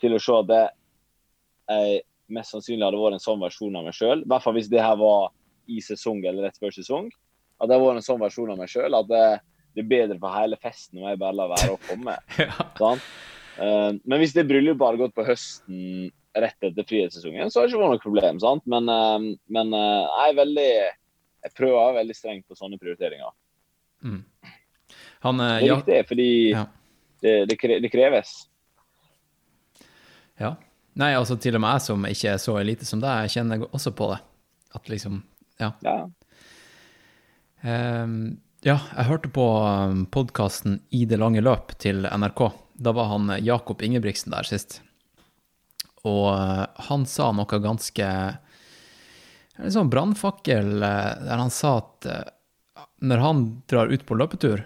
til 0.00 0.16
å 0.16 0.20
se 0.22 0.38
at 0.38 0.48
det, 0.48 0.62
jeg 1.68 2.00
mest 2.32 2.54
sannsynlig 2.54 2.86
hadde 2.86 3.02
vært 3.02 3.18
en 3.18 3.26
sånn 3.26 3.42
versjon 3.42 3.76
av 3.76 3.84
meg 3.86 3.96
sjøl. 3.96 4.24
I 4.24 4.30
hvert 4.32 4.46
fall 4.46 4.56
hvis 4.56 4.72
det 4.72 4.82
her 4.82 4.96
var 5.00 5.28
i 5.70 5.80
sesong 5.84 6.24
eller 6.24 6.48
rett 6.48 6.58
før 6.60 6.74
sesong. 6.74 7.12
At 7.60 7.70
det 7.70 7.78
vært 7.80 8.00
en 8.00 8.08
sånn 8.08 8.22
versjon 8.22 8.52
av 8.52 8.60
meg 8.60 8.72
sjøl 8.72 8.96
at 8.96 9.08
det, 9.10 9.22
det, 9.76 9.84
er 9.84 9.92
bedre 9.92 10.18
for 10.22 10.34
hele 10.34 10.58
festen 10.60 11.00
om 11.00 11.08
jeg 11.08 11.20
bare 11.20 11.38
lar 11.38 11.52
være 11.52 11.76
å 11.76 11.80
komme. 11.88 12.18
Ja. 12.40 12.68
sånn? 12.80 13.04
Men 13.54 14.18
hvis 14.18 14.34
det 14.34 14.48
bryllupet 14.48 14.82
hadde 14.82 15.04
gått 15.04 15.14
på 15.14 15.26
høsten 15.28 16.08
rett 16.34 16.66
etter 16.66 16.86
frihetssesongen, 16.88 17.50
så 17.50 17.60
har 17.60 17.66
det 17.66 17.72
ikke 17.74 17.82
vært 17.82 17.94
noe 17.96 18.02
problem. 18.02 18.40
sant? 18.42 18.64
Men, 18.70 18.88
uh, 18.90 19.34
men 19.54 19.74
uh, 19.74 20.26
jeg 20.26 20.36
veldig 20.40 20.68
Jeg 21.44 21.52
prøver 21.58 21.98
veldig 21.98 22.14
strengt 22.16 22.46
på 22.48 22.56
sånne 22.56 22.78
prioriteringer. 22.80 23.32
Mm. 24.04 24.22
Han, 25.26 25.40
Det 25.40 25.48
er 25.50 25.66
ja, 25.66 25.76
viktig, 25.76 25.98
fordi 26.08 26.28
Ja. 26.54 26.62
det, 27.20 27.34
det, 27.50 27.58
kre, 27.60 27.80
det 27.80 27.90
kreves. 27.92 28.32
ja. 30.40 30.54
Nei, 30.94 31.10
altså 31.18 31.34
til 31.36 31.56
og 31.58 31.60
med 31.60 31.74
jeg 31.74 31.82
som 31.88 32.04
ikke 32.06 32.32
er 32.32 32.38
så 32.38 32.54
elite 32.60 32.86
som 32.86 33.00
deg, 33.02 33.24
jeg 33.26 33.34
kjenner 33.34 33.64
også 33.74 33.90
på 33.98 34.08
det. 34.12 34.20
At 34.78 34.88
liksom, 34.88 35.22
ja. 35.60 35.72
Ja. 35.82 36.06
um, 38.04 38.38
ja, 38.64 38.78
jeg 38.96 39.08
hørte 39.10 39.28
på 39.34 39.44
podkasten 40.14 40.78
I 40.94 41.04
det 41.04 41.18
lange 41.20 41.42
løp 41.44 41.74
til 41.82 42.06
NRK. 42.06 42.46
Da 42.80 42.94
var 42.96 43.10
han 43.10 43.28
eh, 43.30 43.42
Jakob 43.44 43.82
Ingebrigtsen 43.84 44.32
der 44.32 44.46
sist. 44.48 44.80
Og 46.08 46.28
eh, 46.34 46.64
han 46.88 47.06
sa 47.08 47.30
noe 47.32 47.60
ganske 47.64 48.08
En 49.54 49.72
sånn 49.72 49.90
brannfakkel 49.92 50.82
eh, 50.82 51.10
der 51.24 51.40
han 51.40 51.52
sa 51.52 51.78
at 51.80 52.08
eh, 52.10 52.30
når 53.04 53.20
han 53.20 53.44
drar 53.68 53.92
ut 53.92 54.04
på 54.06 54.16
løpetur, 54.16 54.62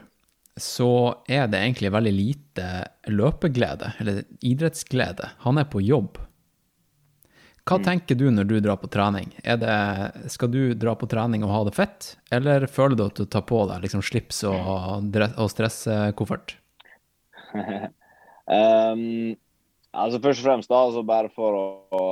så 0.58 0.90
er 1.26 1.48
det 1.50 1.58
egentlig 1.58 1.90
veldig 1.90 2.12
lite 2.14 2.66
løpeglede, 3.10 3.92
eller 3.98 4.20
idrettsglede. 4.46 5.32
Han 5.42 5.58
er 5.58 5.66
på 5.70 5.82
jobb. 5.82 6.20
Hva 7.68 7.80
tenker 7.84 8.16
du 8.16 8.28
når 8.30 8.46
du 8.48 8.54
drar 8.62 8.78
på 8.80 8.90
trening? 8.94 9.32
Er 9.42 9.58
det, 9.60 9.74
skal 10.32 10.52
du 10.54 10.72
dra 10.78 10.94
på 10.96 11.08
trening 11.10 11.42
og 11.44 11.52
ha 11.52 11.64
det 11.66 11.74
fett, 11.76 12.12
eller 12.30 12.68
føler 12.70 12.96
du 12.96 13.04
at 13.08 13.18
du 13.18 13.26
tar 13.26 13.44
på 13.48 13.64
deg 13.68 13.84
liksom 13.84 14.06
slips 14.06 14.44
og, 14.48 15.10
og 15.28 15.50
stressekoffert? 15.52 16.56
Um, 18.48 19.36
altså 19.92 20.20
Først 20.22 20.42
og 20.42 20.48
fremst, 20.48 20.72
da, 20.72 20.82
altså 20.88 21.04
bare 21.06 21.30
for 21.32 21.56
å, 21.56 21.66
å 21.94 22.02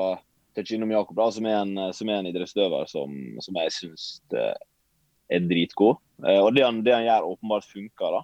touche 0.57 0.77
innom 0.77 0.95
Jakob, 0.95 1.19
da, 1.19 1.29
som 1.35 1.49
er 1.49 1.59
en, 1.61 1.75
som 1.97 2.09
er 2.09 2.23
en 2.23 2.31
idrettsutøver 2.31 2.89
som, 2.89 3.13
som 3.45 3.61
jeg 3.61 3.75
syns 3.75 4.09
er 4.33 5.45
dritgod. 5.51 6.01
Eh, 6.25 6.41
og 6.41 6.55
det 6.57 6.65
han, 6.65 6.83
det 6.87 6.95
han 6.95 7.07
gjør, 7.07 7.31
åpenbart 7.35 7.69
funker. 7.69 8.19
da. 8.19 8.23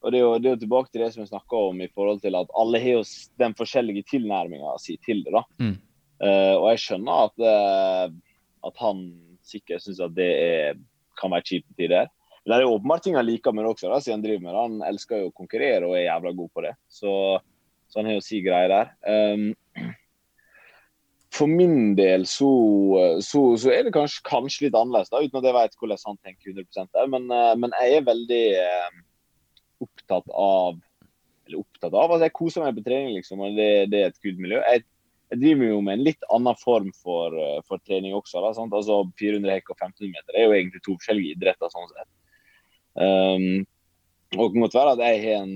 Og 0.00 0.12
Det 0.12 0.18
er 0.18 0.24
jo, 0.24 0.32
det 0.38 0.48
er 0.48 0.56
jo 0.56 0.62
tilbake 0.64 0.90
til 0.90 1.04
det 1.04 1.10
som 1.14 1.22
vi 1.22 1.30
snakka 1.30 1.64
om 1.70 1.82
i 1.84 1.90
forhold 1.92 2.22
til 2.24 2.38
at 2.38 2.54
alle 2.62 2.80
har 2.80 3.00
jo 3.00 3.02
den 3.42 3.56
forskjellige 3.58 4.06
tilnærminga 4.14 4.76
si 4.80 4.96
til 5.04 5.24
det. 5.26 5.34
da. 5.36 5.44
Mm. 5.60 5.76
Uh, 6.20 6.54
og 6.58 6.66
jeg 6.74 6.80
skjønner 6.82 7.26
at, 7.26 7.44
uh, 7.44 8.40
at 8.68 8.80
han 8.82 9.04
sikkert 9.46 9.84
syns 9.84 10.02
at 10.04 10.16
det 10.16 10.30
er, 10.30 10.80
kan 11.20 11.32
være 11.32 11.46
kjipt 11.48 11.68
til 11.70 11.78
tider. 11.78 12.10
Men 12.40 12.52
det 12.52 12.58
er 12.58 12.66
jo 12.66 12.74
åpenbart 12.74 13.04
ting 13.04 13.16
han 13.16 13.28
liker 13.28 13.52
med 13.52 13.64
det 13.64 13.70
også, 13.74 13.88
da, 13.92 14.00
siden 14.00 14.18
han 14.18 14.24
driver 14.24 14.44
med 14.44 14.52
det. 14.52 14.64
Han 14.64 14.84
elsker 14.88 15.20
jo 15.22 15.30
å 15.30 15.36
konkurrere 15.36 15.88
og 15.88 15.96
er 15.96 16.06
jævla 16.06 16.32
god 16.36 16.52
på 16.56 16.64
det. 16.64 16.74
Så, 16.88 17.12
så 17.90 18.00
han 18.00 18.10
har 18.10 18.18
jo 18.18 18.24
si 18.24 18.40
greie 18.44 18.70
der. 18.70 18.94
Um, 19.04 19.50
for 21.34 21.46
min 21.46 21.94
del 21.98 22.26
så, 22.26 22.50
så, 23.22 23.40
så 23.60 23.72
er 23.72 23.86
det 23.86 23.94
kanskje, 23.94 24.22
kanskje 24.26 24.66
litt 24.66 24.76
annerledes, 24.76 25.12
da, 25.12 25.22
uten 25.22 25.38
at 25.38 25.46
jeg 25.46 25.56
vet 25.56 25.76
hvordan 25.78 26.06
han 26.08 26.22
tenker 26.26 26.52
100 26.52 26.88
der. 26.90 27.10
Men, 27.12 27.28
eh, 27.34 27.52
men 27.62 27.74
jeg 27.78 27.98
er 27.98 28.06
veldig 28.08 28.44
eh, 28.60 29.02
opptatt 29.86 30.32
av 30.34 30.80
Eller 31.46 31.62
opptatt 31.62 31.94
av 31.98 32.12
at 32.14 32.24
jeg 32.26 32.34
koser 32.36 32.62
meg 32.62 32.76
på 32.76 32.84
trening, 32.86 33.14
liksom. 33.16 33.40
Og 33.42 33.56
det, 33.58 33.70
det 33.90 34.00
er 34.00 34.10
et 34.10 34.20
kult 34.22 34.38
miljø. 34.42 34.60
Jeg, 34.70 34.84
jeg 35.32 35.40
driver 35.40 35.70
jo 35.70 35.80
med 35.86 35.96
en 35.96 36.04
litt 36.06 36.28
annen 36.34 36.58
form 36.58 36.92
for, 36.94 37.34
eh, 37.34 37.58
for 37.66 37.82
trening 37.86 38.14
også. 38.14 38.42
Da? 38.42 38.52
Altså 38.66 39.00
400 39.18 39.56
hekk 39.56 39.72
og 39.72 39.76
1500 39.78 40.12
meter 40.14 40.38
er 40.38 40.46
jo 40.46 40.54
egentlig 40.58 40.82
to 40.84 40.94
forskjellige 40.98 41.34
idretter. 41.38 41.72
sånn 41.72 41.90
sett. 41.90 42.10
Um, 43.00 43.66
og 44.34 44.40
det 44.44 44.48
kan 44.52 44.64
godt 44.64 44.78
være 44.78 44.94
at 44.96 45.02
jeg 45.06 45.20
har 45.24 45.44
en 45.44 45.52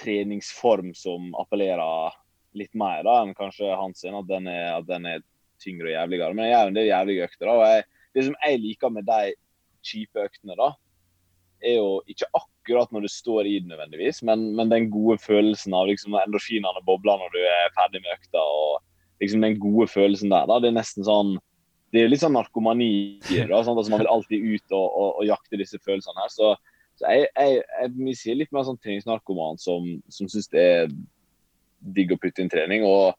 treningsform 0.00 0.92
som 0.96 1.32
appellerer 1.40 2.14
litt 2.56 2.72
mer 2.78 3.04
da, 3.04 3.20
enn 3.22 3.34
kanskje 3.36 3.74
hans 3.76 4.04
at 4.06 4.28
den 4.28 4.48
er, 4.48 4.78
at 4.78 4.88
den 4.88 5.08
er 5.08 5.24
tyngre 5.62 5.90
og 5.90 5.94
jævligere. 5.94 6.36
Men 6.36 6.48
jeg 6.48 6.54
gjør 6.54 6.72
en 6.72 6.78
del 6.78 6.90
jævlige 6.90 7.28
økter. 7.28 7.46
da, 7.46 8.00
Det 8.14 8.24
som 8.24 8.36
jeg 8.44 8.60
liker 8.62 8.92
med 8.92 9.08
de 9.08 9.34
kjipe 9.86 10.24
øktene, 10.24 10.56
da, 10.58 10.72
er 11.64 11.78
jo 11.78 11.90
ikke 12.08 12.28
akkurat 12.36 12.92
når 12.92 13.06
du 13.06 13.10
står 13.10 13.48
i 13.48 13.58
det 13.60 13.70
nødvendigvis, 13.70 14.22
men, 14.28 14.50
men 14.56 14.68
den 14.72 14.90
gode 14.92 15.16
følelsen 15.22 15.74
av 15.74 15.88
liksom 15.88 16.16
endorfinene 16.20 16.84
bobler 16.84 17.20
når 17.20 17.32
du 17.32 17.40
er 17.40 17.74
ferdig 17.76 18.02
med 18.04 18.12
økta. 18.12 18.42
og 18.42 18.82
liksom 19.22 19.44
Den 19.44 19.58
gode 19.60 19.88
følelsen 19.88 20.32
der. 20.32 20.48
da, 20.48 20.60
Det 20.60 20.72
er 20.72 20.80
nesten 20.80 21.06
sånn 21.06 21.36
det 21.94 22.02
er 22.02 22.10
litt 22.10 22.20
sånn 22.20 22.34
narkomani 22.34 23.20
da, 23.48 23.60
sånn, 23.64 23.78
altså 23.78 23.92
Man 23.92 24.02
vil 24.02 24.10
alltid 24.10 24.42
ut 24.42 24.74
og, 24.74 24.86
og, 24.86 25.10
og 25.20 25.28
jakte 25.28 25.60
disse 25.60 25.78
følelsene 25.80 26.18
her. 26.18 26.32
Så, 26.34 26.52
så 26.96 27.12
jeg, 27.12 27.28
jeg, 27.36 27.60
jeg, 27.60 27.92
jeg 28.08 28.18
sier 28.20 28.40
litt 28.40 28.52
mer 28.56 28.64
sånn 28.66 28.80
treningsnarkoman 28.80 29.60
som, 29.60 29.86
som 30.12 30.30
syns 30.32 30.48
det 30.52 30.64
er 30.64 30.90
digg 31.96 32.14
å 32.14 32.18
putte 32.20 32.42
inn 32.42 32.52
trening. 32.52 32.86
og 32.88 33.14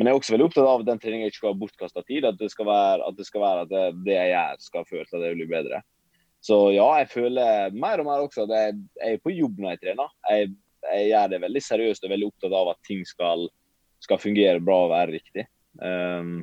men 0.00 0.08
jeg 0.08 0.14
er 0.14 0.16
også 0.16 0.32
veldig 0.32 0.44
opptatt 0.48 0.64
av 0.64 0.80
at 0.80 0.86
den 0.88 1.00
treningen 1.02 1.28
ikke 1.28 1.36
skal 1.36 1.50
være 1.50 1.60
bortkasta 1.60 2.02
tid. 2.08 2.24
At 2.24 2.38
det 2.40 2.46
skal 2.48 2.64
være 2.70 3.04
at 3.04 3.16
det, 3.18 3.24
skal 3.28 3.42
være 3.42 3.64
at 3.66 3.68
det, 3.68 3.82
det 4.06 4.14
jeg 4.14 4.30
gjør, 4.30 4.62
skal 4.64 4.86
føle 4.88 5.04
at 5.04 5.24
det 5.26 5.32
blir 5.34 5.50
bedre. 5.50 5.80
Så 6.40 6.56
ja, 6.72 6.86
jeg 7.02 7.10
føler 7.12 7.76
mer 7.76 8.00
og 8.00 8.08
mer 8.08 8.22
også 8.24 8.46
at 8.46 8.54
jeg, 8.56 8.78
jeg 8.96 9.18
er 9.18 9.20
på 9.20 9.34
jobb 9.34 9.60
når 9.60 9.74
jeg 9.74 9.82
trener. 9.82 10.14
Jeg 10.30 11.10
gjør 11.10 11.34
det 11.34 11.42
veldig 11.42 11.62
seriøst 11.66 12.06
og 12.08 12.14
veldig 12.14 12.30
opptatt 12.30 12.56
av 12.62 12.70
at 12.72 12.80
ting 12.88 13.04
skal, 13.04 13.44
skal 14.00 14.22
fungere 14.22 14.64
bra 14.64 14.78
og 14.86 14.94
være 14.94 15.18
riktig. 15.18 15.44
Um, 15.84 16.38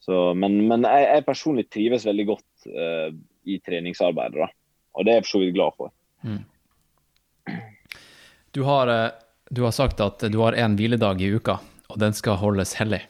så, 0.00 0.32
men 0.32 0.56
men 0.64 0.88
jeg, 0.88 1.04
jeg 1.10 1.28
personlig 1.28 1.66
trives 1.68 2.08
veldig 2.08 2.26
godt 2.32 2.68
uh, 2.72 3.12
i 3.44 3.60
treningsarbeidet, 3.60 4.40
da. 4.40 4.48
Og 4.94 5.06
det 5.06 5.12
er 5.12 5.20
jeg 5.20 5.26
for 5.26 5.34
så 5.34 5.42
vidt 5.42 5.56
glad 5.56 5.76
for. 5.78 5.92
Du 8.54 8.62
har, 8.62 8.90
eh, 8.92 9.10
du 9.50 9.62
har 9.66 9.74
sagt 9.74 10.00
at 10.00 10.22
du 10.30 10.38
har 10.40 10.54
én 10.54 10.76
hviledag 10.78 11.20
i 11.22 11.32
uka, 11.34 11.58
og 11.90 11.98
den 11.98 12.14
skal 12.14 12.38
holdes 12.38 12.76
hellig. 12.78 13.02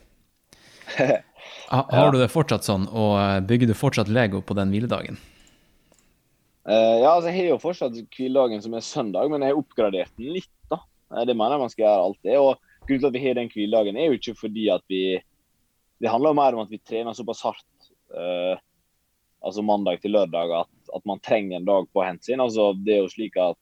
Har 1.69 2.13
du 2.13 2.19
det 2.21 2.29
fortsatt 2.33 2.65
sånn, 2.65 2.85
og 2.93 3.17
eh, 3.19 3.41
bygger 3.45 3.71
du 3.71 3.75
fortsatt 3.77 4.11
Lego 4.13 4.41
på 4.45 4.57
den 4.57 4.71
hviledagen? 4.73 5.17
Eh, 6.69 6.97
ja, 7.03 7.11
altså 7.11 7.31
Jeg 7.31 7.39
har 7.39 7.49
jo 7.55 7.61
fortsatt 7.61 7.97
hviledagen 8.15 8.63
som 8.65 8.77
er 8.77 8.85
søndag, 8.85 9.29
men 9.33 9.43
jeg 9.43 9.53
har 9.53 9.61
oppgradert 9.61 10.13
den 10.17 10.33
litt. 10.37 10.53
da. 10.73 10.81
Det 11.25 11.37
mener 11.37 11.57
jeg 11.57 11.65
man 11.65 11.73
skal 11.73 11.87
gjøre 11.87 12.07
alltid. 12.09 12.37
Og 12.41 12.73
Grunnen 12.85 13.01
til 13.01 13.09
at 13.09 13.17
vi 13.17 13.23
har 13.25 13.37
den 13.39 13.49
hviledagen, 13.53 13.97
er 13.97 14.11
jo 14.11 14.19
ikke 14.19 14.37
fordi 14.37 14.69
at 14.73 14.85
vi 14.93 15.21
Det 16.03 16.11
handler 16.11 16.35
jo 16.35 16.37
mer 16.37 16.57
om 16.57 16.61
at 16.65 16.73
vi 16.73 16.83
trener 16.83 17.15
såpass 17.17 17.41
hardt, 17.47 17.87
uh, 18.13 18.59
altså 19.41 19.63
mandag 19.63 20.03
til 20.03 20.13
lørdag, 20.13 20.51
at, 20.59 20.69
at 20.95 21.05
man 21.09 21.23
trenger 21.25 21.59
en 21.59 21.69
dag 21.69 21.87
på 21.93 22.03
å 22.03 22.07
hente. 22.07 22.37
Altså, 22.37 22.73
det 22.77 22.97
er 22.97 23.03
jo 23.05 23.13
slik 23.13 23.39
at 23.41 23.59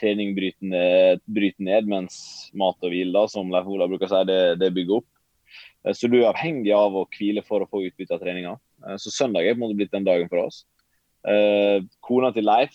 trening 0.00 0.34
bryter 0.36 0.66
ned, 0.66 1.22
bryter 1.30 1.64
ned 1.64 1.88
mens 1.90 2.16
mat 2.58 2.78
og 2.82 2.92
hvile, 2.92 3.24
som 3.30 3.50
Leif 3.52 3.68
Olav 3.70 3.92
bruker 3.92 4.08
å 4.08 4.12
si, 4.12 4.22
det, 4.28 4.40
det 4.60 4.72
bygger 4.74 5.00
opp. 5.00 5.08
Eh, 5.86 5.94
Så 5.96 6.10
du 6.10 6.20
er 6.20 6.30
avhengig 6.30 6.72
av 6.76 6.96
å 6.96 7.06
hvile 7.12 7.44
for 7.46 7.62
å 7.62 7.68
få 7.70 7.84
utbytte 7.88 8.16
av 8.16 8.22
treninga. 8.22 8.56
Eh, 8.86 8.96
Så 8.98 9.12
søndag 9.14 9.46
er 9.46 9.54
på 9.54 9.60
en 9.60 9.66
måte 9.66 9.78
blitt 9.78 9.94
den 9.94 10.08
dagen 10.08 10.30
for 10.32 10.46
oss. 10.46 10.64
Eh, 11.28 11.84
kona 12.02 12.32
til 12.34 12.48
Leif 12.48 12.74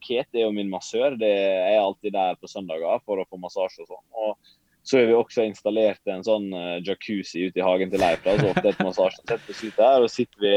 Kate 0.00 0.32
er 0.32 0.46
jo 0.46 0.52
min 0.56 0.70
massør. 0.72 1.12
Det 1.20 1.28
er 1.28 1.76
alltid 1.76 2.14
der 2.14 2.38
på 2.40 2.48
søndager 2.48 3.02
for 3.04 3.20
å 3.20 3.26
få 3.28 3.36
massasje 3.36 3.82
og 3.84 3.90
sånn. 3.90 4.04
Og 4.16 4.54
så 4.80 4.96
har 4.96 5.10
vi 5.10 5.16
også 5.18 5.44
installert 5.44 6.08
en 6.08 6.24
sånn 6.24 6.46
jacuzzi 6.80 7.42
ute 7.50 7.60
i 7.60 7.64
hagen 7.66 7.92
til 7.92 8.00
Leif. 8.00 8.22
da, 8.24 8.38
Så 8.40 8.48
ofte 8.48 8.70
et 8.70 8.80
massasjen 8.80 9.26
setter 9.28 9.58
vi 9.60 9.68
der, 9.76 10.06
og 10.06 10.08
sitter 10.08 10.40
vi, 10.40 10.54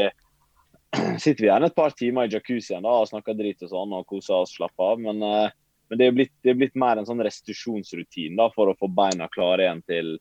sitter 1.22 1.40
vi 1.40 1.50
gjerne 1.50 1.70
et 1.70 1.76
par 1.76 1.94
timer 1.96 2.28
i 2.28 2.32
jacuzzien 2.32 2.86
og 2.88 3.08
snakker 3.10 3.36
dritt 3.38 3.64
og 3.66 3.72
sånn 3.72 3.96
og 3.96 4.06
koser 4.10 4.42
oss, 4.42 4.54
slapper 4.56 4.94
av. 4.94 5.02
Men, 5.02 5.24
eh, 5.26 5.58
men 5.90 6.00
det, 6.00 6.08
er 6.08 6.16
blitt, 6.16 6.34
det 6.44 6.52
er 6.52 6.60
blitt 6.60 6.78
mer 6.78 7.00
en 7.00 7.08
sånn 7.08 7.22
restitusjonsrutin 7.24 8.38
da, 8.40 8.48
for 8.54 8.70
å 8.70 8.78
få 8.78 8.90
beina 8.92 9.28
klare 9.32 9.66
igjen 9.66 9.84
til, 9.88 10.14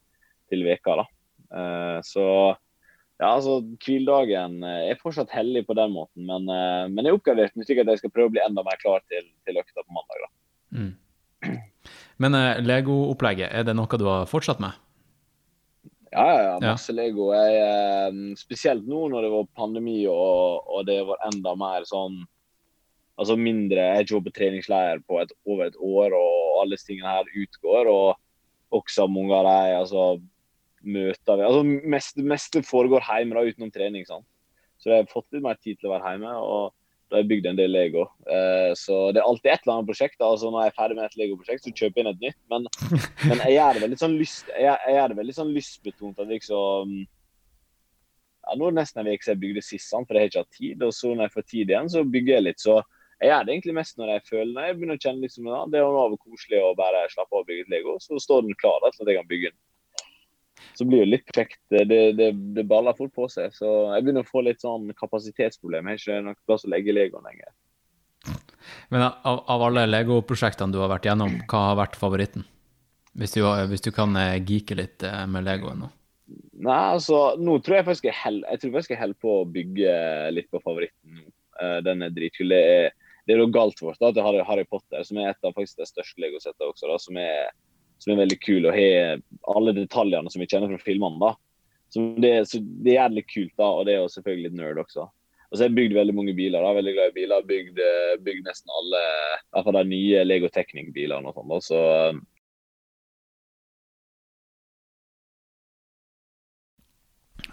til 0.51 0.65
veka. 0.67 1.01
da. 1.03 1.07
Eh, 1.51 1.99
så 2.07 2.25
ja, 3.21 3.35
altså, 3.35 3.59
Hviledagen 3.83 4.63
er 4.65 4.97
fortsatt 4.97 5.29
hellig 5.35 5.67
på 5.67 5.75
den 5.77 5.91
måten, 5.93 6.25
men, 6.25 6.47
eh, 6.49 6.87
men 6.89 7.05
jeg 7.05 7.13
er 7.13 7.19
oppgradert 7.19 7.53
den 7.53 7.67
slik 7.67 7.83
at 7.83 7.91
jeg 7.93 8.01
skal 8.01 8.13
prøve 8.15 8.31
å 8.31 8.35
bli 8.37 8.43
enda 8.43 8.65
mer 8.65 8.79
klar 8.81 9.03
til, 9.11 9.27
til 9.45 9.61
økta 9.61 9.83
på 9.83 9.97
mandag. 9.97 10.25
da. 10.25 10.31
Mm. 10.79 10.93
Men 12.21 12.37
uh, 12.37 12.61
Lego-opplegget, 12.61 13.49
er 13.49 13.65
det 13.65 13.75
noe 13.77 13.99
du 13.99 14.05
har 14.09 14.29
fortsatt 14.29 14.61
med? 14.61 14.77
Ja, 16.11 16.25
ja, 16.27 16.41
ja 16.43 16.55
masse 16.73 16.93
Lego. 16.95 17.29
Jeg, 17.35 17.61
eh, 17.63 18.35
spesielt 18.39 18.87
nå 18.87 19.05
når 19.11 19.25
det 19.25 19.31
var 19.31 19.49
pandemi 19.57 20.01
og, 20.11 20.67
og 20.67 20.85
det 20.89 20.99
var 21.07 21.23
enda 21.31 21.55
mer 21.59 21.87
sånn 21.87 22.21
Altså 23.21 23.35
mindre 23.37 23.77
Jeg 23.77 23.93
har 23.93 24.05
ikke 24.05 24.15
vært 24.15 24.25
på 24.25 24.33
treningsleir 24.33 25.01
på 25.05 25.17
et, 25.21 25.31
over 25.45 25.67
et 25.67 25.75
år, 25.77 26.13
og 26.17 26.61
alle 26.61 26.73
disse 26.73 26.87
tingene 26.87 27.11
her 27.11 27.27
utgår. 27.37 27.89
Og 27.91 28.79
også 28.79 29.05
mange 29.11 29.35
av 29.35 29.45
de 29.45 29.75
altså, 29.77 30.05
møter 30.81 31.37
vi 31.37 31.45
altså 31.45 31.91
mest, 31.93 32.17
meste 32.17 32.63
foregår 32.65 33.05
hjemme 33.05 33.37
da, 33.37 33.43
utenom 33.45 33.69
trening. 33.75 34.07
sant? 34.07 34.25
Så 34.81 34.89
jeg 34.89 35.03
har 35.03 35.11
fått 35.11 35.27
litt 35.35 35.45
mer 35.45 35.59
tid 35.61 35.77
til 35.77 35.91
å 35.91 35.93
være 35.93 36.15
hjemme. 36.15 36.33
og 36.33 36.73
da 37.11 37.17
har 37.17 37.25
jeg 37.25 37.27
bygd 37.27 37.47
en 37.49 37.57
del 37.59 37.73
Lego. 37.75 38.05
Uh, 38.23 38.71
så 38.79 38.97
det 39.11 39.19
er 39.19 39.25
alltid 39.27 39.49
et 39.51 39.65
eller 39.65 39.73
annet 39.73 39.89
prosjekt. 39.89 40.21
altså 40.23 40.47
Når 40.47 40.63
jeg 40.63 40.71
er 40.71 40.77
ferdig 40.77 40.95
med 40.95 41.07
et 41.09 41.17
Lego-prosjekt, 41.19 41.65
så 41.65 41.73
kjøper 41.75 41.99
jeg 41.99 42.05
inn 42.05 42.11
et 42.13 42.21
nytt. 42.23 42.37
Men, 42.53 42.67
men 43.27 43.41
jeg 43.43 43.57
gjør 43.57 43.75
det 43.75 43.83
veldig 43.83 43.99
sånn 43.99 44.15
lyst, 44.21 44.53
jeg, 44.55 44.77
jeg 44.87 44.95
gjør 44.95 45.11
det 45.11 45.17
veldig 45.17 45.35
sånn 45.35 45.51
lystbetont. 45.57 46.21
at 46.23 46.31
liksom 46.31 46.93
ja, 47.01 48.55
Nå 48.55 48.69
er 48.69 48.71
det 48.71 48.79
nesten 48.79 49.03
en 49.03 49.11
uke 49.11 49.27
siden 49.27 49.35
jeg 49.35 49.41
bygde 49.43 49.65
sist, 49.67 49.91
for 49.91 50.15
jeg 50.15 50.23
har 50.23 50.31
ikke 50.31 50.45
hatt 50.45 50.59
tid. 50.61 50.85
Og 50.87 50.95
så 50.95 51.11
når 51.11 51.27
jeg 51.27 51.35
får 51.35 51.47
tid 51.51 51.75
igjen, 51.75 51.91
så 51.91 52.05
bygger 52.15 52.33
jeg 52.37 52.45
litt. 52.47 52.63
Så 52.63 52.77
jeg 53.19 53.33
gjør 53.33 53.43
det 53.43 53.53
egentlig 53.57 53.75
mest 53.77 53.99
når 53.99 54.13
jeg 54.15 54.27
føler 54.31 54.53
når 54.55 54.69
jeg 54.69 54.77
begynner 54.77 54.97
å 54.97 55.03
kjenne 55.03 55.27
liksom, 55.27 55.51
ja, 55.51 55.59
det 55.69 55.81
er 55.81 55.99
noe 55.99 56.21
koselig 56.23 56.63
å 56.63 56.71
bare 56.79 57.03
slappe 57.11 57.35
av 57.35 57.43
og 57.43 57.51
bygge 57.51 57.67
et 57.67 57.75
Lego. 57.75 57.97
Så 57.99 58.23
står 58.23 58.47
den 58.47 58.57
klar 58.63 58.79
til 58.87 59.03
at 59.03 59.11
jeg 59.11 59.19
kan 59.19 59.29
bygge 59.29 59.51
den 59.51 59.59
så 60.77 60.87
blir 60.87 61.03
det 61.03 61.11
litt 61.11 61.33
kjekt. 61.35 61.59
Det, 61.73 61.83
det, 61.89 62.29
det, 62.55 62.63
baller 62.69 62.97
fort 62.97 63.13
på 63.15 63.27
seg. 63.31 63.53
Så 63.55 63.67
jeg 63.67 64.05
begynner 64.05 64.25
å 64.25 64.31
få 64.31 64.43
litt 64.45 64.63
sånn 64.63 64.89
kapasitetsproblemer. 64.97 65.97
Jeg 65.97 66.01
har 66.01 66.21
ikke 66.21 66.29
noe 66.29 66.47
plass 66.49 66.67
å 66.67 66.71
legge 66.73 66.95
legoen 66.95 67.27
lenger. 67.27 67.51
Men 68.93 69.07
av, 69.07 69.41
av 69.49 69.63
alle 69.67 69.87
Lego-prosjektene 69.89 70.73
du 70.73 70.81
har 70.81 70.91
vært 70.91 71.07
gjennom, 71.09 71.39
hva 71.49 71.63
har 71.71 71.79
vært 71.81 71.97
favoritten? 71.99 72.45
Hvis 73.17 73.35
du, 73.35 73.41
hvis 73.71 73.83
du 73.83 73.91
kan 73.95 74.15
eh, 74.15 74.37
geeke 74.39 74.77
litt 74.79 75.03
eh, 75.03 75.23
med 75.27 75.47
legoen 75.47 75.83
nå? 75.83 75.89
Nei, 76.61 76.81
altså, 76.93 77.33
nå 77.41 77.57
tror 77.65 77.79
jeg 77.79 77.87
faktisk 77.89 78.07
jeg 78.07 78.15
holder, 78.21 78.53
jeg 78.53 78.93
jeg 78.93 78.99
holder 78.99 79.19
på 79.19 79.33
å 79.41 79.47
bygge 79.49 79.95
litt 80.35 80.47
på 80.53 80.61
favoritten 80.63 81.17
nå. 81.17 81.25
Eh, 81.61 81.79
den 81.85 82.05
er 82.05 82.13
dritkul. 82.15 82.53
Det 82.53 82.61
er, 82.61 82.93
det 83.25 83.35
er 83.35 83.41
noe 83.41 83.53
galt 83.53 83.81
for 83.81 83.91
oss 83.91 83.99
da, 84.01 84.11
at 84.13 84.47
Harry 84.47 84.65
Potter, 84.69 85.03
som 85.07 85.19
er 85.19 85.31
et 85.31 85.47
av 85.47 85.55
faktisk 85.57 85.81
de 85.81 85.89
største 85.89 86.23
legosettene 86.23 86.71
også, 86.71 86.87
da, 86.87 86.99
som 87.01 87.19
er 87.19 87.51
som 88.01 88.13
er 88.13 88.21
veldig 88.23 88.39
kul. 88.41 88.65
og 88.65 88.75
har 88.75 89.21
alle 89.55 89.75
detaljene 89.77 90.31
som 90.33 90.41
vi 90.41 90.49
kjenner 90.49 90.73
fra 90.73 90.85
filmene. 90.85 91.21
da. 91.21 91.35
Så 91.91 92.05
det, 92.23 92.33
så 92.47 92.61
det 92.61 92.95
er 92.97 93.11
litt 93.11 93.27
kult, 93.29 93.53
da, 93.59 93.67
og 93.67 93.85
det 93.85 93.95
er 93.95 94.01
jo 94.01 94.11
selvfølgelig 94.13 94.49
litt 94.49 94.59
nerd 94.61 94.79
også. 94.85 95.07
Og 95.51 95.57
så 95.57 95.65
har 95.65 95.67
jeg 95.67 95.79
bygd 95.81 95.97
veldig 95.97 96.13
mange 96.15 96.33
biler. 96.33 96.63
da, 96.63 96.73
Veldig 96.77 96.93
glad 96.95 97.09
i 97.11 97.17
biler. 97.19 97.47
Bygd, 97.47 97.79
eh, 97.83 98.13
bygd 98.23 98.45
nesten 98.47 98.71
alle 98.71 99.01
i 99.03 99.49
hvert 99.51 99.65
fall 99.67 99.79
de 99.81 99.89
nye 99.89 100.21
Lego 100.23 100.47
Technic-bilene 100.47 101.27
og 101.27 101.35
sånn. 101.35 101.51
da, 101.51 101.57
Så 101.65 101.79
eh, 101.91 102.21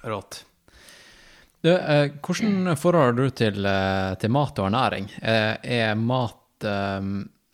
Rått. 0.06 0.44
Du, 1.60 1.72
eh, 1.74 2.12
hvordan 2.22 2.76
forholder 2.78 3.18
du 3.18 3.30
til, 3.34 3.66
eh, 3.66 4.14
til, 4.22 4.30
mat 4.30 4.62
og 4.62 4.68
ernæring? 4.68 5.10
Er, 5.18 5.58
er 5.66 5.98
mat 5.98 6.62
eh, 6.62 7.02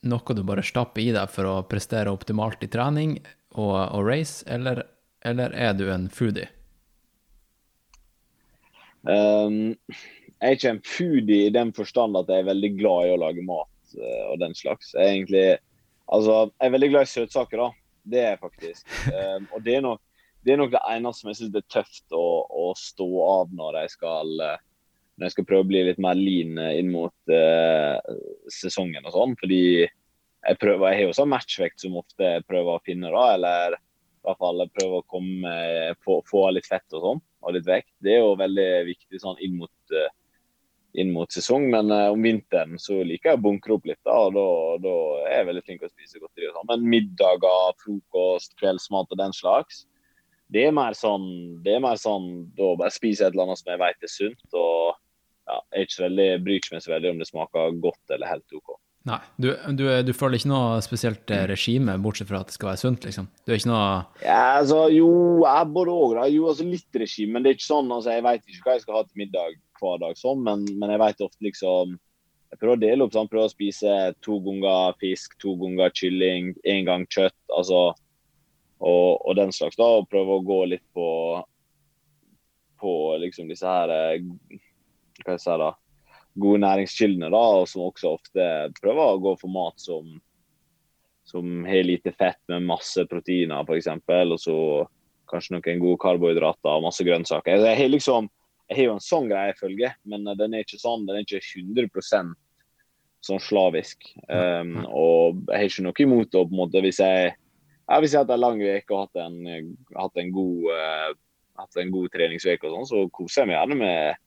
noe 0.08 0.36
du 0.36 0.42
bare 0.46 0.64
stapper 0.64 1.02
i 1.02 1.12
deg 1.14 1.30
for 1.32 1.48
å 1.48 1.54
prestere 1.68 2.12
optimalt 2.12 2.62
i 2.64 2.70
trening 2.70 3.16
og, 3.54 3.76
og 3.76 4.02
race, 4.06 4.44
eller, 4.50 4.82
eller, 5.24 5.54
er 5.54 5.74
du 5.78 5.86
en 5.92 6.08
foodie? 6.12 6.48
Um, 9.04 9.76
jeg 10.40 10.48
er 10.48 10.56
ikke 10.56 10.72
en 10.74 10.82
foodie 10.88 11.48
i 11.48 11.54
den 11.54 11.72
forstand 11.76 12.16
at 12.18 12.30
jeg 12.32 12.42
er 12.42 12.50
veldig 12.50 12.72
glad 12.78 13.08
i 13.08 13.14
å 13.14 13.20
lage 13.20 13.44
mat 13.46 13.96
uh, 13.98 14.24
og 14.32 14.40
den 14.42 14.56
slags. 14.56 14.92
Jeg 14.96 15.04
er, 15.04 15.14
egentlig, 15.18 15.46
altså, 16.12 16.38
jeg 16.56 16.68
er 16.68 16.76
veldig 16.76 16.90
glad 16.94 17.08
i 17.08 17.12
søtsaker, 17.14 17.64
da. 17.64 17.70
Det 18.04 18.20
er 18.20 18.34
jeg 18.34 18.42
faktisk. 18.42 18.84
Um, 19.08 19.48
og 19.56 19.64
det 19.64 19.78
er, 19.78 19.84
nok, 19.84 20.00
det 20.44 20.54
er 20.54 20.60
nok 20.60 20.74
det 20.74 20.84
eneste 20.92 21.22
som 21.22 21.32
jeg 21.32 21.40
syns 21.40 21.58
er 21.60 21.68
tøft 21.72 22.16
å, 22.16 22.26
å, 22.48 22.70
stå 22.76 23.08
av 23.28 23.54
når 23.56 23.80
jeg 23.82 23.94
skal 23.94 24.34
uh, 24.42 24.56
når 25.14 25.28
jeg 25.28 25.34
skal 25.36 25.46
prøve 25.48 25.64
å 25.64 25.68
bli 25.68 25.82
litt 25.86 26.00
mer 26.02 26.18
lean 26.18 26.58
eh, 26.58 26.78
inn 26.80 26.90
mot 26.90 27.14
uh, 27.30 27.98
sesongen 28.50 29.04
og 29.06 29.14
sånn. 29.14 29.36
Fordi 29.38 29.62
jeg 29.84 30.60
prøver, 30.60 30.90
jeg 30.90 30.98
har 30.98 31.06
jo 31.06 31.16
sånn 31.20 31.30
matchvekt 31.30 31.84
som 31.84 32.00
ofte 32.00 32.34
jeg 32.36 32.46
prøver 32.48 32.74
å 32.74 32.82
finne, 32.86 33.12
da. 33.14 33.28
Eller 33.36 33.78
i 33.78 34.26
hvert 34.26 34.40
fall 34.42 34.66
prøver 34.74 34.98
å 34.98 35.06
komme, 35.06 35.54
få, 36.04 36.18
få 36.26 36.48
litt 36.56 36.66
fett 36.66 36.96
og 36.96 37.06
sånn, 37.06 37.22
og 37.44 37.56
litt 37.56 37.68
vekt. 37.68 37.92
Det 38.02 38.16
er 38.16 38.22
jo 38.24 38.34
veldig 38.40 38.68
viktig 38.90 39.22
sånn 39.22 39.40
inn 39.44 39.56
mot, 39.60 39.94
uh, 39.94 40.10
inn 40.98 41.14
mot 41.14 41.30
sesong. 41.30 41.68
Men 41.70 41.94
uh, 41.94 42.10
om 42.10 42.26
vinteren 42.26 42.74
så 42.82 42.98
liker 43.06 43.32
jeg 43.32 43.38
å 43.40 43.44
bunkre 43.46 43.78
opp 43.78 43.86
litt, 43.86 44.02
da. 44.02 44.18
og 44.18 44.34
da, 44.34 44.46
da 44.82 44.98
er 45.30 45.38
jeg 45.38 45.50
veldig 45.52 45.66
flink 45.68 45.84
til 45.84 45.92
å 45.92 45.94
spise 45.94 46.22
godteri 46.22 46.50
og 46.50 46.58
sånn. 46.58 46.70
Men 46.74 46.90
middager, 46.96 47.82
frokost, 47.86 48.58
kveldsmat 48.58 49.14
og 49.14 49.22
den 49.22 49.36
slags 49.36 49.84
det 50.54 50.66
er 50.68 50.74
mer 50.76 50.94
sånn, 50.94 51.24
det 51.64 51.72
er 51.76 51.82
mer 51.82 51.96
sånn 51.98 52.28
da 52.54 52.90
spiser 52.92 53.24
jeg 53.24 53.32
et 53.32 53.34
eller 53.34 53.48
annet 53.48 53.60
som 53.60 53.70
jeg 53.72 53.80
vet 53.80 54.06
er 54.06 54.12
sunt. 54.12 54.44
og 54.52 55.00
ja, 55.44 55.60
jeg 55.76 55.92
veldig, 56.00 56.30
bryr 56.44 56.60
ikke 56.60 56.76
meg 56.76 56.84
så 56.84 56.94
veldig 56.94 57.12
om 57.12 57.20
det 57.20 57.28
smaker 57.28 57.78
godt 57.82 58.14
eller 58.16 58.30
helt 58.30 58.56
OK. 58.56 58.76
Nei, 59.04 59.18
du, 59.36 59.50
du, 59.76 59.82
du 60.00 60.14
føler 60.16 60.38
ikke 60.38 60.48
noe 60.48 60.78
spesielt 60.84 61.28
eh, 61.34 61.42
regime, 61.50 61.98
bortsett 62.00 62.30
fra 62.30 62.40
at 62.40 62.48
det 62.48 62.56
skal 62.56 62.70
være 62.70 62.80
sunt, 62.80 63.04
liksom? 63.04 63.26
Du 63.44 63.52
er 63.52 63.58
ikke 63.60 63.68
noe 63.68 63.88
Ja, 64.22 64.38
altså, 64.62 64.86
jo, 64.94 65.10
jeg 65.44 65.68
både 65.74 65.92
òg, 65.92 66.14
da. 66.16 66.24
Jo, 66.32 66.46
altså 66.48 66.64
litt 66.64 67.00
regime, 67.02 67.34
men 67.34 67.44
det 67.44 67.52
er 67.52 67.58
ikke 67.58 67.66
sånn, 67.66 67.92
altså, 67.92 68.14
jeg 68.14 68.24
vet 68.24 68.48
ikke 68.48 68.64
hva 68.64 68.78
jeg 68.78 68.86
skal 68.86 68.96
ha 68.96 69.04
til 69.04 69.20
middag 69.20 69.60
hver 69.82 70.00
dag 70.00 70.16
sånn, 70.16 70.40
men, 70.46 70.64
men 70.80 70.94
jeg 70.94 71.02
vet 71.04 71.24
ofte 71.26 71.44
liksom 71.44 71.98
Jeg 72.54 72.60
prøver 72.62 72.78
å 72.78 72.80
dele 72.80 73.04
opp, 73.04 73.12
sånn, 73.12 73.28
prøver 73.28 73.50
å 73.50 73.52
spise 73.52 73.94
to 74.24 74.38
ganger 74.40 74.96
fisk, 75.02 75.36
to 75.42 75.56
ganger 75.60 75.92
kylling, 75.98 76.52
én 76.64 76.88
gang 76.88 77.04
kjøtt, 77.10 77.36
altså 77.50 77.90
og, 78.84 79.20
og 79.24 79.36
den 79.36 79.52
slags, 79.54 79.76
da, 79.80 79.86
og 79.98 80.08
prøve 80.08 80.38
å 80.38 80.44
gå 80.44 80.60
litt 80.72 80.84
på 80.96 81.08
på 82.84 82.94
liksom 83.22 83.48
disse 83.48 83.68
her 83.68 83.92
eh, 83.92 84.24
hva 85.24 85.36
jeg 85.36 85.44
sier 85.44 85.60
da, 85.60 85.72
gode 86.44 86.62
næringskildene, 86.64 87.30
da, 87.32 87.42
og 87.60 87.68
som 87.70 87.86
også 87.86 88.14
ofte 88.16 88.46
prøver 88.80 89.02
å 89.02 89.20
gå 89.22 89.34
for 89.40 89.54
mat 89.54 89.80
som, 89.80 90.08
som 91.28 91.66
har 91.68 91.86
lite 91.86 92.14
fett, 92.16 92.40
med 92.50 92.66
masse 92.68 93.04
proteiner 93.10 93.66
f.eks. 93.66 93.90
Og 93.94 94.38
så 94.42 94.56
kanskje 95.30 95.56
noen 95.56 95.82
gode 95.82 96.00
karbohydrater 96.02 96.72
og 96.72 96.88
masse 96.88 97.06
grønnsaker. 97.06 97.62
Jeg 97.62 97.78
har 97.80 97.92
liksom, 97.92 98.28
jeg 98.68 98.80
har 98.80 98.90
jo 98.90 98.96
en 98.96 99.06
sånn 99.06 99.30
greie 99.30 99.52
jeg 99.52 99.60
følger, 99.60 99.94
men 100.10 100.26
den 100.38 100.56
er 100.56 100.66
ikke 100.66 100.82
sånn, 100.82 101.06
den 101.08 101.20
er 101.20 101.26
ikke 101.26 101.42
100 101.44 102.34
sånn 103.24 103.40
slavisk. 103.40 104.04
Um, 104.28 104.82
og 104.84 105.44
jeg 105.48 105.56
har 105.56 105.70
ikke 105.70 105.86
noe 105.86 106.04
imot 106.04 106.32
det 106.34 106.44
på 106.44 106.52
en 106.52 106.60
måte 106.60 106.82
hvis 106.84 107.00
jeg 107.00 107.32
ja, 107.84 107.98
hvis 108.00 108.14
jeg 108.14 108.22
har 108.22 108.24
hatt 108.24 108.34
en 108.36 108.40
lang 108.40 108.60
uke 108.60 108.94
og 108.96 109.00
hatt 109.02 109.18
en, 109.20 109.72
hatt 109.96 110.20
en 110.20 110.30
god 110.32 110.68
uh, 110.72 111.10
hatt 111.60 111.80
en 111.80 111.92
god 111.94 112.12
treningsuke, 112.12 112.66
og 112.66 112.72
sånn, 112.74 112.88
så 112.88 113.02
koser 113.14 113.42
jeg 113.42 113.50
meg 113.50 113.58
gjerne 113.58 113.78
med 113.78 114.22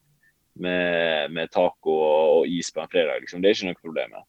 med, 0.62 1.32
med 1.34 1.52
taco 1.54 1.94
og, 1.94 2.48
is 2.50 2.70
på 2.74 2.82
en 2.82 2.90
fredag. 2.92 3.22
Liksom. 3.22 3.42
Det 3.42 3.50
er 3.50 3.56
ikke 3.56 3.70
noe 3.70 3.80
problem. 3.80 4.18
Ja. 4.18 4.24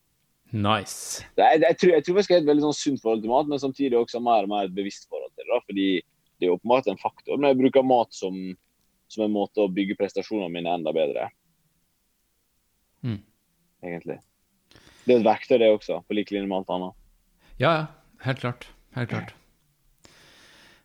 Nice. 0.50 1.26
Jeg, 1.38 1.62
jeg, 1.62 1.78
tror, 1.78 1.92
jeg 1.94 2.06
tror 2.06 2.18
jeg 2.18 2.26
skal 2.26 2.40
ha 2.40 2.44
et 2.44 2.50
veldig 2.50 2.66
sånn 2.66 2.80
sunt 2.80 3.04
forhold 3.04 3.22
til 3.22 3.34
mat, 3.34 3.50
men 3.52 3.62
samtidig 3.62 4.00
også 4.00 4.22
mer 4.26 4.48
og 4.48 4.54
mer 4.54 4.70
et 4.70 4.78
bevisst 4.78 5.06
forhold 5.10 5.30
til 5.36 5.44
det. 5.44 5.50
Da, 5.52 5.60
fordi 5.68 5.90
det 6.40 6.48
er 6.48 6.56
åpenbart 6.56 6.90
en 6.90 7.02
faktor. 7.02 7.38
Men 7.38 7.52
jeg 7.52 7.60
bruker 7.62 7.86
mat 7.86 8.16
som, 8.16 8.40
som 9.12 9.26
en 9.26 9.36
måte 9.36 9.62
å 9.62 9.72
bygge 9.74 9.98
prestasjonene 10.00 10.52
mine 10.54 10.74
enda 10.80 10.94
bedre. 10.96 11.28
Mm. 13.06 13.20
Egentlig. 13.86 14.20
Det 15.06 15.16
er 15.16 15.22
et 15.22 15.28
verktøy, 15.28 15.58
det 15.62 15.70
også, 15.74 16.02
på 16.06 16.18
lik 16.18 16.34
linje 16.34 16.50
med 16.50 16.62
alt 16.62 16.74
annet. 16.76 16.98
Ja, 17.60 17.72
ja. 17.74 17.86
Helt 18.20 18.42
klart. 18.42 18.66
Helt 18.98 19.14
klart. 19.14 19.30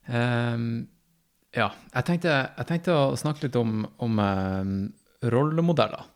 Um, 0.06 0.86
ja. 1.56 1.72
Jeg 1.94 2.06
tenkte, 2.06 2.34
jeg 2.58 2.68
tenkte, 2.68 2.94
å 2.94 3.16
snakke 3.18 3.48
litt 3.48 3.56
om, 3.58 3.82
om 4.02 4.20
um, 4.20 4.76
rollemodeller. 5.32 6.10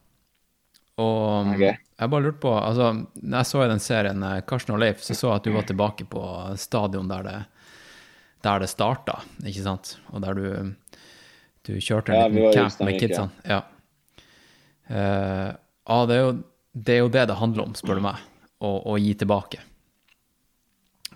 Og 0.99 1.53
okay. 1.55 1.77
jeg 1.79 2.11
bare 2.11 2.25
lurte 2.25 2.43
på 2.43 2.53
altså, 2.59 2.91
når 3.23 3.37
jeg 3.39 3.49
så 3.53 3.63
i 3.63 3.71
den 3.71 3.83
serien 3.83 4.25
eh, 4.27 4.41
Karsten 4.47 4.75
og 4.75 4.83
Leif, 4.83 5.05
så 5.07 5.15
så 5.15 5.31
jeg 5.31 5.43
at 5.43 5.47
du 5.47 5.55
var 5.55 5.69
tilbake 5.69 6.09
på 6.11 6.23
stadion 6.59 7.11
der 7.11 7.27
det, 7.27 7.37
der 8.47 8.65
det 8.65 8.71
starta, 8.73 9.21
ikke 9.47 9.63
sant? 9.63 9.95
Og 10.11 10.25
der 10.25 10.39
du, 10.39 10.75
du 11.69 11.73
kjørte 11.79 12.15
en 12.15 12.19
ja, 12.19 12.29
liten 12.33 12.57
camp 12.57 12.83
med 12.83 12.99
kidsene. 12.99 13.47
Ja. 13.47 13.63
Uh, 14.89 15.55
ah, 15.85 16.05
det 16.09 16.17
er 16.17 16.23
jo 16.25 16.37
det 16.73 16.95
er 16.95 17.03
jo 17.03 17.11
det 17.13 17.25
det 17.29 17.39
handler 17.39 17.69
om, 17.69 17.75
spør 17.79 17.99
du 17.99 18.05
meg, 18.05 18.23
å, 18.65 18.71
å 18.91 18.99
gi 18.99 19.15
tilbake. 19.19 19.63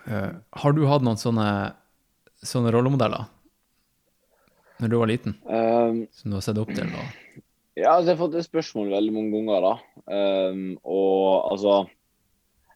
Uh, 0.06 0.42
har 0.62 0.74
du 0.74 0.82
hatt 0.90 1.04
noen 1.06 1.18
sånne, 1.20 1.46
sånne 2.42 2.72
rollemodeller 2.74 3.30
når 4.82 4.90
du 4.90 4.96
var 4.98 5.10
liten, 5.10 5.36
Um, 5.46 6.06
som 6.10 6.32
du 6.32 6.38
har 6.38 6.42
sett 6.42 6.58
opp 6.58 6.72
til? 6.74 6.88
Og... 6.90 7.41
Ja, 7.78 7.94
altså, 7.94 8.10
jeg 8.10 8.16
har 8.16 8.20
fått 8.20 8.34
det 8.36 8.44
spørsmålet 8.44 8.96
veldig 8.98 9.12
mange 9.14 9.32
ganger. 9.38 9.64
da. 9.64 9.74
Um, 10.52 10.64
og 10.84 11.52
altså 11.52 11.76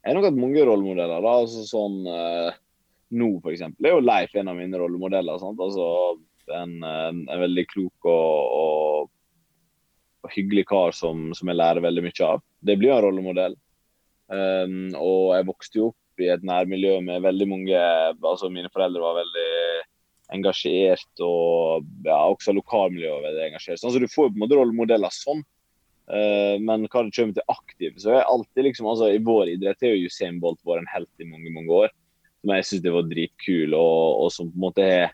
Jeg 0.01 0.09
har 0.09 0.15
nok 0.17 0.29
hatt 0.29 0.39
mange 0.39 0.63
rollemodeller. 0.65 1.21
da, 1.21 1.35
altså 1.43 1.65
sånn 1.67 1.99
uh, 2.07 2.55
Nå, 3.17 3.27
for 3.43 3.53
eksempel, 3.53 3.85
er 3.87 3.93
jo 3.95 4.03
Leif 4.03 4.33
en 4.35 4.49
av 4.51 4.57
mine 4.57 4.79
rollemodeller. 4.79 5.37
sant? 5.39 5.61
Altså 5.61 6.17
En, 6.47 6.73
en, 6.81 7.21
en 7.27 7.41
veldig 7.43 7.65
klok 7.67 8.07
og, 8.07 8.57
og, 8.57 9.09
og 10.23 10.31
hyggelig 10.31 10.63
kar 10.69 10.95
som, 10.95 11.29
som 11.35 11.51
jeg 11.51 11.59
lærer 11.59 11.83
veldig 11.83 12.03
mye 12.05 12.27
av. 12.27 12.43
Det 12.63 12.77
blir 12.79 12.95
en 12.95 13.03
rollemodell. 13.03 13.57
Um, 14.31 14.95
og 14.95 15.35
jeg 15.35 15.47
vokste 15.47 15.79
jo 15.81 15.89
opp 15.91 16.23
i 16.23 16.31
et 16.33 16.43
nærmiljø 16.43 16.97
med 17.05 17.21
veldig 17.23 17.47
mange 17.47 17.77
altså 17.77 18.49
Mine 18.51 18.71
foreldre 18.73 19.03
var 19.03 19.19
veldig 19.19 19.46
engasjert, 20.33 21.11
og 21.23 21.85
ja, 22.05 22.17
også 22.27 22.55
lokalmiljøet 22.55 23.27
er 23.29 23.45
engasjert. 23.47 23.77
engasjert. 23.77 23.83
Så 23.83 24.01
du 24.01 24.09
får 24.11 24.27
jo 24.27 24.33
på 24.33 24.37
en 24.37 24.43
måte 24.43 24.57
rollemodeller 24.59 25.13
sånn. 25.15 25.43
Uh, 26.07 26.55
men 26.63 26.85
hva 26.87 27.03
det 27.03 27.11
kommer 27.15 27.35
til 27.35 27.51
aktiv, 27.51 27.95
så 27.99 28.13
er 28.15 28.29
alltid 28.31 28.69
liksom, 28.69 28.87
altså 28.87 29.09
I 29.11 29.19
vår 29.27 29.51
idrett 29.57 29.81
er 29.83 29.91
jo 29.91 30.07
Usain 30.07 30.37
Bolt 30.39 30.61
vært 30.63 30.85
en 30.85 30.93
helt 30.93 31.23
i 31.23 31.27
mange 31.27 31.51
mange 31.51 31.79
år. 31.83 31.95
Som 32.39 32.53
jeg 32.55 32.67
syns 32.69 32.91
var 32.95 33.09
dritkul, 33.09 33.75
og, 33.75 34.03
og, 34.23 34.29
som 34.31 34.51
på 34.51 34.59
en 34.59 34.67
måte 34.69 34.85
er 34.87 35.07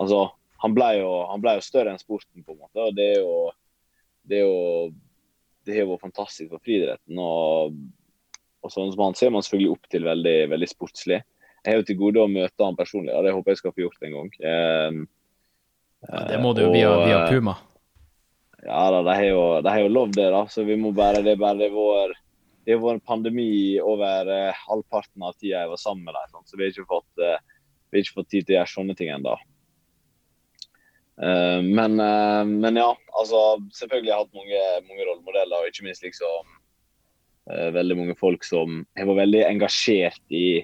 Altså, 0.00 0.30
han 0.62 0.72
ble, 0.72 0.86
jo, 0.96 1.08
han 1.28 1.42
ble 1.44 1.58
jo 1.58 1.64
større 1.66 1.92
enn 1.92 2.00
sporten, 2.00 2.40
på 2.40 2.54
en 2.54 2.62
måte. 2.62 2.80
og 2.80 2.94
Det 2.96 3.04
er 3.10 3.18
jo 3.20 3.32
det 4.30 4.38
er 4.38 4.46
jo 4.46 4.92
det 5.66 5.76
har 5.76 5.88
vært 5.90 6.06
fantastisk 6.06 6.54
for 6.54 6.62
friidretten. 6.64 7.18
Og, 7.20 7.76
og 8.64 8.72
sånn 8.72 8.92
som 8.94 9.04
han 9.04 9.18
ser 9.18 9.32
man 9.34 9.44
selvfølgelig 9.44 9.74
opp 9.74 9.90
til 9.92 10.06
veldig, 10.08 10.36
veldig 10.54 10.68
sportslig. 10.70 11.20
Jeg 11.64 11.72
har 11.72 11.80
jo 11.82 11.88
til 11.88 11.98
gode 12.00 12.22
å 12.22 12.30
møte 12.30 12.64
han 12.64 12.78
personlig, 12.78 13.12
og 13.14 13.26
det 13.26 13.34
håper 13.36 13.52
jeg 13.52 13.60
skal 13.60 13.74
få 13.74 13.84
gjort 13.84 14.06
en 14.06 14.14
gang. 14.16 14.30
Um, 14.40 15.00
Ja, 16.08 16.22
det 16.30 16.38
må 16.40 16.54
du 16.56 16.62
jo 16.64 16.70
via, 16.72 16.92
via 17.04 17.20
Puma. 17.28 17.58
Ja 18.64 18.86
da, 18.92 19.02
de 19.04 19.12
har 19.16 19.26
jo, 19.26 19.44
de 19.64 19.72
har 19.72 19.82
jo 19.82 19.92
lovd 19.92 20.16
det, 20.16 20.28
da. 20.32 20.42
Så 20.48 20.64
vi 20.64 20.76
må 20.80 20.92
bare 20.96 21.22
Det 21.24 21.34
er 21.34 21.40
bare 21.40 21.70
vår 21.72 22.16
det 22.68 22.76
har 22.76 22.82
vært 22.82 22.98
en 22.98 23.08
pandemi 23.08 23.80
over 23.80 24.28
uh, 24.28 24.58
halvparten 24.68 25.24
av 25.24 25.32
tida 25.40 25.62
jeg 25.62 25.70
var 25.70 25.80
sammen 25.80 26.04
med 26.06 26.14
dem. 26.14 26.42
Så 26.46 26.58
vi 26.60 26.68
har 26.68 26.86
fått, 26.86 27.08
uh, 27.18 27.40
vi 27.88 27.98
har 27.98 28.04
ikke 28.04 28.18
fått 28.18 28.28
tid 28.30 28.46
til 28.46 28.54
å 28.54 28.58
gjøre 28.58 28.72
sånne 28.74 28.96
ting 28.98 29.10
ennå. 29.14 29.32
Uh, 31.20 31.64
men, 31.64 31.96
uh, 31.98 32.44
men 32.44 32.78
ja, 32.78 32.90
altså 33.16 33.40
selvfølgelig 33.76 34.12
har 34.12 34.20
jeg 34.20 34.28
hatt 34.28 34.38
mange, 34.38 34.66
mange 34.90 35.08
rollemodeller, 35.08 35.64
og 35.64 35.72
ikke 35.72 35.88
minst 35.88 36.04
liksom 36.04 36.52
uh, 37.48 37.70
veldig 37.74 37.96
mange 38.02 38.18
folk 38.20 38.44
som 38.46 38.82
har 38.96 39.08
vært 39.08 39.22
veldig 39.24 39.42
engasjert 39.48 40.36
i, 40.36 40.60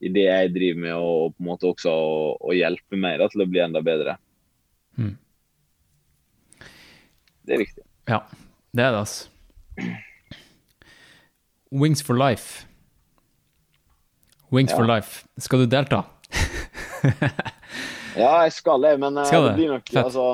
i 0.00 0.08
det 0.12 0.24
jeg 0.26 0.52
driver 0.54 0.80
med, 0.80 0.94
og 0.96 1.34
på 1.36 1.42
en 1.44 1.48
måte 1.50 1.68
også 1.68 1.90
å, 1.92 2.36
å 2.40 2.54
hjelpe 2.56 2.96
meg 2.96 3.18
da, 3.20 3.26
til 3.28 3.42
å 3.44 3.48
bli 3.50 3.60
enda 3.60 3.82
bedre. 3.84 4.14
Mm. 4.96 5.12
Det 7.44 7.54
er 7.56 7.62
viktig. 7.64 7.84
Ja, 8.08 8.22
det 8.72 8.84
er 8.86 8.94
det, 8.94 9.02
altså. 9.04 9.28
Wings 11.70 12.02
for 12.02 12.16
life. 12.18 12.66
Wings 14.50 14.72
Ja. 14.72 14.76
for 14.80 14.86
life. 14.88 15.24
Skal 15.38 15.64
du 15.64 15.66
delta? 15.70 16.04
Ja, 18.18 18.42
jeg 18.42 18.52
skal 18.56 18.82
det, 18.82 18.96
men 18.98 19.16
eh, 19.20 19.24
Skal 19.28 19.44
det 19.44 19.50
det? 19.52 19.56
blir 19.60 19.68
nok 19.70 19.90
altså, 20.00 20.24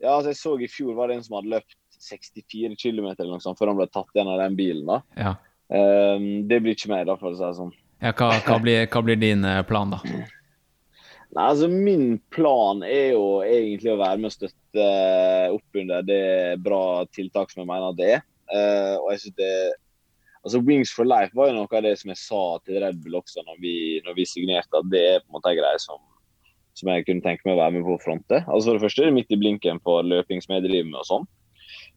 Ja, 0.00 0.14
altså 0.14 0.30
jeg 0.32 0.38
så 0.40 0.54
i 0.64 0.68
fjor 0.72 0.94
var 0.96 1.10
det 1.10 1.18
en 1.18 1.24
som 1.26 1.34
hadde 1.36 1.50
løpt 1.52 1.74
64 2.00 2.78
km 2.80 3.10
eller 3.10 3.28
noe 3.34 3.42
sånt 3.44 3.58
før 3.60 3.68
han 3.74 3.76
ble 3.76 3.86
tatt 3.92 4.08
igjen 4.16 4.30
av 4.32 4.38
den 4.40 4.56
bilen. 4.56 4.86
da. 4.88 4.96
Ja. 5.20 5.34
Um, 5.68 6.24
det 6.48 6.62
blir 6.64 6.72
ikke 6.78 6.88
meg, 6.94 7.04
da, 7.10 7.18
for 7.20 7.28
å 7.28 7.36
si 7.36 7.44
det 7.44 7.50
sånn. 7.58 7.74
Ja 8.02 8.12
hva, 8.14 8.32
hva, 8.46 8.58
blir, 8.62 8.84
hva 8.86 9.02
blir 9.04 9.18
din 9.20 9.44
eh, 9.46 9.62
plan, 9.66 9.90
da? 9.94 10.00
Nei, 11.28 11.44
altså 11.44 11.68
Min 11.68 12.18
plan 12.32 12.80
er 12.86 13.12
jo 13.12 13.40
egentlig 13.44 13.92
å 13.92 14.00
være 14.00 14.20
med 14.22 14.30
og 14.30 14.36
støtte 14.36 14.84
eh, 14.84 15.48
opp 15.52 15.80
under 15.82 16.06
det 16.06 16.58
bra 16.64 16.82
tiltak 17.12 17.52
som 17.52 17.62
jeg 17.62 17.70
mener 17.70 17.96
det 17.98 18.10
er. 18.16 18.24
Eh, 18.48 18.94
og 18.96 19.10
jeg 19.12 19.24
synes 19.24 19.38
det 19.40 19.54
altså 20.46 20.62
Wings 20.64 20.92
for 20.94 21.08
life 21.08 21.36
var 21.36 21.50
jo 21.50 21.58
noe 21.58 21.68
av 21.74 21.84
det 21.84 21.96
som 22.00 22.12
jeg 22.12 22.20
sa 22.22 22.42
til 22.64 22.78
Red 22.80 23.02
Bull 23.02 23.18
også 23.18 23.42
når 23.44 23.58
vi, 23.60 23.74
når 24.06 24.16
vi 24.16 24.28
signerte, 24.30 24.80
at 24.80 24.88
det 24.92 25.02
er 25.04 25.18
på 25.24 25.28
en 25.28 25.36
måte 25.36 25.52
en 25.52 25.58
greie 25.58 25.82
som, 25.82 26.00
som 26.78 26.92
jeg 26.92 27.04
kunne 27.08 27.24
tenke 27.26 27.44
meg 27.44 27.58
å 27.58 27.60
være 27.60 27.76
med 27.76 27.84
på 27.84 27.98
å 27.98 28.04
fronte. 28.06 28.40
Altså 28.46 28.70
For 28.70 28.78
det 28.78 28.86
første 28.86 29.04
er 29.04 29.10
det 29.10 29.18
midt 29.18 29.34
i 29.34 29.40
blinken 29.40 29.82
for 29.84 30.06
løping 30.06 30.40
som 30.44 30.56
jeg 30.56 30.64
driver 30.68 30.88
med 30.94 31.02
og 31.02 31.10
sånn. 31.10 31.28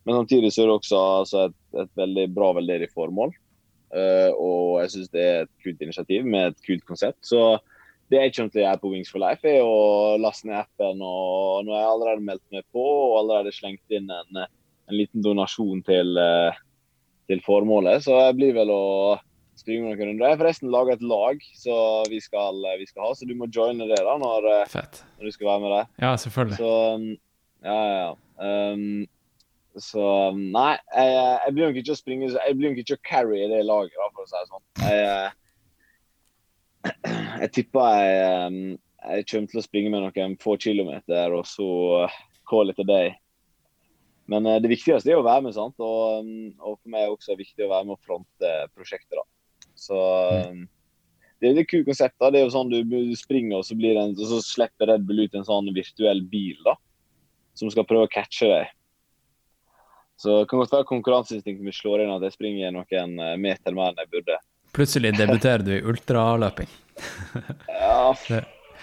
Men 0.03 0.17
samtidig 0.17 0.51
så 0.51 0.63
er 0.63 0.71
det 0.71 0.75
også 0.79 0.99
altså, 1.21 1.45
et, 1.47 1.57
et 1.85 1.91
veldig 2.01 2.27
bra 2.35 2.51
veldedig 2.57 2.89
formål. 2.91 3.31
Eh, 3.91 4.31
og 4.31 4.81
jeg 4.83 4.93
syns 4.95 5.11
det 5.13 5.23
er 5.27 5.43
et 5.45 5.53
kult 5.63 5.83
initiativ 5.83 6.27
med 6.27 6.51
et 6.51 6.65
kult 6.67 6.85
konsept. 6.87 7.19
Så 7.27 7.59
det 8.11 8.19
jeg 8.25 8.35
kommer 8.35 8.51
til 8.53 8.61
å 8.61 8.65
gjøre 8.65 8.81
på 8.81 8.91
Wings 8.91 9.11
for 9.11 9.23
Life, 9.23 9.47
er 9.47 9.63
å 9.63 10.17
laste 10.19 10.49
ned 10.49 10.59
appen. 10.59 10.99
og 10.99 11.65
Nå 11.65 11.75
har 11.75 11.85
jeg 11.85 11.93
allerede 11.93 12.27
meldt 12.27 12.45
meg 12.55 12.65
på 12.75 12.83
og 12.83 13.17
allerede 13.21 13.55
slengt 13.55 13.95
inn 13.95 14.11
en, 14.11 14.43
en 14.43 14.95
liten 14.95 15.23
donasjon 15.23 15.83
til, 15.87 16.17
eh, 16.19 16.61
til 17.31 17.43
formålet. 17.45 18.03
Så 18.05 18.17
jeg 18.19 18.39
blir 18.39 18.57
vel 18.57 18.73
å 18.73 18.83
springe 19.59 19.85
noen 19.85 19.99
runder. 19.99 20.25
Jeg 20.25 20.35
har 20.35 20.41
forresten 20.41 20.73
laga 20.73 20.95
et 20.95 21.05
lag 21.05 21.41
så 21.59 21.77
vi 22.09 22.19
skal, 22.23 22.59
vi 22.79 22.87
skal 22.89 23.07
ha, 23.07 23.15
så 23.15 23.27
du 23.27 23.33
må 23.37 23.49
joine 23.53 23.87
det 23.89 23.99
da 24.01 24.17
når, 24.19 24.49
eh, 24.57 24.77
når 25.19 25.29
du 25.29 25.35
skal 25.35 25.51
være 25.53 25.63
med 25.63 25.75
der. 25.77 25.89
Ja, 26.03 26.13
selvfølgelig. 26.25 26.59
Så 26.59 26.75
um, 26.95 27.09
ja, 27.61 27.79
ja, 27.79 27.97
ja. 28.01 28.13
Um, 28.41 28.85
så 29.79 30.05
nei, 30.35 30.73
jeg, 30.91 31.11
jeg 31.45 31.53
blir 31.55 31.69
nok 31.69 31.77
ikke 31.79 31.93
å 31.93 31.99
springe 31.99 32.27
Jeg 32.33 32.55
blir 32.59 32.73
nok 32.73 32.81
ikke 32.81 32.97
å 32.97 33.05
carry 33.07 33.45
det 33.47 33.61
laget, 33.63 33.95
da, 33.95 34.09
for 34.11 34.25
å 34.25 34.27
si 34.27 34.35
det 34.35 34.49
sånn. 34.49 34.65
Jeg, 34.83 35.05
eh, 35.07 35.29
jeg 37.45 37.51
tipper 37.55 37.95
jeg, 37.95 38.49
um, 38.51 38.59
jeg 39.15 39.27
kommer 39.31 39.53
til 39.53 39.61
å 39.61 39.65
springe 39.65 39.93
med 39.93 40.03
noen 40.03 40.35
få 40.41 40.57
kilometer, 40.61 41.37
og 41.37 41.47
så 41.47 41.69
uh, 42.03 42.19
call 42.49 42.73
it 42.73 42.81
a 42.83 42.87
day. 42.87 43.13
Men 44.31 44.49
uh, 44.49 44.57
det 44.61 44.73
viktigste 44.73 45.13
er 45.13 45.21
å 45.21 45.25
være 45.25 45.47
med, 45.47 45.55
sant? 45.55 45.79
Og, 45.79 46.19
um, 46.19 46.51
og 46.59 46.75
for 46.75 46.91
meg 46.91 47.05
er 47.05 47.09
det 47.09 47.15
også 47.15 47.39
viktig 47.39 47.65
å 47.65 47.71
være 47.71 47.87
med 47.87 47.95
å 47.95 48.03
fronte 48.03 48.53
prosjektet. 48.75 49.15
da. 49.21 49.71
Så 49.79 49.97
um, 50.51 50.65
det 51.39 51.49
er 51.49 51.63
et 51.63 51.71
kult 51.71 51.87
konsept. 51.87 52.17
da. 52.19 52.29
Det 52.29 52.41
er 52.41 52.45
jo 52.45 52.53
sånn 52.53 52.69
du, 52.73 52.81
du 52.83 53.15
springer, 53.17 53.61
og 53.61 53.65
så, 53.65 53.79
en, 53.79 54.13
og 54.19 54.27
så 54.35 54.43
slipper 54.45 54.91
Red 54.91 55.07
Bull 55.07 55.23
ut 55.23 55.39
en 55.39 55.47
sånn 55.47 55.71
virtuell 55.73 56.21
bil 56.27 56.59
da, 56.67 56.75
som 57.57 57.71
skal 57.73 57.87
prøve 57.87 58.09
å 58.09 58.13
catche 58.13 58.51
deg. 58.51 58.77
Så 60.21 60.35
det 60.37 60.49
kan 60.51 60.61
godt 60.61 60.73
være 60.75 60.85
konkurranseinstinktet 60.85 61.65
mitt 61.65 61.73
slår 61.73 62.03
inn 62.03 62.11
at 62.13 62.21
jeg 62.27 62.35
springer 62.35 62.73
noen 62.75 63.13
eh, 63.17 63.37
meter 63.41 63.73
mer 63.73 63.89
enn 63.89 64.01
jeg 64.03 64.11
burde. 64.11 64.35
Plutselig 64.71 65.15
debuterer 65.17 65.65
du 65.65 65.75
i 65.79 65.83
ultraløping. 65.83 66.69
Ja, 67.81 68.11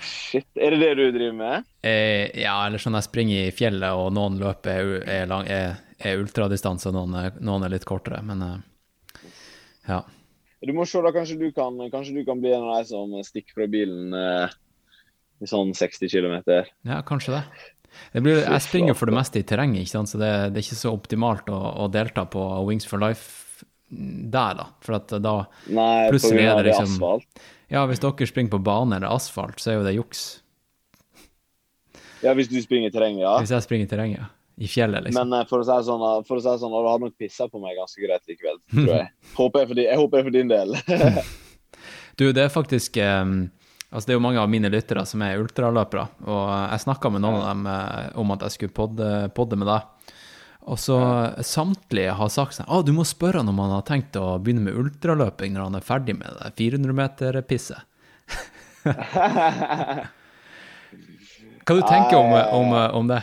shit. 0.03 0.49
Er 0.59 0.75
det 0.75 0.79
det 0.81 0.89
du 0.99 1.05
driver 1.15 1.37
med? 1.39 1.69
Eh, 1.87 2.33
ja, 2.43 2.57
eller 2.67 2.83
sånn 2.83 2.97
jeg 2.99 3.07
springer 3.07 3.47
i 3.47 3.55
fjellet, 3.55 3.95
og 3.95 4.11
noen 4.17 4.41
løp 4.41 4.67
er, 4.67 4.91
er, 5.07 5.35
er, 5.47 5.77
er 6.03 6.23
ultradistanse, 6.25 6.91
og 6.91 6.97
noen 6.97 7.39
noen 7.39 7.67
er 7.67 7.75
litt 7.77 7.87
kortere. 7.87 8.19
Men 8.27 8.43
eh, 8.43 9.29
ja. 9.87 10.03
Du 10.67 10.75
må 10.75 10.89
se 10.91 11.05
da, 11.05 11.15
kanskje 11.15 11.39
du 11.39 11.53
kan, 11.55 11.79
kanskje 11.93 12.17
du 12.19 12.25
kan 12.27 12.43
bli 12.43 12.51
en 12.57 12.67
av 12.67 12.81
de 12.81 12.91
som 12.91 13.15
stikker 13.29 13.61
fra 13.61 13.71
bilen 13.71 14.17
eh, 14.19 14.59
i 15.39 15.47
sånn 15.47 15.71
60 15.77 16.11
km. 16.11 16.41
ja, 16.83 16.99
kanskje 17.07 17.39
det. 17.39 17.45
Blir, 18.25 18.41
jeg 18.45 18.65
springer 18.65 18.97
for 18.99 19.11
det 19.11 19.17
meste 19.19 19.41
i 19.41 19.47
terrenget, 19.47 19.85
ikke 19.87 19.95
sant? 19.97 20.11
så 20.13 20.21
det, 20.21 20.31
det 20.55 20.61
er 20.63 20.67
ikke 20.67 20.81
så 20.81 20.93
optimalt 20.95 21.49
å, 21.53 21.59
å 21.85 21.89
delta 21.93 22.25
på 22.31 22.43
Wings 22.69 22.87
for 22.89 23.01
Life 23.03 23.65
der, 23.91 24.59
da. 24.59 24.67
For 24.85 24.99
at 24.99 25.15
da 25.25 25.37
Nei, 25.73 26.09
Plutselig 26.13 26.45
er 26.45 26.59
det 26.63 26.73
liksom- 26.73 26.99
asfalt. 26.99 27.47
Ja, 27.73 27.83
hvis 27.89 28.01
dere 28.01 28.27
springer 28.29 28.55
på 28.57 28.63
bane 28.65 28.97
eller 28.97 29.13
asfalt, 29.13 29.61
så 29.61 29.71
er 29.73 29.79
jo 29.79 29.85
det 29.85 29.95
juks. 29.99 30.27
Ja, 32.25 32.33
hvis 32.35 32.49
du 32.51 32.57
springer 32.65 32.89
i 32.89 32.95
terrenget, 32.95 33.23
ja. 33.23 33.37
Hvis 33.43 33.53
jeg 33.55 33.65
springer 33.67 33.87
i 33.89 33.91
terrenget. 33.95 34.21
ja. 34.25 34.29
I 34.59 34.67
fjellet, 34.67 35.05
liksom. 35.07 35.29
Men 35.29 35.39
eh, 35.39 35.45
for 35.47 35.63
å 35.63 35.67
si 35.69 35.71
det 35.71 35.85
sånn, 35.87 36.01
eh, 36.03 36.23
for 36.27 36.41
å 36.41 36.43
si 36.43 36.53
sånn, 36.59 36.73
du 36.75 36.87
hadde 36.89 37.05
nok 37.05 37.13
pissa 37.21 37.45
på 37.47 37.61
meg 37.63 37.77
ganske 37.79 38.01
greit 38.03 38.25
likevel, 38.27 38.57
tror 38.73 38.89
jeg. 38.97 39.11
Håper 39.37 39.61
jeg, 39.63 39.69
for, 39.69 39.79
din, 39.79 39.85
jeg 39.87 40.01
håper 40.01 40.19
er 40.19 40.27
for 40.27 40.35
din 40.35 40.51
del. 40.51 40.75
Du, 42.19 42.25
det 42.35 42.43
er 42.43 42.51
faktisk 42.51 42.97
eh, 42.99 43.23
Altså, 43.89 44.07
det 44.07 44.13
er 44.13 44.19
jo 44.19 44.25
mange 44.27 44.41
av 44.43 44.51
mine 44.53 44.69
lyttere 44.69 45.01
som 45.09 45.23
er 45.25 45.41
ultraløpere, 45.41 46.05
og 46.29 46.43
jeg 46.53 46.83
snakka 46.85 47.09
med 47.15 47.23
noen 47.25 47.39
av 47.41 47.47
dem 47.49 47.63
eh, 47.73 48.09
om 48.21 48.35
at 48.35 48.43
jeg 48.45 48.57
skulle 48.57 48.77
podde, 48.77 49.09
podde 49.37 49.57
med 49.57 49.71
deg. 49.71 49.81
Og 50.69 50.77
så 50.77 50.99
samtlige 51.47 52.13
har 52.19 52.29
sagt 52.29 52.59
sånn 52.59 52.69
Å, 52.69 52.83
du 52.85 52.93
må 52.93 53.05
spørre 53.09 53.41
han 53.41 53.49
om 53.49 53.61
han 53.63 53.73
har 53.73 53.87
tenkt 53.89 54.19
å 54.21 54.37
begynne 54.37 54.67
med 54.67 54.77
ultraløping 54.77 55.55
når 55.55 55.63
han 55.65 55.79
er 55.79 55.87
ferdig 55.87 56.15
med 56.19 56.29
det 56.37 56.51
400-meter-pisset. 56.59 57.81
Hva 61.69 61.75
du 61.77 61.83
tenker 61.85 62.17
om, 62.17 62.33
om, 62.33 62.69
om 63.01 63.09
det? 63.09 63.23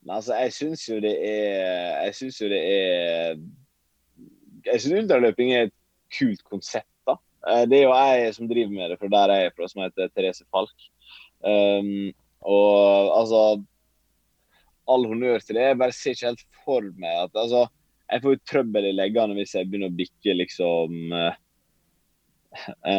Men 0.00 0.16
altså, 0.16 0.32
jeg 0.40 0.52
syns 0.56 0.86
jo 0.88 0.96
det 1.04 1.12
er 1.28 2.06
Jeg 2.06 2.16
syns 2.16 2.40
jo 2.40 2.48
det 2.50 2.60
er 2.64 3.36
Jeg 4.66 4.80
syns 4.80 5.04
ultraløping 5.04 5.52
er 5.56 5.68
et 5.68 5.76
kult 6.16 6.42
konsept, 6.48 6.89
Det 7.40 7.78
er 7.78 7.86
jo 7.86 7.92
jeg 7.96 8.32
som 8.36 8.48
driver 8.50 8.72
med 8.74 8.90
det, 8.92 8.98
for 9.00 9.12
der 9.12 9.32
jeg 9.32 9.48
er 9.48 9.54
fra, 9.56 9.68
som 9.70 9.82
heter 9.84 10.10
Therese 10.12 10.44
Falk. 10.52 10.88
Um, 11.40 12.10
og 12.44 13.14
altså 13.16 13.40
all 14.90 15.06
honnør 15.08 15.42
til 15.44 15.58
det. 15.58 15.68
Jeg 15.68 15.78
bare 15.80 15.96
ser 15.96 16.16
ikke 16.16 16.32
helt 16.32 16.46
for 16.64 16.88
meg 17.00 17.26
at 17.26 17.38
altså, 17.38 17.66
Jeg 18.10 18.22
får 18.24 18.34
jo 18.34 18.42
trøbbel 18.50 18.88
i 18.88 18.96
leggene 18.96 19.36
hvis 19.38 19.54
jeg 19.54 19.68
begynner 19.70 19.92
å 19.92 19.94
bikke 19.94 20.32
liksom 20.34 21.12
eh, 21.14 21.36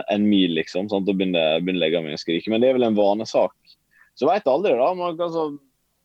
en, 0.08 0.24
mil, 0.24 0.54
liksom. 0.56 0.88
Sant? 0.88 1.10
Og 1.10 1.18
begynner, 1.20 1.60
begynner 1.60 1.84
leggene 1.84 2.08
mine 2.08 2.20
å 2.20 2.22
skrike. 2.22 2.48
Men 2.54 2.64
det 2.64 2.70
er 2.70 2.78
vel 2.78 2.88
en 2.88 2.96
vanesak. 2.96 3.76
Så 4.16 4.30
veit 4.30 4.48
aldri, 4.48 4.72
da. 4.80 4.88
Man, 4.96 5.20
altså, 5.20 5.50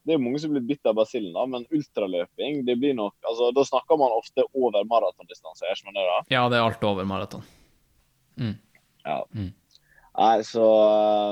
det 0.02 0.14
er 0.14 0.18
jo 0.18 0.24
mange 0.24 0.40
som 0.42 0.50
blir 0.56 0.66
bitt 0.66 0.90
av 0.90 0.98
basillen, 0.98 1.30
da, 1.34 1.44
men 1.50 1.68
ultraløping 1.74 2.64
det 2.66 2.76
blir 2.82 2.98
nok, 2.98 3.14
altså, 3.26 3.52
Da 3.54 3.64
snakker 3.66 3.98
man 4.02 4.14
ofte 4.14 4.42
over 4.54 4.82
maratondistanse. 4.90 5.70
Ja, 6.34 6.48
det 6.50 6.58
er 6.58 6.66
alt 6.66 6.82
over 6.86 7.06
maraton. 7.06 7.46
Ja. 9.06 9.20
Mm. 9.34 9.52
Nei, 10.16 10.36
så 10.48 10.66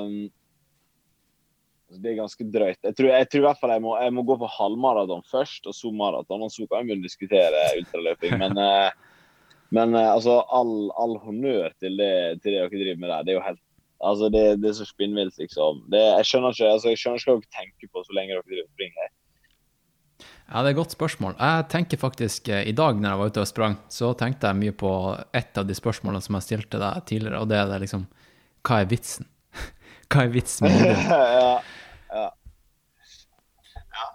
um, 0.04 0.14
Det 1.94 2.10
er 2.10 2.20
ganske 2.20 2.46
drøyt. 2.52 2.80
Jeg 2.82 2.96
tror, 2.98 3.10
jeg 3.12 3.28
tror 3.30 3.42
i 3.42 3.46
hvert 3.48 3.60
fall 3.60 3.74
jeg 3.76 3.84
må, 3.84 3.96
jeg 4.02 4.14
må 4.14 4.24
gå 4.26 4.36
for 4.40 4.50
halvmaraton 4.58 5.24
først, 5.30 5.66
og 5.70 5.76
så 5.76 5.92
maraton. 5.94 6.42
Og 6.42 6.52
så 6.52 6.66
kan 6.70 6.88
vi 6.88 6.98
diskutere 7.02 7.66
ultraløping. 7.78 8.38
Men, 8.40 8.58
eh, 8.66 8.90
men 9.74 9.94
eh, 9.94 10.10
altså, 10.10 10.40
all, 10.50 10.90
all 10.98 11.14
honnør 11.22 11.70
til 11.78 12.00
det, 12.00 12.42
til 12.42 12.56
det 12.56 12.64
dere 12.64 12.72
driver 12.72 13.00
med 13.02 13.12
der. 13.12 13.22
Det 13.22 13.34
er 13.34 13.40
jo 13.40 13.46
helt 13.50 13.62
Altså, 14.04 14.28
det, 14.28 14.58
det 14.60 14.68
er 14.68 14.74
så 14.76 14.84
spinnvilt, 14.84 15.36
liksom. 15.38 15.78
Det, 15.92 16.00
jeg 16.02 16.26
skjønner 16.28 16.52
ikke 16.52 16.72
altså, 16.74 16.90
jeg 16.90 16.98
skjønner 17.00 17.20
ikke 17.22 17.30
hva 17.30 17.40
dere 17.40 17.54
tenker 17.56 17.88
på 17.88 18.02
så 18.04 18.16
lenge 18.16 18.34
dere 18.34 18.44
driver 18.50 18.66
og 18.66 18.72
springer. 18.74 19.12
Ja, 20.44 20.60
det 20.60 20.68
er 20.68 20.74
et 20.74 20.78
godt 20.78 20.92
spørsmål. 20.92 21.34
Jeg 21.40 21.66
tenker 21.72 22.00
faktisk, 22.00 22.48
eh, 22.52 22.68
I 22.68 22.72
dag 22.76 22.98
når 23.00 23.08
jeg 23.10 23.18
var 23.20 23.30
ute 23.32 23.40
og 23.40 23.48
sprang, 23.48 23.76
så 23.88 24.12
tenkte 24.12 24.50
jeg 24.50 24.60
mye 24.60 24.74
på 24.76 24.90
et 25.32 25.58
av 25.58 25.66
de 25.66 25.76
spørsmålene 25.76 26.20
som 26.22 26.36
jeg 26.36 26.46
stilte 26.48 26.80
deg 26.82 27.04
tidligere, 27.08 27.40
og 27.40 27.48
det 27.48 27.58
er 27.58 27.70
det 27.70 27.80
liksom 27.86 28.06
Hva 28.64 28.80
er 28.80 28.88
vitsen? 28.88 29.28
Hva 30.12 30.24
er 30.24 30.32
vitsen 30.34 30.68
med 30.68 30.84
det? 30.84 30.92
ja, 31.12 31.22
ja. 32.12 32.26
ja. 33.94 34.08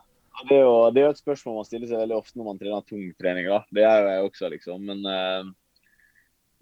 Det 0.49 0.55
er, 0.55 0.61
jo, 0.61 0.75
er 0.89 1.01
jo 1.01 1.09
et 1.09 1.21
spørsmål 1.21 1.57
man 1.59 1.67
stiller 1.67 1.89
seg 1.89 2.03
veldig 2.03 2.17
ofte 2.17 2.39
når 2.39 2.47
man 2.47 2.61
trener 2.61 2.85
tung 2.87 3.09
trening. 3.19 3.49
da. 3.49 3.59
Det 3.73 3.83
er 3.83 3.97
jo 3.99 4.13
jeg 4.13 4.29
også, 4.29 4.53
liksom. 4.53 4.85
Men, 4.85 5.03
eh, 5.09 5.49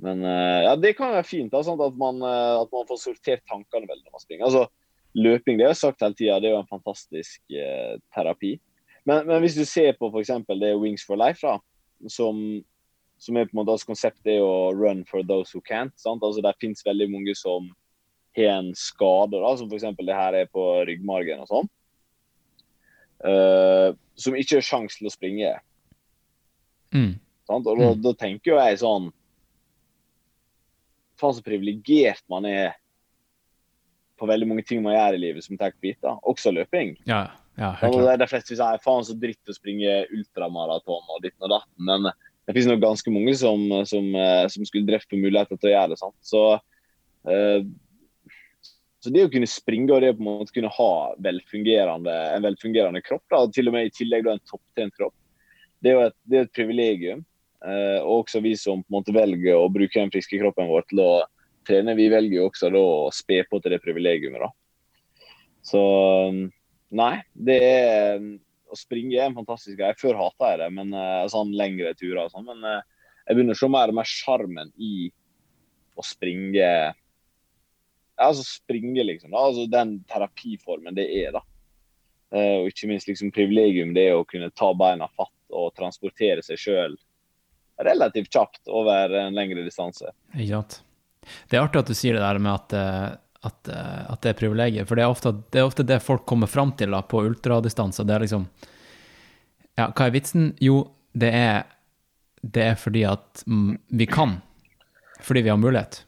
men 0.07 0.25
eh, 0.31 0.63
ja, 0.63 0.73
det 0.79 0.95
kan 0.97 1.11
være 1.11 1.27
fint 1.27 1.51
da, 1.51 1.61
sånn 1.67 1.83
at, 1.83 1.99
man, 1.99 2.23
at 2.23 2.71
man 2.71 2.87
får 2.87 3.03
sortert 3.03 3.43
tankene 3.51 3.83
veldig 3.83 4.07
når 4.07 4.15
man 4.15 4.23
springer. 4.23 4.47
Altså, 4.47 4.67
Løping 5.17 5.57
det 5.57 5.65
har 5.65 5.73
jeg 5.73 5.81
sagt 5.81 6.03
hele 6.03 6.17
tida, 6.17 6.39
det 6.41 6.49
er 6.49 6.53
jo 6.53 6.61
en 6.61 6.69
fantastisk 6.69 7.55
eh, 7.57 7.95
terapi. 8.13 8.57
Men, 9.07 9.23
men 9.29 9.39
hvis 9.43 9.55
du 9.55 9.63
ser 9.65 9.93
på 9.95 10.09
f.eks. 10.11 10.33
det 10.59 10.73
Wings 10.81 11.05
for 11.07 11.15
Life, 11.19 11.39
da, 11.47 11.57
som, 12.11 12.41
som 13.17 13.37
er 13.39 13.47
på 13.47 13.55
en 13.55 13.61
måte 13.61 13.71
altså 13.77 13.87
konseptet 13.93 14.33
er 14.35 14.43
å 14.43 14.73
run 14.75 15.05
for 15.07 15.23
those 15.23 15.53
who 15.55 15.61
can't. 15.63 15.95
sant? 15.95 16.23
Altså 16.25 16.43
Det 16.43 16.51
finnes 16.59 16.83
veldig 16.85 17.07
mange 17.13 17.35
som 17.39 17.69
har 18.37 18.59
en 18.59 18.73
skade, 18.77 19.39
da, 19.39 19.53
som 19.57 19.71
f.eks. 19.71 19.87
det 20.03 20.17
her 20.19 20.35
er 20.43 20.49
på 20.51 20.65
ryggmargen 20.89 21.39
og 21.45 21.49
sånn. 21.53 21.69
uh, 23.25 23.95
som 24.19 24.35
ikke 24.37 24.59
har 24.59 24.65
sjanse 24.65 24.99
til 24.99 25.07
å 25.09 25.13
springe. 25.13 25.55
Mm. 26.93 27.15
Sant? 27.47 27.65
Og 27.65 27.79
da, 27.79 27.87
Mm. 27.95 28.01
da 28.03 28.11
tenker 28.13 28.51
jo 28.51 28.59
jeg 28.59 28.77
sånn 28.83 29.07
Faen 31.17 31.33
så 31.33 31.41
privilegert 31.41 32.21
man 32.29 32.45
er 32.45 32.75
på 34.19 34.27
veldig 34.29 34.47
mange 34.51 34.63
ting 34.67 34.83
man 34.85 34.93
gjør 34.93 35.15
i 35.15 35.21
livet 35.23 35.43
som 35.45 35.57
tar 35.57 35.73
biter. 35.81 36.19
Også 36.29 36.51
løping. 36.53 36.91
Ja, 37.09 37.31
ja, 37.57 37.73
det 37.81 38.13
er 38.13 38.21
de 38.21 38.29
fleste 38.29 38.53
vil 38.53 38.59
si 38.59 38.83
faen 38.83 39.05
så 39.07 39.15
dritt 39.17 39.49
å 39.49 39.55
springe 39.55 39.99
ultramaraton 40.13 41.13
og 41.15 41.23
ditten 41.23 41.47
og 41.47 41.55
datten, 41.55 41.87
men 41.89 42.09
det 42.47 42.53
finnes 42.55 42.69
nok 42.69 42.83
ganske 42.83 43.11
mange 43.11 43.33
som, 43.35 43.63
som, 43.89 44.07
eh, 44.15 44.45
som 44.53 44.67
skulle 44.67 44.87
drept 44.87 45.09
på 45.11 45.19
muligheter 45.19 45.59
til 45.59 45.71
å 45.71 45.73
gjøre 45.73 45.91
det. 45.91 45.99
sant? 45.99 46.15
Så, 46.23 46.43
eh, 47.27 47.65
så 49.03 49.13
det 49.13 49.25
å 49.27 49.31
kunne 49.33 49.49
springe 49.49 49.91
og 49.91 50.03
det 50.03 50.13
å 50.13 50.17
på 50.19 50.23
en 50.23 50.29
måte 50.29 50.55
kunne 50.55 50.71
ha 50.71 50.91
velfungerende, 51.25 52.13
en 52.35 52.45
velfungerende 52.45 53.01
kropp, 53.03 53.25
da, 53.33 53.41
og 53.43 53.55
til 53.55 53.67
og 53.67 53.75
med 53.75 53.89
i 53.89 53.95
tillegg 53.97 54.23
da 54.27 54.37
en 54.37 54.45
topptrent 54.47 54.95
kropp, 54.95 55.15
det 55.83 55.91
er 55.91 55.97
jo 55.97 56.05
et, 56.07 56.17
det 56.23 56.37
er 56.37 56.47
et 56.47 56.55
privilegium. 56.55 57.25
Eh, 57.65 57.99
og 58.03 58.21
også 58.21 58.39
vi 58.45 58.53
som 58.59 58.83
på 58.83 58.93
en 58.93 58.99
måte 58.99 59.15
velger 59.17 59.57
å 59.57 59.67
bruke 59.73 59.97
den 59.97 60.13
friske 60.13 60.39
kroppen 60.39 60.69
vår 60.69 60.85
til 60.91 61.01
å 61.03 61.11
trene, 61.67 61.97
vi 61.97 62.07
velger 62.13 62.37
jo 62.37 62.47
også 62.47 62.69
da 62.71 62.79
å 62.79 63.09
spe 63.13 63.41
på 63.49 63.59
til 63.59 63.75
det 63.75 63.81
privilegiumet. 63.83 64.45
da. 64.45 64.53
Så 65.67 65.81
nei, 66.95 67.15
det 67.33 67.57
er 67.63 68.21
å 68.67 68.77
springe 68.77 69.15
er 69.15 69.29
en 69.29 69.37
fantastisk 69.37 69.79
greie. 69.79 69.95
Før 69.99 70.17
hata 70.19 70.53
jeg 70.53 70.61
det, 70.63 70.69
men 70.75 70.93
eh, 70.95 71.25
sånn 71.31 71.53
lengre 71.57 71.93
turer 71.97 72.25
og 72.25 72.33
sånn. 72.33 72.47
Men 72.47 72.63
eh, 72.67 73.11
jeg 73.27 73.37
begynner 73.37 73.57
å 73.57 73.61
se 73.61 73.69
mer 73.71 73.91
og 73.91 73.99
mer 73.99 74.09
sjarmen 74.11 74.71
i 74.75 75.09
å 75.97 76.05
springe 76.05 76.71
Altså 78.17 78.41
springe, 78.41 79.03
liksom. 79.05 79.29
da, 79.29 79.43
altså 79.45 79.67
Den 79.69 79.91
terapiformen 80.09 80.95
det 80.97 81.03
er, 81.19 81.35
da. 81.35 81.43
Eh, 82.33 82.63
og 82.63 82.71
ikke 82.71 82.89
minst 82.89 83.05
liksom 83.05 83.29
privilegium 83.29 83.91
det 83.93 84.07
er 84.09 84.17
å 84.17 84.25
kunne 84.25 84.49
ta 84.57 84.71
beina 84.73 85.05
fatt 85.13 85.53
og 85.53 85.75
transportere 85.77 86.41
seg 86.41 86.57
sjøl 86.57 86.97
relativt 87.85 88.33
kjapt 88.33 88.71
over 88.73 89.13
en 89.21 89.37
lengre 89.37 89.61
distanse. 89.61 90.09
Ikke 90.33 90.49
sant. 90.49 90.79
Det 91.45 91.59
er 91.59 91.67
artig 91.67 91.83
at 91.83 91.91
du 91.91 91.95
sier 91.99 92.17
det 92.17 92.23
der 92.23 92.41
med 92.41 92.55
at, 92.55 92.73
at, 93.45 93.67
eh, 93.67 94.11
at 94.11 94.21
det 94.23 94.31
er 94.33 94.39
privilegier, 94.39 94.87
for 94.87 94.97
det 94.97 95.05
er, 95.05 95.13
ofte, 95.13 95.33
det 95.53 95.61
er 95.61 95.67
ofte 95.67 95.85
det 95.87 95.99
folk 96.03 96.25
kommer 96.29 96.49
fram 96.49 96.73
til 96.77 96.93
da, 96.95 97.03
på 97.05 97.21
ultradistanse. 97.27 98.05
Det 98.07 98.15
er 98.15 98.25
liksom 98.25 98.49
Ja, 99.77 99.91
hva 99.91 100.07
er 100.07 100.13
vitsen? 100.15 100.51
Jo, 100.63 100.87
det 101.13 101.29
er, 101.37 101.67
det 102.41 102.63
er 102.71 102.77
fordi 102.81 103.03
at 103.05 103.43
vi 103.45 104.07
kan. 104.09 104.39
Fordi 105.21 105.43
vi 105.45 105.51
har 105.53 105.59
mulighet. 105.61 105.99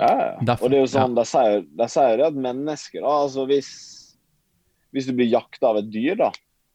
Ja, 0.00 0.08
ja. 0.40 0.54
Og 0.56 0.70
det 0.70 0.78
er 0.78 0.82
jo 0.82 0.90
sånn, 0.90 1.14
De 1.14 1.24
sier 1.28 1.60
de 1.68 1.88
sier 1.92 2.16
det 2.18 2.26
at 2.26 2.38
mennesker 2.46 3.04
da, 3.04 3.12
altså 3.26 3.44
hvis, 3.46 3.70
hvis 4.96 5.06
du 5.08 5.12
blir 5.16 5.30
jakta 5.30 5.70
av 5.70 5.82
et 5.82 5.90
dyr, 5.92 6.16
da, 6.18 6.30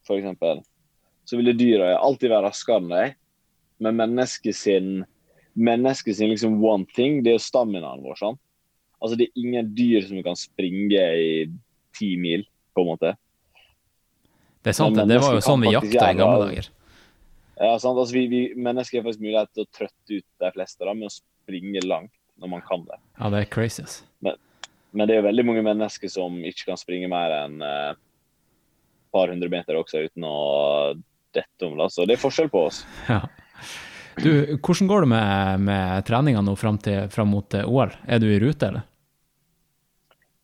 for 0.08 0.22
eksempel, 0.22 0.62
så 1.28 1.38
vil 1.38 1.52
dyra 1.58 1.96
alltid 1.98 2.32
være 2.32 2.48
raskere 2.48 2.82
enn 2.82 2.94
deg. 2.94 3.18
Men 3.84 3.98
mennesket 4.00 4.58
sin, 4.58 5.04
mennesket 5.58 6.18
sin 6.18 6.32
liksom 6.32 6.58
one 6.64 6.88
thing, 6.96 7.24
det 7.24 7.34
er 7.34 7.38
jo 7.38 7.44
staminaen 7.44 8.06
vår. 8.06 8.18
sant? 8.22 8.42
Altså 9.00 9.16
Det 9.20 9.30
er 9.30 9.42
ingen 9.42 9.72
dyr 9.76 10.06
som 10.08 10.20
kan 10.24 10.38
springe 10.40 11.04
i 11.16 11.32
ti 11.96 12.14
mil, 12.20 12.44
på 12.76 12.84
en 12.84 12.92
måte. 12.92 13.14
Det 14.64 14.74
er 14.74 14.76
sant, 14.76 14.96
Men 14.96 15.08
det. 15.08 15.16
Det 15.16 15.24
var 15.24 15.38
jo 15.38 15.46
sånn 15.46 15.64
vi 15.64 15.74
jakta 15.74 16.12
i 16.12 16.20
gamle 16.20 16.50
dager. 16.50 16.70
Ja, 17.60 17.74
sant? 17.80 17.98
Altså 18.00 18.16
vi, 18.16 18.26
vi 18.32 18.42
Mennesker 18.56 19.00
har 19.00 19.08
faktisk 19.08 19.24
mulighet 19.24 19.52
til 19.56 19.66
å 19.66 19.72
trøtte 19.76 20.20
ut 20.20 20.28
de 20.44 20.52
fleste 20.56 20.86
da, 20.86 20.96
med 20.96 21.10
å 21.10 21.16
springe 21.16 21.84
langt 21.88 22.14
når 22.40 22.54
man 22.54 22.64
kan 22.68 22.86
det. 22.88 23.00
Ja, 23.20 23.32
det 23.34 23.44
er 23.44 23.50
crazy, 23.52 23.84
ass. 23.84 24.04
Men 24.20 25.06
det 25.06 25.16
er 25.16 25.22
jo 25.22 25.28
veldig 25.28 25.46
mange 25.46 25.64
mennesker 25.66 26.12
som 26.12 26.40
ikke 26.48 26.72
kan 26.72 26.80
springe 26.80 27.10
mer 27.12 27.34
enn 27.44 27.60
eh, 27.62 27.92
et 27.94 29.12
par 29.14 29.30
hundre 29.32 29.50
meter 29.52 29.78
også 29.78 30.06
uten 30.08 30.26
å 30.26 30.38
dette 31.36 31.68
om. 31.68 31.76
da, 31.78 31.90
Så 31.92 32.08
det 32.10 32.18
er 32.18 32.24
forskjell 32.24 32.52
på 32.52 32.68
oss. 32.72 32.84
Ja. 33.12 33.24
Du, 34.20 34.58
hvordan 34.60 34.88
går 34.90 35.06
det 35.06 35.08
med, 35.14 35.62
med 35.64 36.06
treninga 36.08 36.42
nå 36.44 36.52
fram, 36.60 36.76
til, 36.84 37.06
fram 37.14 37.30
mot 37.32 37.54
eh, 37.56 37.64
OL? 37.64 37.94
Er 38.04 38.20
du 38.20 38.26
i 38.28 38.40
rute, 38.42 38.68
eller? 38.68 38.89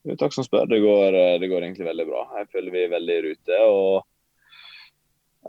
Jo, 0.06 0.14
takk 0.22 0.36
som 0.36 0.45
spør. 0.45 0.68
Det 0.70 0.80
går, 0.84 1.16
eh, 1.18 1.39
det 1.41 1.49
går 1.49 1.66
egentlig 1.66 1.88
veldig 1.88 2.06
bra. 2.06 2.22
Jeg 2.38 2.51
føler 2.53 2.74
vi 2.74 2.84
er 2.84 2.93
veldig 2.93 3.16
i 3.16 3.24
rute. 3.26 3.62
og 3.66 4.06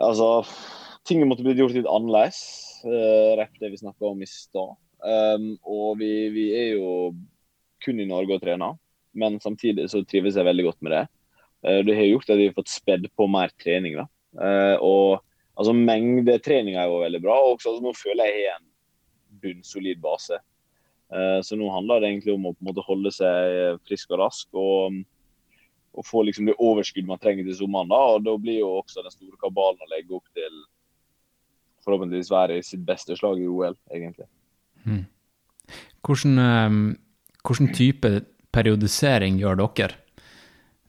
altså, 0.01 0.47
Ting 1.05 1.21
måtte 1.29 1.45
blitt 1.45 1.61
gjort 1.61 1.77
litt 1.77 1.87
annerledes. 1.87 2.41
Uh, 2.83 3.37
Rett 3.39 3.61
det 3.61 3.71
vi 3.71 3.79
snakka 3.79 4.09
om 4.09 4.23
i 4.23 4.27
stad. 4.27 4.73
Um, 5.07 5.53
og 5.63 6.01
vi, 6.01 6.11
vi 6.35 6.47
er 6.57 6.73
jo 6.75 7.15
kun 7.85 8.01
i 8.01 8.09
Norge 8.09 8.35
og 8.35 8.43
trener, 8.43 8.75
men 9.15 9.39
samtidig 9.39 9.87
så 9.93 10.03
trives 10.03 10.35
jeg 10.35 10.49
veldig 10.49 10.65
godt 10.67 10.83
med 10.83 10.97
det. 10.97 11.05
Uh, 11.63 11.81
det 11.87 11.95
har 11.95 12.09
gjort 12.09 12.33
at 12.33 12.41
vi 12.41 12.49
har 12.49 12.57
fått 12.57 12.73
spedd 12.73 13.07
på 13.15 13.29
mer 13.31 13.55
trening. 13.63 14.01
da. 14.01 14.09
Uh, 14.35 14.77
og 14.83 15.23
altså 15.55 15.77
Mengdetreninga 15.77 16.83
er 16.83 16.91
jo 16.91 17.05
veldig 17.05 17.23
bra. 17.23 17.39
og 17.39 17.55
også, 17.55 17.77
altså, 17.77 17.85
Nå 17.87 17.95
føler 17.95 18.25
jeg 18.27 18.43
jeg 18.43 18.51
har 18.51 18.59
en 18.59 19.41
bunnsolid 19.45 20.03
base. 20.03 20.41
Eh, 21.13 21.41
Så 21.43 21.57
nå 21.57 21.69
handler 21.71 22.01
det 22.01 22.11
egentlig 22.11 22.35
om 22.35 22.49
å 22.49 22.55
på 22.55 22.65
en 22.65 22.71
måte 22.71 22.87
holde 22.87 23.13
seg 23.15 23.81
frisk 23.87 24.11
og 24.15 24.21
rask 24.25 24.49
og, 24.59 25.03
og 25.97 26.07
få 26.07 26.25
liksom 26.27 26.49
det 26.51 26.57
overskudd 26.59 27.07
man 27.07 27.21
trenger 27.23 27.47
til 27.47 27.61
sommeren. 27.63 27.89
da, 27.89 28.01
og 28.17 28.25
Da 28.25 28.37
blir 28.37 28.61
jo 28.61 28.73
også 28.81 29.03
den 29.05 29.15
store 29.15 29.37
kabalen 29.43 29.83
å 29.83 29.93
legge 29.93 30.17
opp 30.17 30.27
til 30.35 30.65
forhåpentligvis 31.87 32.33
være 32.33 32.59
i 32.59 32.65
sitt 32.67 32.83
beste 32.87 33.15
slag 33.17 33.39
i 33.39 33.47
OL, 33.47 33.77
egentlig. 33.95 34.27
Hvordan, 36.03 36.39
eh, 36.39 36.97
hvordan 37.47 37.73
type 37.75 38.11
periodisering 38.53 39.39
gjør 39.39 39.63
dere? 39.63 39.95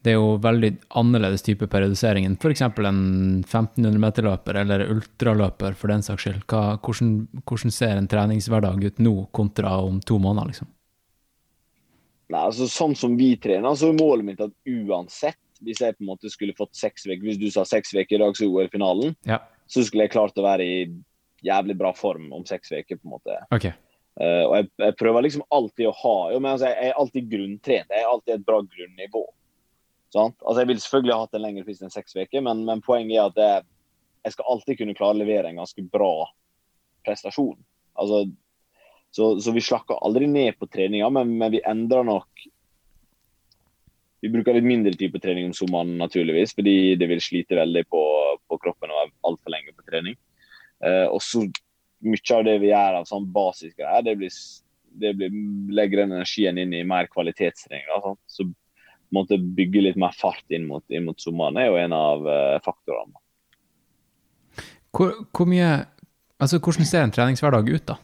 Det 0.06 0.14
er 0.14 0.20
jo 0.20 0.38
veldig 0.42 0.72
annerledes 1.00 1.44
type 1.44 1.68
periodisering 1.72 2.28
enn 2.28 2.38
f.eks. 2.38 2.62
en 2.62 3.02
1500 3.42 4.00
meter-løper 4.02 4.62
eller 4.62 4.86
ultraløper, 4.94 5.76
for 5.80 5.92
den 5.92 6.06
saks 6.06 6.28
skyld. 6.28 6.46
Hva, 6.48 6.78
hvordan, 6.84 7.12
hvordan 7.50 7.74
ser 7.74 7.98
en 7.98 8.10
treningshverdag 8.12 8.86
ut 8.86 9.02
nå 9.04 9.16
kontra 9.36 9.78
om 9.84 10.00
to 10.06 10.20
måneder, 10.22 10.54
liksom? 10.54 10.72
Nei, 12.28 12.44
altså 12.44 12.68
Sånn 12.72 12.96
som 13.00 13.16
vi 13.20 13.34
trener, 13.40 13.76
så 13.80 13.92
er 13.92 14.00
målet 14.00 14.28
mitt 14.28 14.42
at 14.44 14.54
uansett, 14.68 15.40
hvis 15.64 15.82
jeg 15.82 15.96
på 15.98 16.04
en 16.06 16.12
måte 16.12 16.30
skulle 16.30 16.54
fått 16.54 16.76
seks 16.78 17.08
uker 17.08 17.24
Hvis 17.26 17.40
du 17.42 17.48
sa 17.50 17.64
seks 17.66 17.96
uker 17.96 18.20
i 18.20 18.22
dag, 18.22 18.36
så 18.38 18.46
er 18.46 18.52
OL-finalen, 18.52 19.16
Ja, 19.26 19.42
så 19.68 19.84
skulle 19.84 20.06
jeg 20.06 20.14
klart 20.14 20.38
å 20.38 20.46
være 20.46 20.66
i 20.66 20.78
jævlig 21.46 21.76
bra 21.78 21.92
form 21.96 22.32
om 22.34 22.46
seks 22.48 22.72
uker. 22.72 22.98
på 22.98 23.08
en 23.08 23.16
måte. 23.18 23.38
Okay. 23.54 23.74
Uh, 24.18 24.44
og 24.48 24.54
jeg, 24.58 24.70
jeg 24.82 24.98
prøver 24.98 25.26
liksom 25.28 25.44
alltid 25.54 25.90
å 25.90 25.98
ha 26.00 26.16
jo, 26.34 26.40
men 26.42 26.56
altså, 26.56 26.72
Jeg 26.72 26.90
er 26.90 27.02
alltid 27.02 27.28
grunntrent. 27.34 27.92
Jeg 27.94 28.04
er 28.04 28.12
alltid 28.12 28.34
et 28.38 28.48
bra 28.48 28.62
grunnivå. 28.64 29.24
Sant? 30.18 30.38
Altså, 30.42 30.62
jeg 30.64 30.72
ville 30.72 30.84
selvfølgelig 30.84 31.14
ha 31.14 31.24
hatt 31.26 31.38
en 31.38 31.46
lengre 31.46 31.64
frist 31.68 31.86
enn 31.86 31.94
seks 31.94 32.18
uker, 32.18 32.42
men, 32.44 32.66
men, 32.68 32.84
poenget 32.86 33.20
er 33.20 33.30
at 33.30 33.38
det, 33.38 33.70
jeg 34.26 34.36
skal 34.36 34.52
alltid 34.54 34.82
kunne 34.82 34.98
klare 34.98 35.18
å 35.18 35.22
levere 35.22 35.52
en 35.52 35.62
ganske 35.62 35.86
bra 35.94 36.28
prestasjon. 37.06 37.58
Altså, 38.02 38.26
så, 39.14 39.32
så, 39.42 39.54
vi 39.56 39.64
slakker 39.64 40.02
aldri 40.06 40.28
ned 40.30 40.58
på 40.60 40.70
treninga, 40.70 41.10
men, 41.14 41.38
men, 41.40 41.54
vi 41.54 41.64
endrer 41.66 42.06
nok 42.06 42.48
Vi 44.22 44.30
bruker 44.34 44.58
litt 44.58 44.66
mindre 44.68 44.92
tid 44.98 45.14
på 45.14 45.22
trening 45.22 45.48
om 45.48 45.56
sommeren, 45.56 45.94
naturligvis, 46.02 46.56
fordi 46.58 46.98
det 46.98 47.08
vil 47.12 47.22
slite 47.22 47.60
veldig 47.60 47.84
på, 47.86 48.04
på 48.50 48.58
kroppen 48.64 48.92
å 48.92 48.98
være 48.98 49.14
altfor 49.30 49.54
lenge 49.54 49.76
på 49.78 49.86
trening. 49.86 50.18
Eh, 50.84 51.06
og 51.06 51.22
så 51.24 51.46
Mye 52.06 52.36
av 52.36 52.44
det 52.46 52.60
vi 52.62 52.68
gjør 52.70 53.00
av 53.00 53.06
sånn 53.10 53.24
basisgreier, 53.34 54.04
det 54.06 54.14
blir, 54.20 54.34
det 55.02 55.16
blir 55.18 55.38
legger 55.74 56.04
den 56.04 56.12
energien 56.14 56.60
inn 56.62 56.76
i 56.78 56.84
mer 56.86 57.08
kvalitetstrening. 57.10 57.88
Da, 57.90 58.12
så 58.30 58.46
måtte 59.16 59.38
bygge 59.38 59.84
litt 59.86 60.00
mer 60.00 60.16
fart 60.18 60.44
inn 60.54 60.68
mot, 60.70 60.84
inn 60.92 61.08
mot 61.08 61.22
sommeren 61.22 61.60
er 61.62 61.70
jo 61.70 61.78
en 61.80 61.96
av 61.96 62.28
uh, 62.28 62.58
faktorene. 62.66 63.16
Hvor, 64.96 65.14
hvor, 65.36 65.50
mye 65.50 65.70
Altså, 66.38 66.60
hvordan 66.62 66.86
ser 66.86 67.02
en 67.02 67.12
treningshverdag 67.14 67.70
ut, 67.72 67.86
da? 67.90 67.96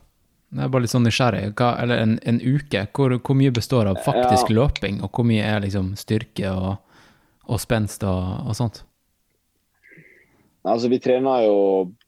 Jeg 0.54 0.66
er 0.66 0.70
bare 0.74 0.86
litt 0.86 0.92
sånn 0.94 1.04
nysgjerrig. 1.06 1.52
Hva, 1.58 1.68
eller 1.84 2.00
en, 2.02 2.16
en 2.26 2.40
uke. 2.42 2.82
Hvor, 2.98 3.14
hvor, 3.20 3.38
mye 3.38 3.54
består 3.54 3.90
av 3.92 4.00
faktisk 4.06 4.50
ja. 4.50 4.56
løping, 4.58 5.04
og 5.06 5.14
hvor 5.14 5.28
mye 5.30 5.46
er 5.46 5.62
liksom 5.62 5.92
styrke 6.02 6.50
og, 6.50 6.98
og 7.46 7.62
spenst 7.62 8.06
og, 8.10 8.24
og, 8.48 8.56
sånt? 8.58 8.82
Altså, 10.66 10.90
Vi 10.90 10.98
trener 11.04 11.46
jo 11.46 11.58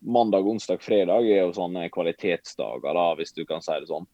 mandag, 0.01 0.49
onsdag, 0.49 0.81
fredag 0.81 1.29
er 1.29 1.43
jo 1.43 1.53
sånne 1.53 1.91
kvalitetsdager, 1.93 2.97
da, 2.97 3.07
hvis 3.19 3.37
du 3.37 3.43
kan 3.45 3.61
si 3.61 3.77
det 3.77 3.89
sånn. 3.89 4.09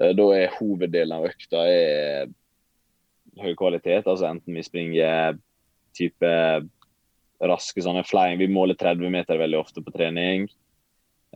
Eh, 0.00 0.12
da 0.16 0.28
er 0.36 0.56
hoveddelen 0.56 1.16
av 1.18 1.28
økta 1.28 1.64
er 1.68 2.32
høy 3.40 3.54
kvalitet. 3.56 4.06
altså 4.06 4.28
Enten 4.28 4.56
vi 4.56 4.64
springer 4.66 5.38
type 5.96 6.32
raske 7.42 7.82
sånne 7.82 8.04
flying, 8.06 8.38
vi 8.38 8.50
måler 8.50 8.78
30 8.78 9.10
meter 9.12 9.40
veldig 9.40 9.58
ofte 9.58 9.82
på 9.82 9.94
trening. 9.94 10.46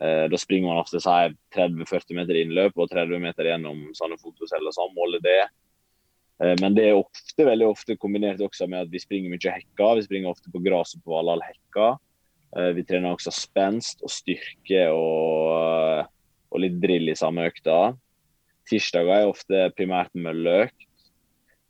Eh, 0.01 0.24
da 0.30 0.38
springer 0.38 0.70
man 0.70 0.82
ofte 0.82 1.01
30-40 1.01 2.18
meter 2.18 2.38
innløp 2.38 2.76
og 2.76 2.90
30 2.92 3.22
meter 3.22 3.49
gjennom 3.51 3.86
sånne 3.97 4.18
fotoceller. 4.20 4.74
Så 4.74 4.86
måler 4.94 5.22
det. 5.24 5.40
Eh, 6.42 6.55
men 6.61 6.76
det 6.76 6.90
er 6.90 7.01
ofte, 7.01 7.47
veldig 7.49 7.70
ofte 7.72 7.99
kombinert 7.99 8.42
også 8.44 8.68
med 8.70 8.86
at 8.86 8.92
vi 8.92 9.03
springer 9.03 9.32
mye 9.32 9.57
hekker. 9.59 9.97
Vi 9.99 10.07
springer 10.07 10.34
ofte 10.34 10.53
på 10.53 10.62
gress 10.64 10.94
og 10.99 11.05
på 11.05 11.16
Valhall 11.16 11.44
hekker. 11.47 11.97
Eh, 12.57 12.72
vi 12.76 12.86
trener 12.86 13.16
også 13.16 13.34
spenst 13.34 14.05
og 14.07 14.12
styrke 14.12 14.86
og, 14.94 16.07
og 16.53 16.62
litt 16.62 16.78
drill 16.82 17.11
i 17.11 17.18
samme 17.18 17.49
økta. 17.51 17.97
Tirsdager 18.66 19.22
er 19.22 19.30
ofte 19.30 19.68
primært 19.78 20.14
mølleøkt 20.18 20.86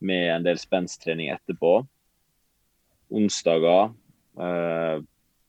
med 0.05 0.31
en 0.35 0.47
del 0.47 0.59
spensttrening 0.61 1.31
etterpå. 1.35 1.79
Onsdager 3.17 3.93
eh, 4.41 5.05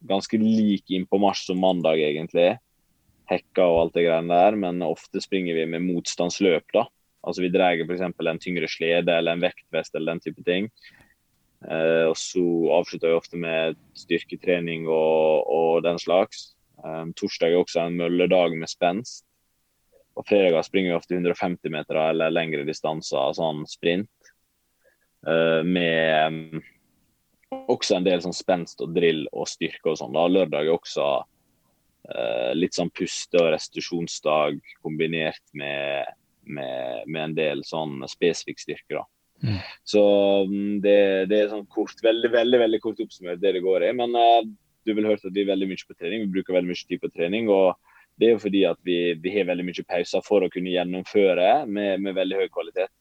ganske 0.07 0.37
lik 0.37 0.91
inn 0.93 1.07
på 1.09 1.19
mars 1.21 1.45
som 1.47 1.59
mandag, 1.59 2.01
egentlig. 2.01 2.55
Hekka 3.27 3.65
og 3.65 3.79
alt 3.81 3.97
det 3.97 4.05
greiene 4.07 4.35
der, 4.35 4.59
men 4.59 4.85
ofte 4.85 5.21
springer 5.23 5.57
vi 5.57 5.65
med 5.69 5.83
motstandsløp. 5.87 6.69
da. 6.73 6.85
Altså 7.27 7.43
Vi 7.43 7.51
drar 7.51 7.81
f.eks. 7.83 8.05
en 8.05 8.39
tyngre 8.39 8.69
slede 8.71 9.11
eller 9.11 9.35
en 9.35 9.43
vektvest 9.43 9.95
eller 9.95 10.15
den 10.15 10.23
type 10.23 10.43
ting. 10.47 10.69
Eh, 11.65 12.05
og 12.07 12.15
så 12.19 12.43
avslutter 12.77 13.11
vi 13.11 13.17
ofte 13.17 13.39
med 13.41 13.79
styrketrening 13.97 14.85
og, 14.87 15.47
og 15.49 15.83
den 15.83 15.99
slags. 15.99 16.53
Eh, 16.83 17.05
torsdag 17.17 17.51
er 17.51 17.63
også 17.63 17.87
en 17.87 17.97
mølledag 17.99 18.55
med 18.59 18.71
spenst. 18.71 19.25
Og 20.17 20.25
fredager 20.25 20.65
springer 20.65 20.93
vi 20.93 20.97
ofte 20.97 21.17
150 21.17 21.73
meter 21.73 21.99
eller 22.07 22.33
lengre 22.33 22.63
distanser, 22.65 23.35
sånn 23.37 23.65
sprint. 23.69 24.09
Eh, 25.25 25.63
med 25.63 26.33
mm, 26.33 26.61
også 27.71 27.97
en 27.97 28.05
del 28.05 28.21
sånn 28.23 28.35
spenst 28.35 28.83
og 28.83 28.93
drill 28.95 29.25
og 29.31 29.47
styrke 29.49 29.91
og 29.91 29.99
sånn. 29.99 30.13
da. 30.15 30.27
Lørdag 30.29 30.67
er 30.67 30.75
også 30.75 31.07
uh, 31.23 32.51
litt 32.55 32.75
sånn 32.75 32.91
puste- 32.91 33.39
og 33.39 33.53
restitusjonsdag 33.55 34.59
kombinert 34.83 35.43
med, 35.55 36.11
med, 36.43 37.07
med, 37.07 37.21
en 37.23 37.37
del 37.37 37.63
sånn 37.67 38.01
spesifikk 38.11 38.59
styrke. 38.63 38.99
da. 38.99 39.05
Mm. 39.47 39.59
Så 39.87 40.03
um, 40.43 40.77
det, 40.83 40.99
det, 41.31 41.39
er 41.39 41.51
sånn 41.53 41.67
kort, 41.71 41.95
veldig 42.03 42.33
veldig, 42.35 42.61
veldig 42.65 42.81
kort 42.83 43.03
oppsummert 43.03 43.41
det 43.43 43.55
det 43.55 43.63
går 43.63 43.87
i. 43.89 43.93
Men 43.95 44.15
uh, 44.15 44.43
du 44.87 44.95
vil 44.95 45.07
høre 45.07 45.19
at 45.19 45.31
vi 45.35 45.43
er 45.43 45.51
veldig 45.53 45.71
mye 45.71 45.87
på 45.87 45.97
trening. 45.97 46.27
Vi 46.27 46.33
bruker 46.37 46.59
veldig 46.59 46.71
mye 46.71 46.87
tid 46.87 47.03
på 47.03 47.11
trening. 47.15 47.51
og 47.51 47.75
det 48.17 48.27
er 48.27 48.33
jo 48.33 48.43
fordi 48.43 48.63
at 48.65 48.79
vi, 48.83 49.13
vi 49.21 49.31
har 49.35 49.45
veldig 49.47 49.65
mye 49.67 49.83
pauser 49.87 50.23
for 50.25 50.43
å 50.43 50.49
kunne 50.51 50.71
gjennomføre 50.73 51.67
med, 51.69 52.01
med 52.01 52.15
veldig 52.17 52.39
høy 52.39 52.47
kvalitet. 52.49 52.91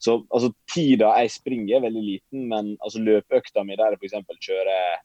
Så 0.00 0.16
altså, 0.32 0.52
Tida 0.72 1.10
jeg 1.20 1.32
springer 1.34 1.76
er 1.76 1.84
veldig 1.84 2.02
liten, 2.04 2.46
men 2.48 2.74
altså, 2.80 3.02
løpeøkta 3.04 3.64
mi 3.68 3.76
der 3.76 3.96
jeg 3.96 4.00
f.eks. 4.00 4.46
kjører 4.46 5.02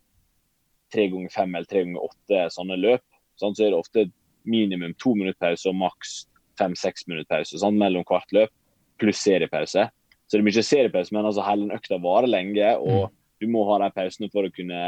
tre 0.93 1.09
ganger 1.11 1.33
fem 1.33 1.57
eller 1.57 1.67
tre 1.67 1.81
ganger 1.83 2.05
åtte 2.05 2.45
sånne 2.55 2.77
løp, 2.79 3.03
sånn, 3.41 3.57
så 3.57 3.65
er 3.65 3.73
det 3.73 3.81
ofte 3.81 4.05
minimum 4.47 4.93
to 5.01 5.15
minutter 5.17 5.41
pause 5.41 5.67
og 5.67 5.75
maks 5.79 6.15
fem-seks 6.59 7.09
minutter 7.09 7.27
pause 7.33 7.59
sånn, 7.59 7.79
mellom 7.81 8.05
hvert 8.07 8.31
løp, 8.35 8.53
pluss 9.01 9.19
seriepause. 9.25 9.89
Så 10.25 10.37
det 10.37 10.41
er 10.41 10.47
mye 10.47 10.63
seriepause, 10.63 11.13
men 11.13 11.27
altså, 11.27 11.43
hele 11.45 11.75
økta 11.75 11.99
varer 12.01 12.31
lenge, 12.31 12.71
og 12.79 13.09
mm. 13.09 13.19
du 13.43 13.49
må 13.51 13.65
ha 13.67 13.81
de 13.83 13.91
pausene 13.97 14.31
for 14.31 14.47
å 14.47 14.53
kunne 14.53 14.81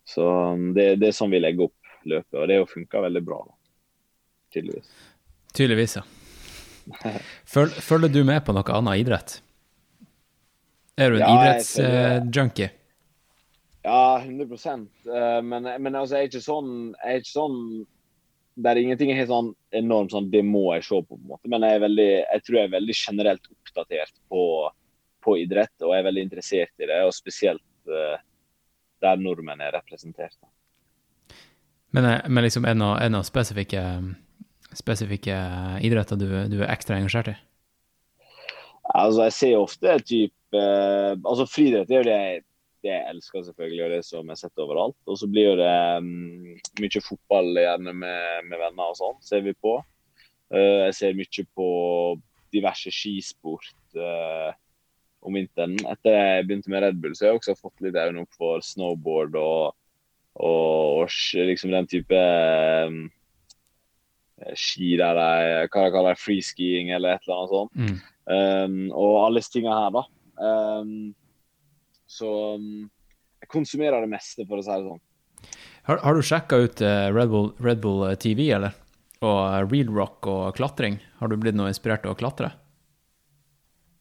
Så 0.07 0.23
um, 0.23 0.71
det, 0.75 0.93
det, 1.01 1.11
er 1.11 1.19
sånn 1.19 1.33
vi 1.33 1.43
legger 1.43 1.67
opp 1.67 2.07
løpet, 2.07 2.39
og 2.39 2.47
det 2.47 2.61
har 2.61 2.71
funka 2.71 3.03
veldig 3.03 3.23
bra. 3.27 3.43
da, 3.43 3.57
tydeligvis. 4.55 4.95
Tydeligvis, 5.53 5.97
ja. 5.99 6.05
Følger, 7.45 8.07
du 8.07 8.23
med 8.23 8.43
på 8.47 8.55
noe 8.55 8.75
annet 8.75 9.03
idrett? 9.03 9.37
Er 10.97 11.11
du 11.13 11.19
en 11.19 11.23
ja, 11.23 11.33
idrettsjunkie? 11.35 12.71
ja, 13.87 14.21
100 14.23 14.45
uh, 14.47 15.41
Men, 15.43 15.69
men 15.83 15.95
altså, 15.95 16.17
jeg 16.17 16.27
er 16.27 16.31
ikke 16.31 16.43
sånn, 16.43 16.73
jeg 16.97 17.13
er 17.13 17.21
ikke 17.21 17.33
sånn 17.33 17.61
der 18.57 18.79
ingenting 18.81 19.11
er 19.13 19.19
helt 19.19 19.29
sånn 19.29 19.51
enormt 19.77 20.15
sånn 20.15 20.31
Det 20.33 20.41
må 20.41 20.63
jeg 20.73 20.87
se 20.87 20.97
på, 20.97 21.13
på 21.13 21.19
en 21.19 21.29
måte. 21.29 21.49
Men 21.51 21.65
jeg, 21.67 21.81
veldig, 21.83 22.09
jeg 22.23 22.43
tror 22.45 22.57
jeg 22.57 22.67
er 22.67 22.73
veldig 22.73 22.95
generelt 22.97 23.51
oppdatert 23.53 24.15
på, 24.33 24.43
på 25.21 25.35
idrett, 25.43 25.75
og 25.83 25.93
jeg 25.93 26.01
er 26.01 26.07
veldig 26.07 26.23
interessert 26.25 26.81
i 26.81 26.87
det. 26.89 26.97
Og 27.05 27.13
spesielt 27.13 27.91
uh, 27.91 28.17
der 29.05 29.21
nordmenn 29.21 29.61
er 29.61 29.75
representert. 29.77 30.33
Men, 31.93 32.09
eh, 32.09 32.25
men 32.27 32.47
liksom 32.47 32.65
er 32.65 32.73
det 32.73 32.81
noen 32.81 33.27
spesifikke 33.27 33.83
spesifikke 34.77 35.37
idretter 35.85 36.19
du, 36.19 36.27
du, 36.51 36.59
er 36.61 36.71
ekstra 36.71 36.97
engasjert 36.99 37.33
i? 37.33 37.37
Altså, 38.95 39.25
jeg 39.27 39.35
ser 39.35 39.59
ofte 39.59 39.97
type 40.07 40.55
eh, 40.55 41.13
Altså, 41.17 41.47
friidrett 41.49 41.91
er 41.91 41.99
jo 41.99 42.07
det 42.07 42.15
jeg, 42.15 42.43
det 42.85 42.93
jeg 42.93 43.09
elsker, 43.11 43.43
selvfølgelig, 43.47 43.83
og 43.83 43.95
det 43.95 44.03
som 44.07 44.31
jeg 44.31 44.41
setter 44.41 44.63
overalt. 44.63 44.97
Og 45.09 45.19
så 45.19 45.27
blir 45.31 45.57
det 45.59 45.73
um, 45.97 46.55
mye 46.79 47.03
fotball 47.03 47.51
gjerne 47.57 47.93
med, 48.03 48.47
med 48.47 48.61
venner 48.61 48.93
og 48.93 48.99
sånn, 48.99 49.19
ser 49.25 49.43
vi 49.45 49.55
på. 49.57 49.75
Uh, 50.53 50.85
jeg 50.87 50.95
ser 50.95 51.17
mye 51.17 51.45
på 51.57 51.67
diverse 52.55 52.93
skisport 52.93 53.99
uh, 53.99 54.53
om 55.25 55.35
vinteren. 55.35 55.75
Etter 55.91 56.15
jeg 56.15 56.47
begynte 56.47 56.71
med 56.71 56.85
Red 56.85 57.01
Bull, 57.01 57.17
så 57.17 57.27
har 57.27 57.35
jeg 57.35 57.41
også 57.41 57.57
fått 57.59 57.83
litt 57.83 57.97
øynene 57.97 58.23
opp 58.23 58.39
for 58.39 58.63
snowboard 58.63 59.35
og, 59.41 59.75
og, 60.39 61.03
og 61.03 61.47
liksom 61.49 61.73
den 61.75 61.91
type 61.91 62.23
um, 62.87 63.07
ski 64.57 64.93
der 64.99 65.17
de 65.17 65.29
hva 65.71 65.85
de 65.87 65.93
kaller 65.93 66.19
freeskiing 66.19 66.91
eller 66.95 67.15
et 67.15 67.25
eller 67.25 67.37
annet 67.37 67.53
sånt. 67.53 67.73
Mm. 67.77 67.97
Um, 68.27 68.77
og 68.91 69.15
alle 69.23 69.41
disse 69.41 69.55
tingene 69.55 69.77
her, 69.77 69.95
da. 69.95 70.03
Um, 70.37 70.91
så 72.07 72.33
um, 72.55 72.87
jeg 73.41 73.51
konsumerer 73.53 74.03
det 74.03 74.11
meste, 74.11 74.45
for 74.47 74.59
å 74.59 74.65
si 74.65 74.73
det 74.73 74.91
sånn. 74.91 75.03
Har, 75.87 76.03
har 76.03 76.17
du 76.17 76.25
sjekka 76.25 76.59
ut 76.65 76.83
uh, 76.83 77.07
Red, 77.15 77.31
Bull, 77.33 77.51
Red, 77.63 77.81
Bull, 77.83 78.05
TV, 78.19 78.49
eller? 78.57 78.75
Og 79.25 79.71
real 79.71 79.89
rock 79.95 80.27
og 80.29 80.55
klatring? 80.59 80.99
Har 81.21 81.31
du 81.31 81.37
blitt 81.41 81.57
noe 81.57 81.71
inspirert 81.71 82.05
av 82.05 82.13
å 82.13 82.19
klatre? 82.19 82.51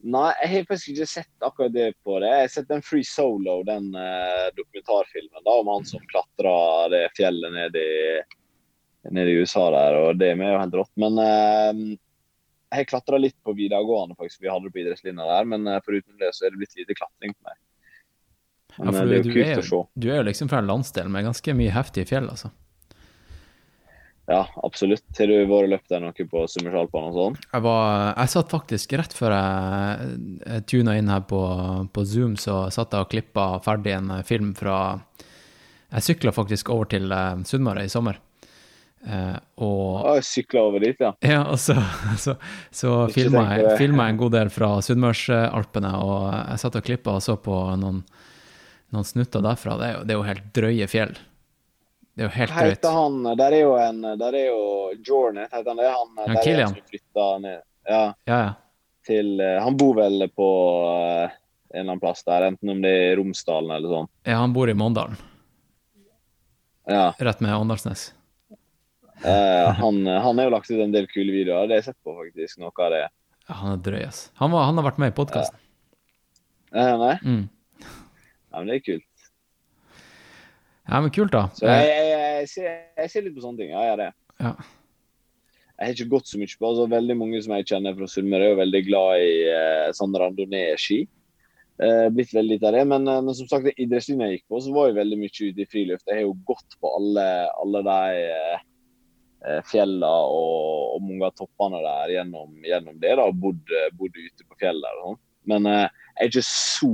Nei, 0.07 0.29
jeg 0.43 0.51
har 0.53 0.67
faktisk 0.69 0.93
ikke 0.93 1.09
sett 1.09 1.47
akkurat 1.47 1.73
det 1.75 1.87
på 2.07 2.19
det. 2.23 2.29
Jeg 2.31 2.45
har 2.45 2.51
sett 2.53 2.69
den 2.69 2.85
Free 2.85 3.07
Solo, 3.07 3.63
den 3.67 3.89
uh, 3.97 4.51
dokumentarfilmen 4.55 5.41
da, 5.41 5.55
om 5.55 5.71
han 5.73 5.87
som 5.89 6.05
klatra 6.13 6.57
det 6.93 7.07
fjellet 7.17 7.55
ned 7.57 7.79
i 7.81 7.89
nede 9.15 9.33
i 9.33 9.39
USA 9.43 9.69
der, 9.75 10.01
og 10.01 10.19
det 10.21 10.33
er 10.33 10.43
jo 10.43 10.59
helt 10.61 10.77
rått. 10.81 10.93
Men 11.01 11.21
eh, 11.23 11.97
jeg 12.75 12.91
klatra 12.91 13.21
litt 13.21 13.37
på 13.45 13.55
videregående, 13.57 14.17
faktisk. 14.19 14.43
Vi 14.43 14.51
hadde 14.51 14.69
det 14.69 14.75
på 14.75 14.83
idrettslinja 14.83 15.29
der, 15.29 15.49
men 15.49 15.67
eh, 15.71 15.81
foruten 15.87 16.19
det 16.21 16.33
så 16.37 16.47
er 16.47 16.55
det 16.55 16.63
blitt 16.63 16.77
lite 16.79 16.99
klatring 16.99 17.35
på 17.37 17.49
meg. 17.49 17.59
Men 18.77 18.93
ja, 18.93 18.99
for 18.99 19.09
det 19.09 19.17
er 19.17 19.23
jo 19.23 19.33
kult 19.33 19.47
er, 19.47 19.59
å 19.59 19.67
se. 19.71 19.83
Du 19.97 20.07
er 20.11 20.21
jo 20.21 20.29
liksom 20.29 20.53
fra 20.53 20.61
en 20.61 20.71
landsdel 20.71 21.11
med 21.13 21.29
ganske 21.29 21.57
mye 21.57 21.75
heftige 21.75 22.09
fjell, 22.11 22.29
altså. 22.33 22.53
Ja, 24.27 24.41
absolutt. 24.67 25.05
Har 25.15 25.31
du 25.31 25.37
vært 25.47 25.71
løpt 25.71 25.93
der 25.93 26.03
noe 26.03 26.27
på 26.27 26.41
Summersalpene 26.51 27.13
og 27.13 27.15
sånn? 27.15 27.37
Jeg, 27.47 27.63
jeg 27.63 28.33
satt 28.33 28.51
faktisk 28.51 28.97
rett 28.99 29.15
før 29.15 29.37
jeg, 29.37 30.09
jeg 30.43 30.65
tuna 30.73 30.97
inn 30.99 31.13
her 31.13 31.23
på, 31.31 31.43
på, 31.95 32.05
Zoom, 32.11 32.35
så 32.35 32.65
satt 32.75 32.97
jeg 32.97 33.07
og 33.07 33.13
klippa 33.13 33.47
ferdig 33.63 33.95
en 33.95 34.11
film 34.27 34.51
fra 34.59 34.99
Jeg 35.93 36.09
sykla 36.09 36.35
faktisk 36.35 36.73
over 36.75 36.91
til 36.91 37.15
Sunnmøre 37.47 37.87
i 37.87 37.93
sommer. 37.93 38.19
Eh, 39.05 39.37
og 39.63 40.17
jeg 40.17 40.25
sykla 40.27 40.63
over 40.67 40.83
dit, 40.83 40.99
ja. 40.99 41.13
ja, 41.23 41.43
og 41.53 41.59
så, 41.63 41.77
så, 42.25 42.35
så 42.75 42.95
filma 43.15 43.45
jeg, 43.55 43.67
jeg 43.79 43.93
en 44.09 44.19
god 44.19 44.33
del 44.35 44.51
fra 44.51 44.71
Sunnmørsalpene, 44.83 45.93
og 46.03 46.25
jeg 46.33 46.63
satt 46.65 46.79
og 46.81 46.87
klippa 46.89 47.15
og 47.21 47.23
så 47.23 47.37
på 47.39 47.55
noen, 47.79 48.01
noen 48.95 49.07
snutter 49.07 49.45
derfra. 49.45 49.77
Det 49.79 49.87
er, 49.87 49.95
jo, 49.99 50.05
det 50.09 50.15
er 50.15 50.21
jo 50.21 50.27
helt 50.33 50.49
drøye 50.59 50.89
fjell. 50.91 51.15
Det 52.17 52.25
er 52.25 52.31
jo 52.31 52.35
helt 52.39 52.55
drøyt. 52.57 52.73
Heter 52.79 52.95
han 52.97 53.17
Der 53.37 53.53
er 53.53 53.61
jo 53.61 53.73
en 53.77 53.99
Der 54.17 54.33
er 54.39 54.47
jo 54.49 54.61
Jornet, 55.05 55.51
heter 55.53 55.69
han 55.69 55.81
det? 55.83 55.91
Han, 55.93 56.15
Ja, 56.17 56.27
der 56.33 56.49
er 56.49 56.63
han 56.63 56.71
som 56.73 56.87
flytta 56.89 57.27
ned 57.45 57.59
Ja, 57.85 57.99
Ja, 58.25 58.39
ja. 58.41 58.47
til 59.05 59.35
eh, 59.45 59.59
Han 59.61 59.77
bor 59.77 59.99
vel 59.99 60.25
på 60.33 60.47
eh, 60.89 61.35
en 61.77 61.83
eller 61.83 61.91
annen 61.91 62.01
plass 62.01 62.25
der, 62.25 62.47
enten 62.49 62.73
om 62.73 62.81
det 62.81 62.95
er 63.11 63.19
Romsdalen 63.21 63.75
eller 63.77 63.93
sånn. 63.93 64.09
ja, 64.25 64.39
han 64.41 64.55
bor 64.57 64.71
i 64.73 64.75
Måndalen, 64.79 65.19
Ja. 66.89 67.11
rett 67.21 67.43
med 67.45 67.53
Åndalsnes. 67.53 68.15
Eh, 69.27 69.71
han, 69.83 70.01
han 70.07 70.41
har 70.41 70.49
jo 70.49 70.55
lagt 70.55 70.71
ut 70.71 70.83
en 70.83 70.95
del 70.95 71.09
kule 71.11 71.35
videoer. 71.35 71.67
Det 71.67 71.77
har 71.77 71.83
jeg 71.83 71.89
sett 71.91 72.01
på, 72.07 72.15
faktisk. 72.19 72.61
Noe 72.63 72.73
av 72.87 72.95
det. 72.95 73.03
Ja, 73.47 73.59
han 73.63 73.75
er 73.77 73.83
drøy, 73.89 74.01
ass. 74.07 74.23
Han, 74.41 74.55
var, 74.55 74.67
han 74.71 74.81
har 74.81 74.89
vært 74.89 75.03
med 75.03 75.13
i 75.13 75.17
podkasten. 75.17 75.61
Uh, 76.75 76.95
nei? 77.01 77.13
Mm. 77.23 77.45
Ja, 77.83 78.57
men 78.57 78.71
det 78.71 78.81
er 78.81 78.87
kult. 78.87 79.29
Ja, 80.87 80.99
men 81.03 81.13
kult, 81.15 81.35
da. 81.35 81.47
Så 81.55 81.67
jeg, 81.67 81.87
jeg, 81.91 82.17
jeg, 82.23 82.49
ser, 82.51 82.75
jeg 83.03 83.13
ser 83.13 83.27
litt 83.27 83.37
på 83.37 83.45
sånne 83.45 83.63
ting. 83.63 83.71
Ja, 83.75 83.85
jeg 83.85 83.93
gjør 83.93 84.03
det. 84.05 84.11
Ja. 84.43 84.53
Jeg 85.77 85.91
har 85.91 85.95
ikke 85.99 86.13
gått 86.15 86.31
så 86.31 86.39
mye 86.41 86.57
på 86.57 86.69
altså 86.71 86.87
Veldig 86.89 87.17
mange 87.21 87.41
som 87.45 87.53
jeg 87.53 87.67
kjenner 87.69 87.97
fra 87.99 88.07
Sunnmøre, 88.09 88.47
er 88.47 88.55
jo 88.55 88.61
veldig 88.63 88.81
glad 88.87 89.25
i 89.27 89.33
uh, 89.51 89.89
sånn 89.97 90.15
randonee-ski. 90.23 91.03
Uh, 91.77 92.07
blitt 92.09 92.33
veldig 92.33 92.57
litt 92.57 92.65
av 92.65 92.73
det. 92.73 92.85
Men, 92.89 93.05
uh, 93.11 93.21
men 93.25 93.37
som 93.37 93.49
sagt, 93.51 93.69
idrettslinja 93.77 94.31
jeg 94.31 94.39
gikk 94.39 94.47
på, 94.55 94.63
så 94.65 94.73
var 94.73 94.89
jeg 94.89 94.99
veldig 95.03 95.19
mye 95.21 95.35
ute 95.35 95.65
i 95.65 95.69
friluft. 95.69 96.07
Jeg 96.09 96.23
har 96.23 96.25
jo 96.25 96.39
gått 96.49 96.79
på 96.81 96.93
alle, 96.97 97.27
alle 97.61 97.83
de 97.85 98.23
eh, 98.23 98.55
eh, 98.55 98.65
fjella 99.67 100.13
og, 100.27 100.97
og 100.97 101.05
mange 101.05 101.29
av 101.29 101.37
toppene 101.39 101.83
der 101.85 102.15
gjennom, 102.17 102.55
gjennom 102.67 102.97
det. 103.03 103.13
da, 103.19 103.27
og 103.27 103.43
bodd, 103.43 103.75
eh, 103.75 103.93
bodd 103.99 104.17
ute 104.17 104.47
på 104.47 104.59
fjellet 104.63 104.99
og 104.99 105.05
sånn. 105.05 105.21
Men 105.53 105.69
eh, 105.71 105.85
jeg 106.17 106.25
er 106.25 106.33
ikke 106.33 106.47
så 106.49 106.93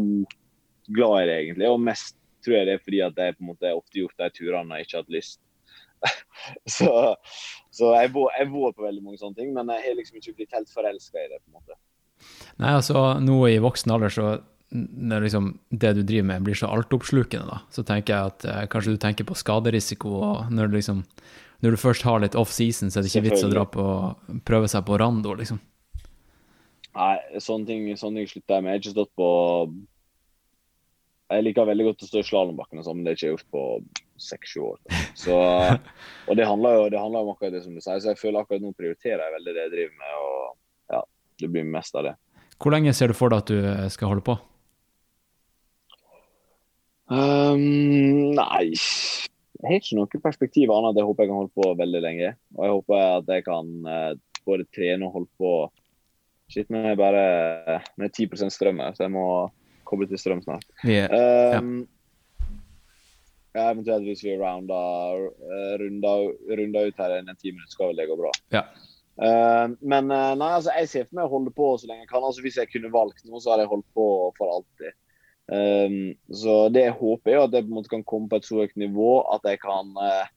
glad 0.92 1.16
i 1.22 1.30
det, 1.30 1.38
egentlig. 1.38 1.70
Og 1.70 1.86
mest 1.88 2.18
tror 2.42 2.58
jeg 2.58 2.68
det 2.68 2.76
er 2.76 2.84
fordi 2.84 3.00
at 3.06 3.22
jeg 3.22 3.38
på 3.38 3.44
en 3.44 3.52
måte 3.52 3.72
ofte 3.76 4.00
gjort 4.02 4.20
de 4.20 4.30
turene 4.36 4.80
jeg 4.80 4.88
ikke 4.88 4.98
har 4.98 5.04
hatt 5.06 5.16
lyst. 5.16 5.40
så 6.76 6.92
så 7.72 7.92
jeg 7.94 8.10
jeg 8.10 8.48
vår 8.52 8.72
på 8.76 8.84
veldig 8.84 9.02
mange 9.04 9.20
sånne 9.20 9.38
ting, 9.38 9.52
men 9.54 9.70
jeg 9.72 9.86
har 9.86 9.98
liksom 9.98 10.18
ikke 10.20 10.38
blitt 10.40 10.56
helt 10.56 10.72
forelska 10.72 11.22
i 11.22 11.28
det. 11.30 11.40
på 11.40 11.52
en 11.52 11.60
måte. 11.60 11.78
Nei, 12.60 12.72
altså, 12.76 13.04
nå 13.22 13.38
i 13.48 13.60
voksen 13.62 13.94
alder, 13.94 14.12
så 14.12 14.32
når 14.72 15.26
liksom 15.26 15.48
det 15.68 15.92
du 15.98 16.02
driver 16.02 16.26
med 16.30 16.44
blir 16.46 16.56
så 16.56 16.70
altoppslukende, 16.72 17.44
da, 17.48 17.60
så 17.72 17.84
tenker 17.84 18.14
jeg 18.14 18.32
at 18.32 18.46
eh, 18.48 18.66
kanskje 18.72 18.94
du 18.94 19.00
tenker 19.00 19.26
på 19.28 19.36
skaderisiko, 19.36 20.12
og 20.20 20.52
når 20.52 20.70
du 20.70 20.78
liksom 20.78 21.02
når 21.62 21.76
du 21.76 21.78
først 21.78 22.02
har 22.06 22.22
litt 22.22 22.36
off-season, 22.38 22.90
så 22.90 22.98
er 22.98 23.04
det 23.04 23.12
ikke 23.12 23.28
vits 23.28 23.44
å 23.46 23.50
dra 23.52 23.62
på 23.70 23.84
prøve 24.46 24.70
seg 24.70 24.82
på 24.88 24.98
rando, 24.98 25.34
liksom. 25.38 25.60
Nei, 26.92 27.16
sånne 27.40 27.68
ting, 27.68 27.84
sånne 27.96 28.20
ting 28.20 28.30
slutter 28.32 28.58
jeg 28.58 28.64
med. 28.64 28.72
Jeg 28.72 28.74
har 28.74 28.82
ikke 28.82 28.94
stått 28.96 29.12
på 29.16 29.28
Jeg 31.32 31.44
liker 31.46 31.68
veldig 31.70 31.86
godt 31.86 32.02
å 32.04 32.08
stå 32.10 32.20
i 32.20 32.26
slalåmbakken, 32.28 32.80
og 32.82 32.84
sånn, 32.84 32.98
men 32.98 33.06
det 33.06 33.14
har 33.14 33.16
jeg 33.16 33.22
ikke 33.22 33.30
gjort 33.30 33.54
på 33.54 33.62
seks-sju 34.20 34.58
år. 34.66 34.80
Så, 35.16 35.38
og 36.28 36.36
det 36.36 36.48
handler 36.50 36.76
jo 36.76 36.90
det 36.92 37.00
handler 37.00 37.24
om 37.24 37.32
akkurat 37.32 37.54
det 37.54 37.62
som 37.64 37.78
du 37.78 37.80
sier, 37.80 38.02
så 38.02 38.12
jeg 38.12 38.20
føler 38.20 38.42
akkurat 38.42 38.64
nå 38.64 38.74
prioriterer 38.76 39.22
jeg 39.24 39.36
veldig 39.38 39.54
det 39.54 39.64
jeg 39.64 39.74
driver 39.76 39.96
med, 40.02 40.18
og 40.26 40.96
ja, 40.98 41.02
det 41.40 41.52
blir 41.54 41.70
mest 41.78 41.96
av 41.96 42.10
det. 42.10 42.16
Hvor 42.58 42.74
lenge 42.74 42.92
ser 42.94 43.10
du 43.10 43.16
for 43.16 43.32
deg 43.32 43.46
at 43.46 43.54
du 43.54 43.62
eh, 43.62 43.86
skal 43.94 44.12
holde 44.12 44.26
på? 44.26 44.36
Um, 47.12 48.34
nei 48.36 48.72
har 49.70 49.78
ikke 49.78 49.98
noe 49.98 50.22
perspektiv 50.24 50.72
annet 50.74 50.90
at 50.92 50.98
jeg 51.00 51.06
håper 51.06 51.24
jeg 51.24 51.30
kan 51.30 51.38
holde 51.38 51.54
på 51.54 51.68
veldig 51.78 52.02
lenge. 52.02 52.34
Og 52.56 52.64
jeg 52.66 52.74
håper 52.76 53.02
at 53.04 53.30
jeg 53.30 53.44
kan 53.46 53.72
eh, 53.94 54.12
både 54.48 54.66
trene 54.74 55.06
og 55.06 55.16
holde 55.18 55.30
på 55.38 55.54
Shit, 56.52 56.68
men 56.68 56.84
jeg 56.84 56.98
bare 57.00 57.80
Med 57.96 58.12
10 58.12 58.50
strøm 58.52 58.82
her, 58.82 58.92
så 58.96 59.06
jeg 59.06 59.14
må 59.14 59.24
koble 59.88 60.08
til 60.08 60.20
strøm 60.20 60.42
snart. 60.44 60.66
Yeah. 60.84 61.08
er, 61.12 61.58
Um, 61.58 61.86
ja, 63.52 63.66
eventuelt 63.68 64.06
hvis 64.08 64.22
vi 64.24 64.38
rounder, 64.40 65.26
uh, 65.28 65.74
runder, 65.82 66.30
runder 66.48 66.88
ut 66.88 67.02
her 67.02 67.18
innen 67.18 67.36
ti 67.36 67.52
minutter, 67.52 67.74
skal 67.74 67.90
vel 67.90 68.00
det 68.00 68.06
gå 68.08 68.16
bra. 68.16 68.30
Ja. 68.54 68.62
Uh, 69.20 69.74
men 69.84 70.08
nei, 70.08 70.48
altså, 70.48 70.72
jeg 70.78 70.88
ser 70.88 71.04
for 71.04 71.18
meg 71.18 71.28
å 71.28 71.34
holde 71.34 71.52
på 71.52 71.68
så 71.76 71.90
lenge 71.90 72.06
jeg 72.06 72.12
kan. 72.14 72.24
Altså, 72.24 72.44
hvis 72.46 72.56
jeg 72.62 72.70
kunne 72.72 72.92
valgt 72.94 73.20
noe, 73.28 73.42
så 73.44 73.52
hadde 73.52 73.66
jeg 73.66 73.72
holdt 73.74 73.90
på 73.98 74.06
for 74.38 74.54
alltid. 74.56 74.96
Um, 75.50 76.14
så 76.30 76.68
det 76.72 76.86
jeg 76.86 76.94
håper, 77.00 77.32
er 77.32 77.42
at 77.42 77.56
jeg 77.56 77.66
på 77.66 77.72
en 77.72 77.78
måte 77.80 77.90
kan 77.92 78.04
komme 78.06 78.30
på 78.30 78.38
et 78.38 78.46
så 78.46 78.62
høyt 78.62 78.76
nivå 78.78 79.08
at 79.34 79.42
jeg 79.50 79.58
kan 79.64 79.90
uh, 79.98 80.28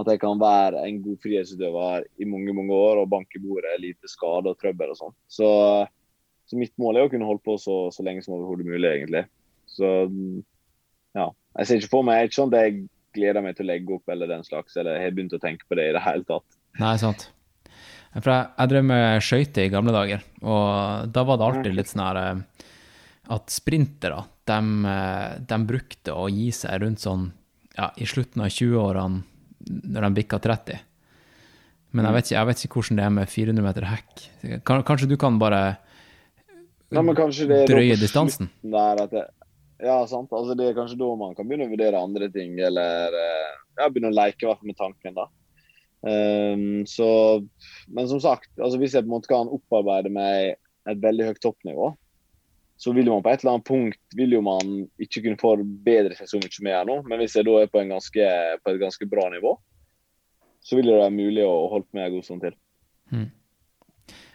at 0.00 0.08
jeg 0.10 0.20
kan 0.22 0.40
være 0.40 0.82
en 0.88 1.02
god 1.04 1.20
frihetsutøver 1.22 2.06
i 2.18 2.26
mange 2.26 2.54
mange 2.56 2.74
år 2.74 3.02
og 3.02 3.10
banke 3.12 3.40
bordet, 3.42 3.76
lite 3.82 4.10
skade 4.10 4.50
og 4.50 4.58
trøbbel 4.58 4.90
og 4.90 4.98
sånn. 4.98 5.14
Så, 5.30 5.48
så 6.50 6.58
mitt 6.58 6.74
mål 6.82 6.98
er 6.98 7.06
å 7.06 7.12
kunne 7.12 7.28
holde 7.28 7.44
på 7.46 7.54
så, 7.62 7.76
så 7.94 8.06
lenge 8.06 8.24
som 8.24 8.34
overhodet 8.34 8.66
mulig, 8.66 8.88
egentlig. 8.90 9.24
Så 9.70 9.90
ja. 11.14 11.28
Jeg 11.60 11.68
ser 11.68 11.78
ikke 11.78 11.92
for 11.92 12.06
meg 12.06 12.26
ikke 12.26 12.40
sånn 12.40 12.50
at 12.50 12.66
jeg 12.66 12.82
gleder 13.14 13.44
meg 13.44 13.54
til 13.54 13.68
å 13.68 13.70
legge 13.70 13.94
opp 13.94 14.10
eller 14.10 14.30
den 14.30 14.42
slags, 14.46 14.74
eller 14.74 14.98
jeg 14.98 15.06
har 15.06 15.14
begynt 15.14 15.38
å 15.38 15.42
tenke 15.42 15.68
på 15.70 15.78
det 15.78 15.86
i 15.90 15.94
det 15.94 16.02
hele 16.02 16.26
tatt. 16.26 16.58
Nei, 16.82 16.96
sant. 16.98 17.28
For 18.16 18.30
jeg, 18.30 18.50
jeg 18.58 18.70
drev 18.70 18.88
med 18.90 19.22
skøyter 19.26 19.68
i 19.68 19.70
gamle 19.70 19.94
dager, 19.94 20.26
og 20.42 21.14
da 21.14 21.24
var 21.26 21.38
det 21.38 21.46
alltid 21.46 21.78
litt 21.78 21.90
sånn 21.90 22.02
her 22.02 22.20
eh, 22.20 22.42
at 23.32 23.52
sprintere, 23.52 24.24
de, 24.48 24.58
eh, 24.90 25.36
de 25.48 25.58
brukte 25.64 26.12
å 26.12 26.26
gi 26.28 26.50
seg 26.52 26.82
rundt 26.82 27.04
sånn 27.04 27.30
ja, 27.76 27.90
i 27.96 28.06
slutten 28.08 28.44
av 28.44 28.52
20-årene, 28.52 29.22
når 29.94 30.06
de 30.06 30.10
bikka 30.18 30.40
30. 30.44 30.82
Men 31.94 32.08
jeg 32.08 32.16
vet, 32.16 32.26
ikke, 32.26 32.36
jeg 32.36 32.48
vet 32.48 32.64
ikke 32.64 32.80
hvordan 32.80 32.98
det 32.98 33.04
er 33.06 33.14
med 33.14 33.30
400 33.30 33.64
meter 33.64 33.86
hekk. 33.86 34.24
Kanskje 34.66 35.08
du 35.08 35.16
kan 35.20 35.38
bare 35.38 35.62
Nei, 36.94 37.02
drøye 37.70 37.96
distansen? 37.98 38.50
Det, 38.60 39.22
ja, 39.82 39.96
sant. 40.10 40.34
Altså, 40.34 40.56
det 40.58 40.68
er 40.68 40.76
kanskje 40.76 40.98
da 41.00 41.08
man 41.18 41.34
kan 41.38 41.48
begynne 41.48 41.68
å 41.68 41.72
vurdere 41.72 42.02
andre 42.02 42.28
ting, 42.34 42.58
eller 42.62 43.14
eh, 43.18 43.54
ja, 43.78 43.88
begynne 43.88 44.12
å 44.12 44.18
leke 44.18 44.54
med 44.66 44.78
tanken, 44.78 45.16
da. 45.16 45.30
Um, 46.04 46.82
så, 46.84 47.06
men 47.88 48.08
som 48.10 48.20
sagt, 48.20 48.50
altså, 48.58 48.76
hvis 48.82 48.92
jeg 48.92 49.06
på 49.06 49.08
en 49.08 49.14
måte 49.14 49.30
kan 49.30 49.48
opparbeide 49.48 50.12
meg 50.12 50.58
et 50.90 51.00
veldig 51.00 51.30
høyt 51.30 51.40
toppnivå, 51.46 51.94
så 52.76 52.92
vil 52.92 53.06
man 53.10 53.22
på 53.22 53.30
et 53.30 53.42
eller 53.42 53.54
annet 53.54 53.68
punkt 53.68 54.16
vil 54.18 54.34
jo 54.34 54.40
man 54.44 54.74
ikke 55.02 55.22
kunne 55.24 55.40
forbedre 55.40 56.16
seg 56.18 56.28
så 56.30 56.40
mye 56.42 56.66
mer 56.66 56.88
nå. 56.88 56.98
Men 57.06 57.22
hvis 57.22 57.36
jeg 57.38 57.46
da 57.46 57.54
er 57.60 57.70
på, 57.70 57.80
en 57.80 57.94
ganske, 57.94 58.26
på 58.64 58.72
et 58.72 58.80
ganske 58.82 59.08
bra 59.10 59.28
nivå, 59.32 59.54
så 60.64 60.78
vil 60.78 60.90
det 60.90 60.98
være 60.98 61.14
mulig 61.14 61.44
å 61.46 61.54
holde 61.70 61.86
på 61.86 61.98
med 61.98 62.08
en 62.08 62.16
god 62.16 62.26
stund 62.26 62.46
til. 62.46 62.56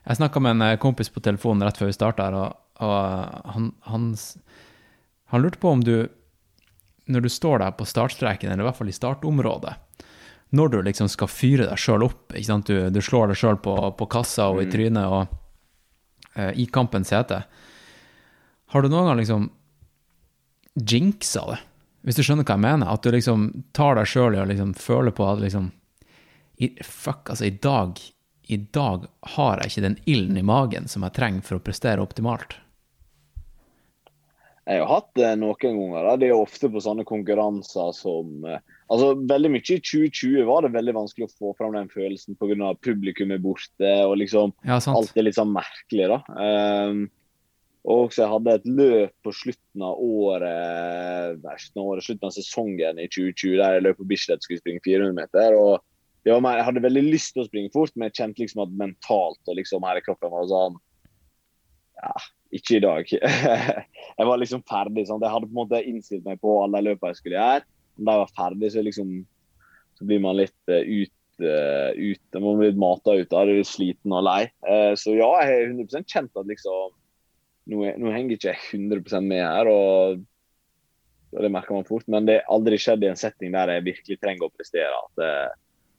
Jeg 0.05 0.17
snakka 0.17 0.41
med 0.41 0.55
en 0.55 0.79
kompis 0.81 1.11
på 1.11 1.21
telefonen 1.25 1.65
rett 1.67 1.77
før 1.77 1.91
vi 1.91 1.97
starta 1.97 2.29
her, 2.29 2.37
og, 2.37 2.63
og 2.85 2.95
eh, 2.95 3.51
han, 3.55 3.67
han, 3.91 4.07
han 5.33 5.43
lurte 5.43 5.61
på 5.61 5.73
om 5.75 5.83
du, 5.85 5.95
når 7.11 7.25
du 7.25 7.29
står 7.33 7.61
der 7.61 7.75
på 7.77 7.87
startstreken, 7.89 8.51
eller 8.51 8.63
i 8.63 8.69
hvert 8.69 8.79
fall 8.79 8.91
i 8.93 8.95
startområdet, 8.95 9.75
når 10.55 10.71
du 10.73 10.79
liksom 10.87 11.09
skal 11.11 11.29
fyre 11.29 11.67
deg 11.69 11.77
sjøl 11.77 12.07
opp, 12.07 12.31
ikke 12.33 12.47
sant? 12.47 12.69
Du, 12.69 12.89
du 12.89 13.01
slår 13.05 13.29
deg 13.29 13.37
sjøl 13.37 13.59
på, 13.61 13.75
på 13.99 14.09
kassa 14.09 14.47
og 14.49 14.63
i 14.63 14.69
trynet 14.71 15.05
og 15.05 15.35
uh, 16.39 16.53
i 16.57 16.65
kampens 16.73 17.13
hete, 17.13 17.43
har 18.69 18.81
du 18.85 18.91
noen 18.91 19.09
gang 19.09 19.19
liksom 19.19 19.49
jinxa 20.75 21.45
det? 21.49 21.59
Hvis 22.05 22.19
du 22.19 22.23
skjønner 22.23 22.45
hva 22.47 22.55
jeg 22.55 22.63
mener? 22.63 22.93
At 22.93 23.03
du 23.03 23.11
liksom 23.11 23.49
tar 23.75 23.97
deg 23.99 24.07
sjøl 24.07 24.37
i 24.37 24.41
å 24.43 24.47
liksom 24.47 24.71
føle 24.77 25.11
på 25.15 25.25
at 25.27 25.43
liksom 25.43 25.71
i, 26.59 26.71
Fuck, 26.83 27.29
altså, 27.31 27.45
i 27.47 27.55
dag 27.55 27.99
I 28.51 28.57
dag 28.75 29.05
har 29.35 29.61
jeg 29.61 29.71
ikke 29.71 29.85
den 29.85 29.99
ilden 30.09 30.39
i 30.39 30.45
magen 30.45 30.89
som 30.91 31.05
jeg 31.05 31.15
trenger 31.15 31.45
for 31.45 31.59
å 31.59 31.63
prestere 31.63 32.03
optimalt. 32.03 32.57
Jeg 34.69 34.83
har 34.83 34.89
hatt 34.89 35.09
det 35.17 35.29
noen 35.41 35.57
ganger. 35.57 36.03
Da. 36.05 36.15
Det 36.21 36.27
er 36.29 36.37
ofte 36.37 36.69
på 36.69 36.81
sånne 36.83 37.05
konkurranser 37.09 37.93
som 37.97 38.45
eh, 38.45 38.59
altså 38.93 39.15
Veldig 39.29 39.49
mye 39.53 39.63
i 39.65 39.79
2020 39.81 40.45
var 40.49 40.65
det 40.65 40.73
veldig 40.75 40.93
vanskelig 40.97 41.25
å 41.29 41.31
få 41.33 41.53
fram 41.57 41.77
den 41.77 41.89
følelsen 41.89 42.37
pga. 42.37 42.73
publikum 42.85 43.33
er 43.33 43.41
borte. 43.41 43.93
og 44.05 44.17
liksom 44.21 44.53
Ja. 44.67 44.77
Alt 44.93 45.17
er 45.17 45.25
litt 45.25 45.39
sånn 45.39 45.55
merkelig, 45.55 46.09
da. 46.11 46.19
Um, 46.37 47.07
og 47.89 48.03
også 48.05 48.21
jeg 48.21 48.29
hadde 48.29 48.53
et 48.53 48.67
løp 48.69 49.13
på 49.25 49.31
slutten 49.33 49.83
av 49.85 49.97
året, 49.97 51.39
året, 51.41 52.05
slutten 52.05 52.27
av 52.27 52.33
sesongen 52.35 52.99
i 53.01 53.07
2020 53.09 53.55
der 53.57 53.77
jeg 53.77 53.85
løp 53.87 53.97
på 53.97 54.05
Bislett 54.11 54.45
skulle 54.45 54.61
springe 54.61 54.83
400 54.85 55.15
meter. 55.17 55.57
og 55.57 55.81
mer, 56.43 56.59
Jeg 56.59 56.67
hadde 56.67 56.85
veldig 56.85 57.03
lyst 57.07 57.33
til 57.33 57.41
å 57.43 57.47
springe 57.47 57.73
fort, 57.73 57.95
men 57.95 58.09
jeg 58.09 58.19
kjente 58.19 58.43
liksom 58.43 58.61
at 58.67 58.75
mentalt 58.77 59.41
og 59.49 59.57
liksom 59.57 59.87
her 59.87 59.97
i 59.97 60.05
kroppen 60.05 60.29
var 60.35 60.45
sånn 60.51 60.77
Ja, 61.99 62.13
ikke 62.53 62.77
i 62.77 62.83
dag. 62.85 63.09
jeg 64.19 64.29
var 64.29 64.39
liksom 64.39 64.61
ferdig. 64.69 65.07
Sant? 65.09 65.25
Jeg 65.25 65.33
hadde 65.33 65.49
på 65.49 65.55
en 65.55 65.63
måte 65.63 65.81
innstilt 65.81 66.23
meg 66.29 66.39
på 66.43 66.61
alle 66.61 66.85
løpene 66.85 67.11
jeg 67.11 67.23
skulle 67.23 67.41
gjøre. 67.41 67.65
Men 67.97 68.05
da 68.05 68.15
jeg 68.15 68.21
var 68.21 68.37
ferdig, 68.37 68.69
så, 68.71 68.85
liksom, 68.85 69.09
så 69.97 70.07
blir 70.07 70.21
man 70.23 70.37
litt 70.37 70.71
uh, 70.71 70.79
ut, 70.79 71.17
uh, 71.41 71.91
ut 71.97 72.39
Man 72.39 72.61
blir 72.61 72.71
litt 72.71 72.79
mata 72.79 73.17
ut 73.17 73.35
av 73.35 73.49
det, 73.49 73.65
sliten 73.67 74.15
og 74.15 74.23
lei. 74.29 74.43
Uh, 74.63 74.93
så 74.93 75.17
ja, 75.17 75.33
jeg 75.41 75.51
har 75.51 75.73
100% 75.73 76.13
kjent 76.13 76.39
at 76.39 76.53
liksom 76.53 76.95
nå, 77.69 77.83
er- 77.87 77.97
nå 78.01 78.11
henger 78.13 78.35
ikke 78.37 78.51
jeg 78.53 78.61
100% 78.79 79.27
med 79.29 79.43
her, 79.45 79.69
og, 79.71 80.19
og 81.35 81.41
det 81.45 81.51
merker 81.53 81.77
man 81.77 81.87
fort. 81.87 82.07
Men 82.11 82.25
det 82.29 82.39
har 82.41 82.53
aldri 82.57 82.79
skjedd 82.81 83.03
i 83.05 83.11
en 83.11 83.19
setting 83.19 83.53
der 83.55 83.75
jeg 83.75 83.87
virkelig 83.91 84.19
trenger 84.23 84.47
å 84.49 84.53
prestere. 84.55 84.89
At, 85.05 85.23
eh, 85.25 85.49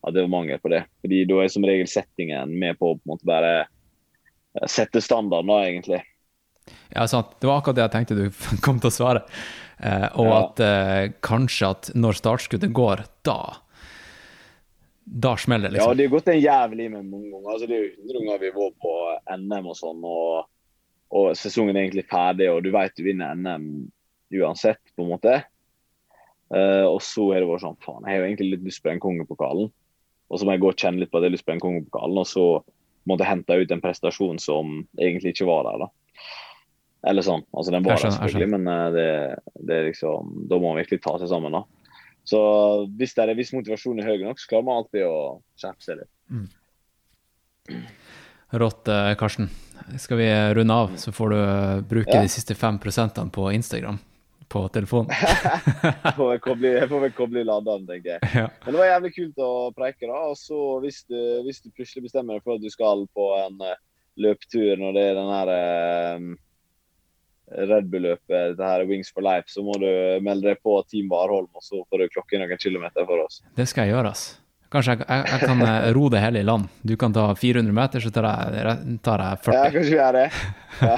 at 0.08 0.14
det 0.16 0.22
var 0.24 0.32
mangel 0.32 0.58
på 0.62 0.70
det. 0.72 0.84
Fordi 1.04 1.24
da 1.28 1.42
er 1.44 1.50
som 1.52 1.66
regel 1.68 1.88
settingen 1.92 2.54
med 2.58 2.78
på 2.80 2.94
å 2.94 2.98
på 2.98 3.04
en 3.04 3.12
måte 3.14 3.28
bare 3.28 3.54
eh, 3.62 4.66
sette 4.66 5.02
standarden, 5.04 5.50
da, 5.52 5.58
egentlig. 5.68 6.02
Ja, 6.94 7.06
sant. 7.10 7.32
Det 7.40 7.46
var 7.50 7.60
akkurat 7.60 7.76
det 7.78 7.86
jeg 7.88 7.94
tenkte 7.96 8.16
du 8.18 8.26
kom 8.66 8.78
til 8.82 8.90
å 8.90 8.94
svare. 8.94 9.24
Eh, 9.80 10.08
og 10.20 10.26
Ja. 10.28 10.38
at 10.44 10.60
eh, 10.66 11.04
kanskje 11.24 11.70
at 11.74 11.90
når 11.96 12.18
startskuddet 12.20 12.72
går, 12.76 13.06
da 13.24 13.38
Da 15.10 15.32
smeller 15.40 15.68
det, 15.70 15.74
liksom. 15.78 15.90
Ja, 15.90 15.94
det 15.98 16.04
har 16.06 16.12
gått 16.12 16.28
en 16.30 16.40
jævlig 16.40 16.84
med 16.92 17.06
mange 17.10 17.30
ganger. 17.32 17.48
Altså, 17.54 17.66
det 17.66 17.76
er 17.76 17.84
jo 17.86 18.04
100 18.04 18.26
ganger 18.26 18.42
vi 18.44 18.50
vært 18.54 18.76
på 18.84 18.92
NM 19.40 19.70
og 19.72 19.76
sånn, 19.78 20.04
og, 20.06 20.44
og 21.10 21.32
sesongen 21.38 21.74
er 21.74 21.86
egentlig 21.86 22.06
ferdig, 22.10 22.46
og 22.52 22.62
du 22.64 22.70
vet 22.74 22.94
du 22.96 23.04
vinner 23.06 23.34
NM 23.34 23.64
uansett, 24.40 24.82
på 24.94 25.04
en 25.04 25.10
måte. 25.10 25.40
Uh, 26.50 26.86
og 26.86 26.98
så 27.02 27.28
har 27.30 27.42
det 27.42 27.48
vært 27.50 27.64
sånn 27.64 27.78
faen, 27.82 28.04
jeg 28.06 28.14
har 28.14 28.22
jo 28.22 28.28
egentlig 28.28 28.50
litt 28.54 28.66
lyst 28.66 28.82
på 28.82 28.90
den 28.90 29.02
kongepokalen. 29.02 29.70
Og 30.30 30.38
så 30.38 30.46
må 30.46 30.54
jeg 30.54 30.62
gå 30.62 30.70
og 30.70 30.78
kjenne 30.78 31.02
litt 31.02 31.10
på 31.10 31.18
at 31.18 31.24
jeg 31.24 31.32
har 31.32 31.36
lyst 31.36 31.46
på 31.46 31.54
den 31.54 31.62
kongepokalen, 31.62 32.20
og 32.22 32.28
så 32.30 32.44
måtte 33.08 33.26
jeg 33.26 33.32
hente 33.32 33.58
ut 33.58 33.74
en 33.74 33.82
prestasjon 33.82 34.38
som 34.42 34.78
egentlig 35.00 35.34
ikke 35.34 35.48
var 35.50 35.66
der. 35.66 35.84
da. 35.86 36.24
Eller 37.10 37.24
sånn. 37.26 37.42
Altså, 37.56 37.72
den 37.74 37.86
var 37.86 37.98
der 37.98 38.14
selvfølgelig, 38.14 38.50
men 38.54 38.70
uh, 38.70 38.86
det, 38.94 39.08
det 39.66 39.76
er 39.76 39.88
liksom, 39.90 40.34
da 40.50 40.58
må 40.58 40.70
man 40.70 40.82
virkelig 40.82 41.02
ta 41.06 41.16
seg 41.22 41.30
sammen. 41.32 41.58
da. 41.58 41.64
Så 42.28 42.40
hvis, 42.98 43.16
det 43.16 43.24
er, 43.24 43.34
hvis 43.38 43.54
motivasjonen 43.56 44.04
er 44.04 44.12
høy 44.12 44.22
nok, 44.22 44.38
så 44.38 44.52
klarer 44.52 44.66
man 44.68 44.82
alltid 44.82 45.06
å 45.08 45.16
skjerpe 45.58 45.86
seg 45.86 46.02
litt. 46.02 46.12
Rått, 48.60 48.90
eh, 48.90 49.14
Karsten. 49.18 49.48
Skal 49.98 50.20
vi 50.20 50.28
runde 50.54 50.74
av, 50.74 50.94
så 51.00 51.12
får 51.12 51.30
du 51.34 51.36
eh, 51.40 51.80
bruke 51.90 52.14
Ja. 52.14 52.22
de 52.22 52.28
siste 52.32 52.54
fem 52.54 52.78
prosentene 52.78 53.30
på 53.30 53.50
Instagram 53.54 53.98
på 54.50 54.64
telefonen. 54.74 55.12
Får 56.16 56.30
vel 56.32 56.40
koble, 57.18 57.40
i 57.40 57.44
laderen, 57.46 57.84
tenker 57.86 58.16
jeg. 58.16 58.30
ja. 58.34 58.48
Men 58.64 58.74
det 58.74 58.80
var 58.80 58.88
jævlig 58.88 59.12
kult 59.14 59.38
å 59.46 59.50
preike. 59.76 60.08
da, 60.10 60.24
og 60.32 60.36
så 60.40 60.58
hvis 60.82 61.04
du, 61.06 61.18
hvis 61.46 61.62
du 61.62 61.70
plutselig 61.70 62.08
bestemmer 62.08 62.34
deg 62.34 62.42
for 62.42 62.58
at 62.58 62.64
du 62.64 62.70
skal 62.72 63.06
på 63.14 63.28
en 63.38 63.60
løptur 63.62 63.86
løpetur 64.20 64.76
når 64.82 64.96
det 64.96 65.04
er 65.06 65.14
den 65.16 65.30
her 65.30 65.52
eh, 65.54 66.24
Red 67.70 67.86
Bull-løpet, 67.90 68.56
det 68.58 68.66
her 68.66 68.84
Wings 68.90 69.10
for 69.14 69.22
life, 69.26 69.48
så 69.50 69.62
må 69.66 69.74
du 69.80 69.86
melde 70.22 70.50
deg 70.50 70.60
på 70.62 70.76
Team 70.90 71.08
Warholm, 71.10 71.48
og 71.54 71.64
så 71.66 71.80
får 71.90 72.02
du 72.04 72.12
klokke 72.14 72.38
noen 72.42 72.58
kilometer 72.62 73.06
for 73.08 73.24
oss. 73.24 73.40
Det 73.56 73.66
skal 73.70 73.86
jeg 73.88 73.96
gjøre, 73.96 74.12
ass. 74.14 74.26
Kanskje 74.70 74.94
jeg, 74.94 75.02
jeg, 75.08 75.24
jeg 75.32 75.40
kan 75.50 75.62
eh, 75.66 75.88
ro 75.96 76.04
det 76.14 76.20
hele 76.22 76.40
i 76.44 76.46
land. 76.46 76.68
Du 76.86 76.92
kan 77.00 77.12
ta 77.14 77.24
400 77.34 77.74
meter, 77.74 78.02
så 78.04 78.12
tar 78.14 78.28
jeg, 78.28 78.84
tar 79.02 79.24
jeg 79.24 79.54
Ja, 79.56 79.64
kanskje 79.66 79.82
vi 79.82 79.96
gjør 79.96 80.18
det. 80.20 80.26
Ja. 80.80 80.96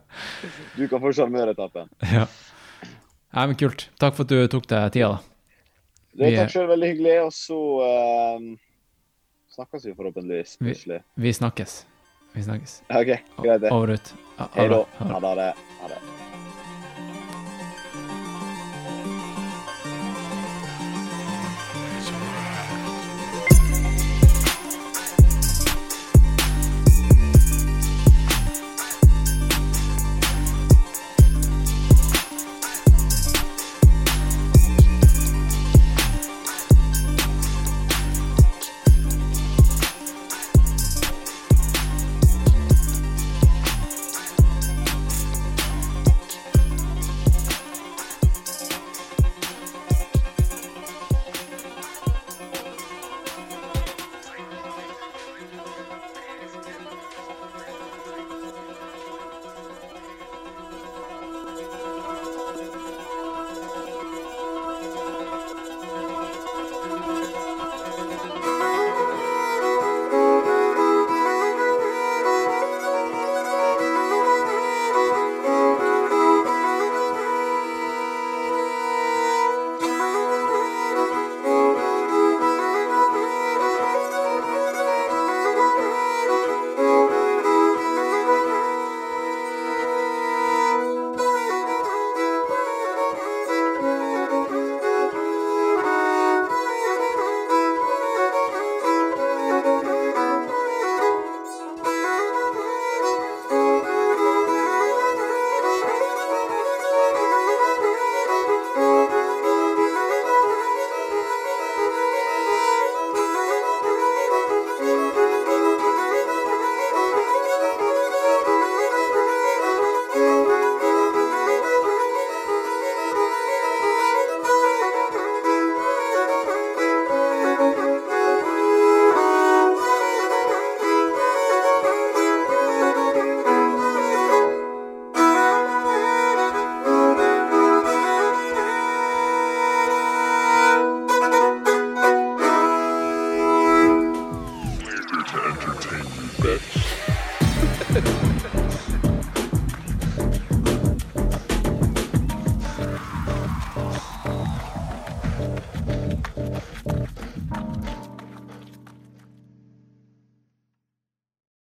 Du 0.76 0.82
kan 0.88 1.00
få 1.00 1.12
sjarmøretappen. 1.16 1.88
Ja. 2.12 2.26
Nei, 3.32 3.44
men 3.46 3.56
kult. 3.56 3.86
Takk 4.00 4.16
for 4.18 4.26
at 4.26 4.32
du 4.32 4.40
tok 4.52 4.66
deg 4.68 4.92
tida, 4.96 5.14
da. 5.14 5.26
Det 6.20 6.30
Vi 6.32 6.36
takk 6.36 6.52
sjøl, 6.52 6.66
veldig 6.72 6.88
hyggelig. 6.92 7.16
Og 7.24 7.32
så 7.36 7.58
eh, 7.88 8.48
snakkes 9.56 9.86
vi 9.88 9.94
forhåpentligvis 9.96 10.56
Vi- 10.60 10.66
plutselig. 10.70 11.02
Vi 11.16 11.32
snakkes. 11.40 11.76
Vi 12.34 12.42
snakkes. 12.46 12.80
OK, 12.90 13.14
greit 13.42 13.60
det. 13.64 13.70
Over 13.72 13.96
ut. 13.96 14.12
Det 14.38 14.68
bra. 14.72 14.84
Ha 14.98 15.36
det. 15.44 15.52
Ha 15.80 15.94
det. 15.94 16.19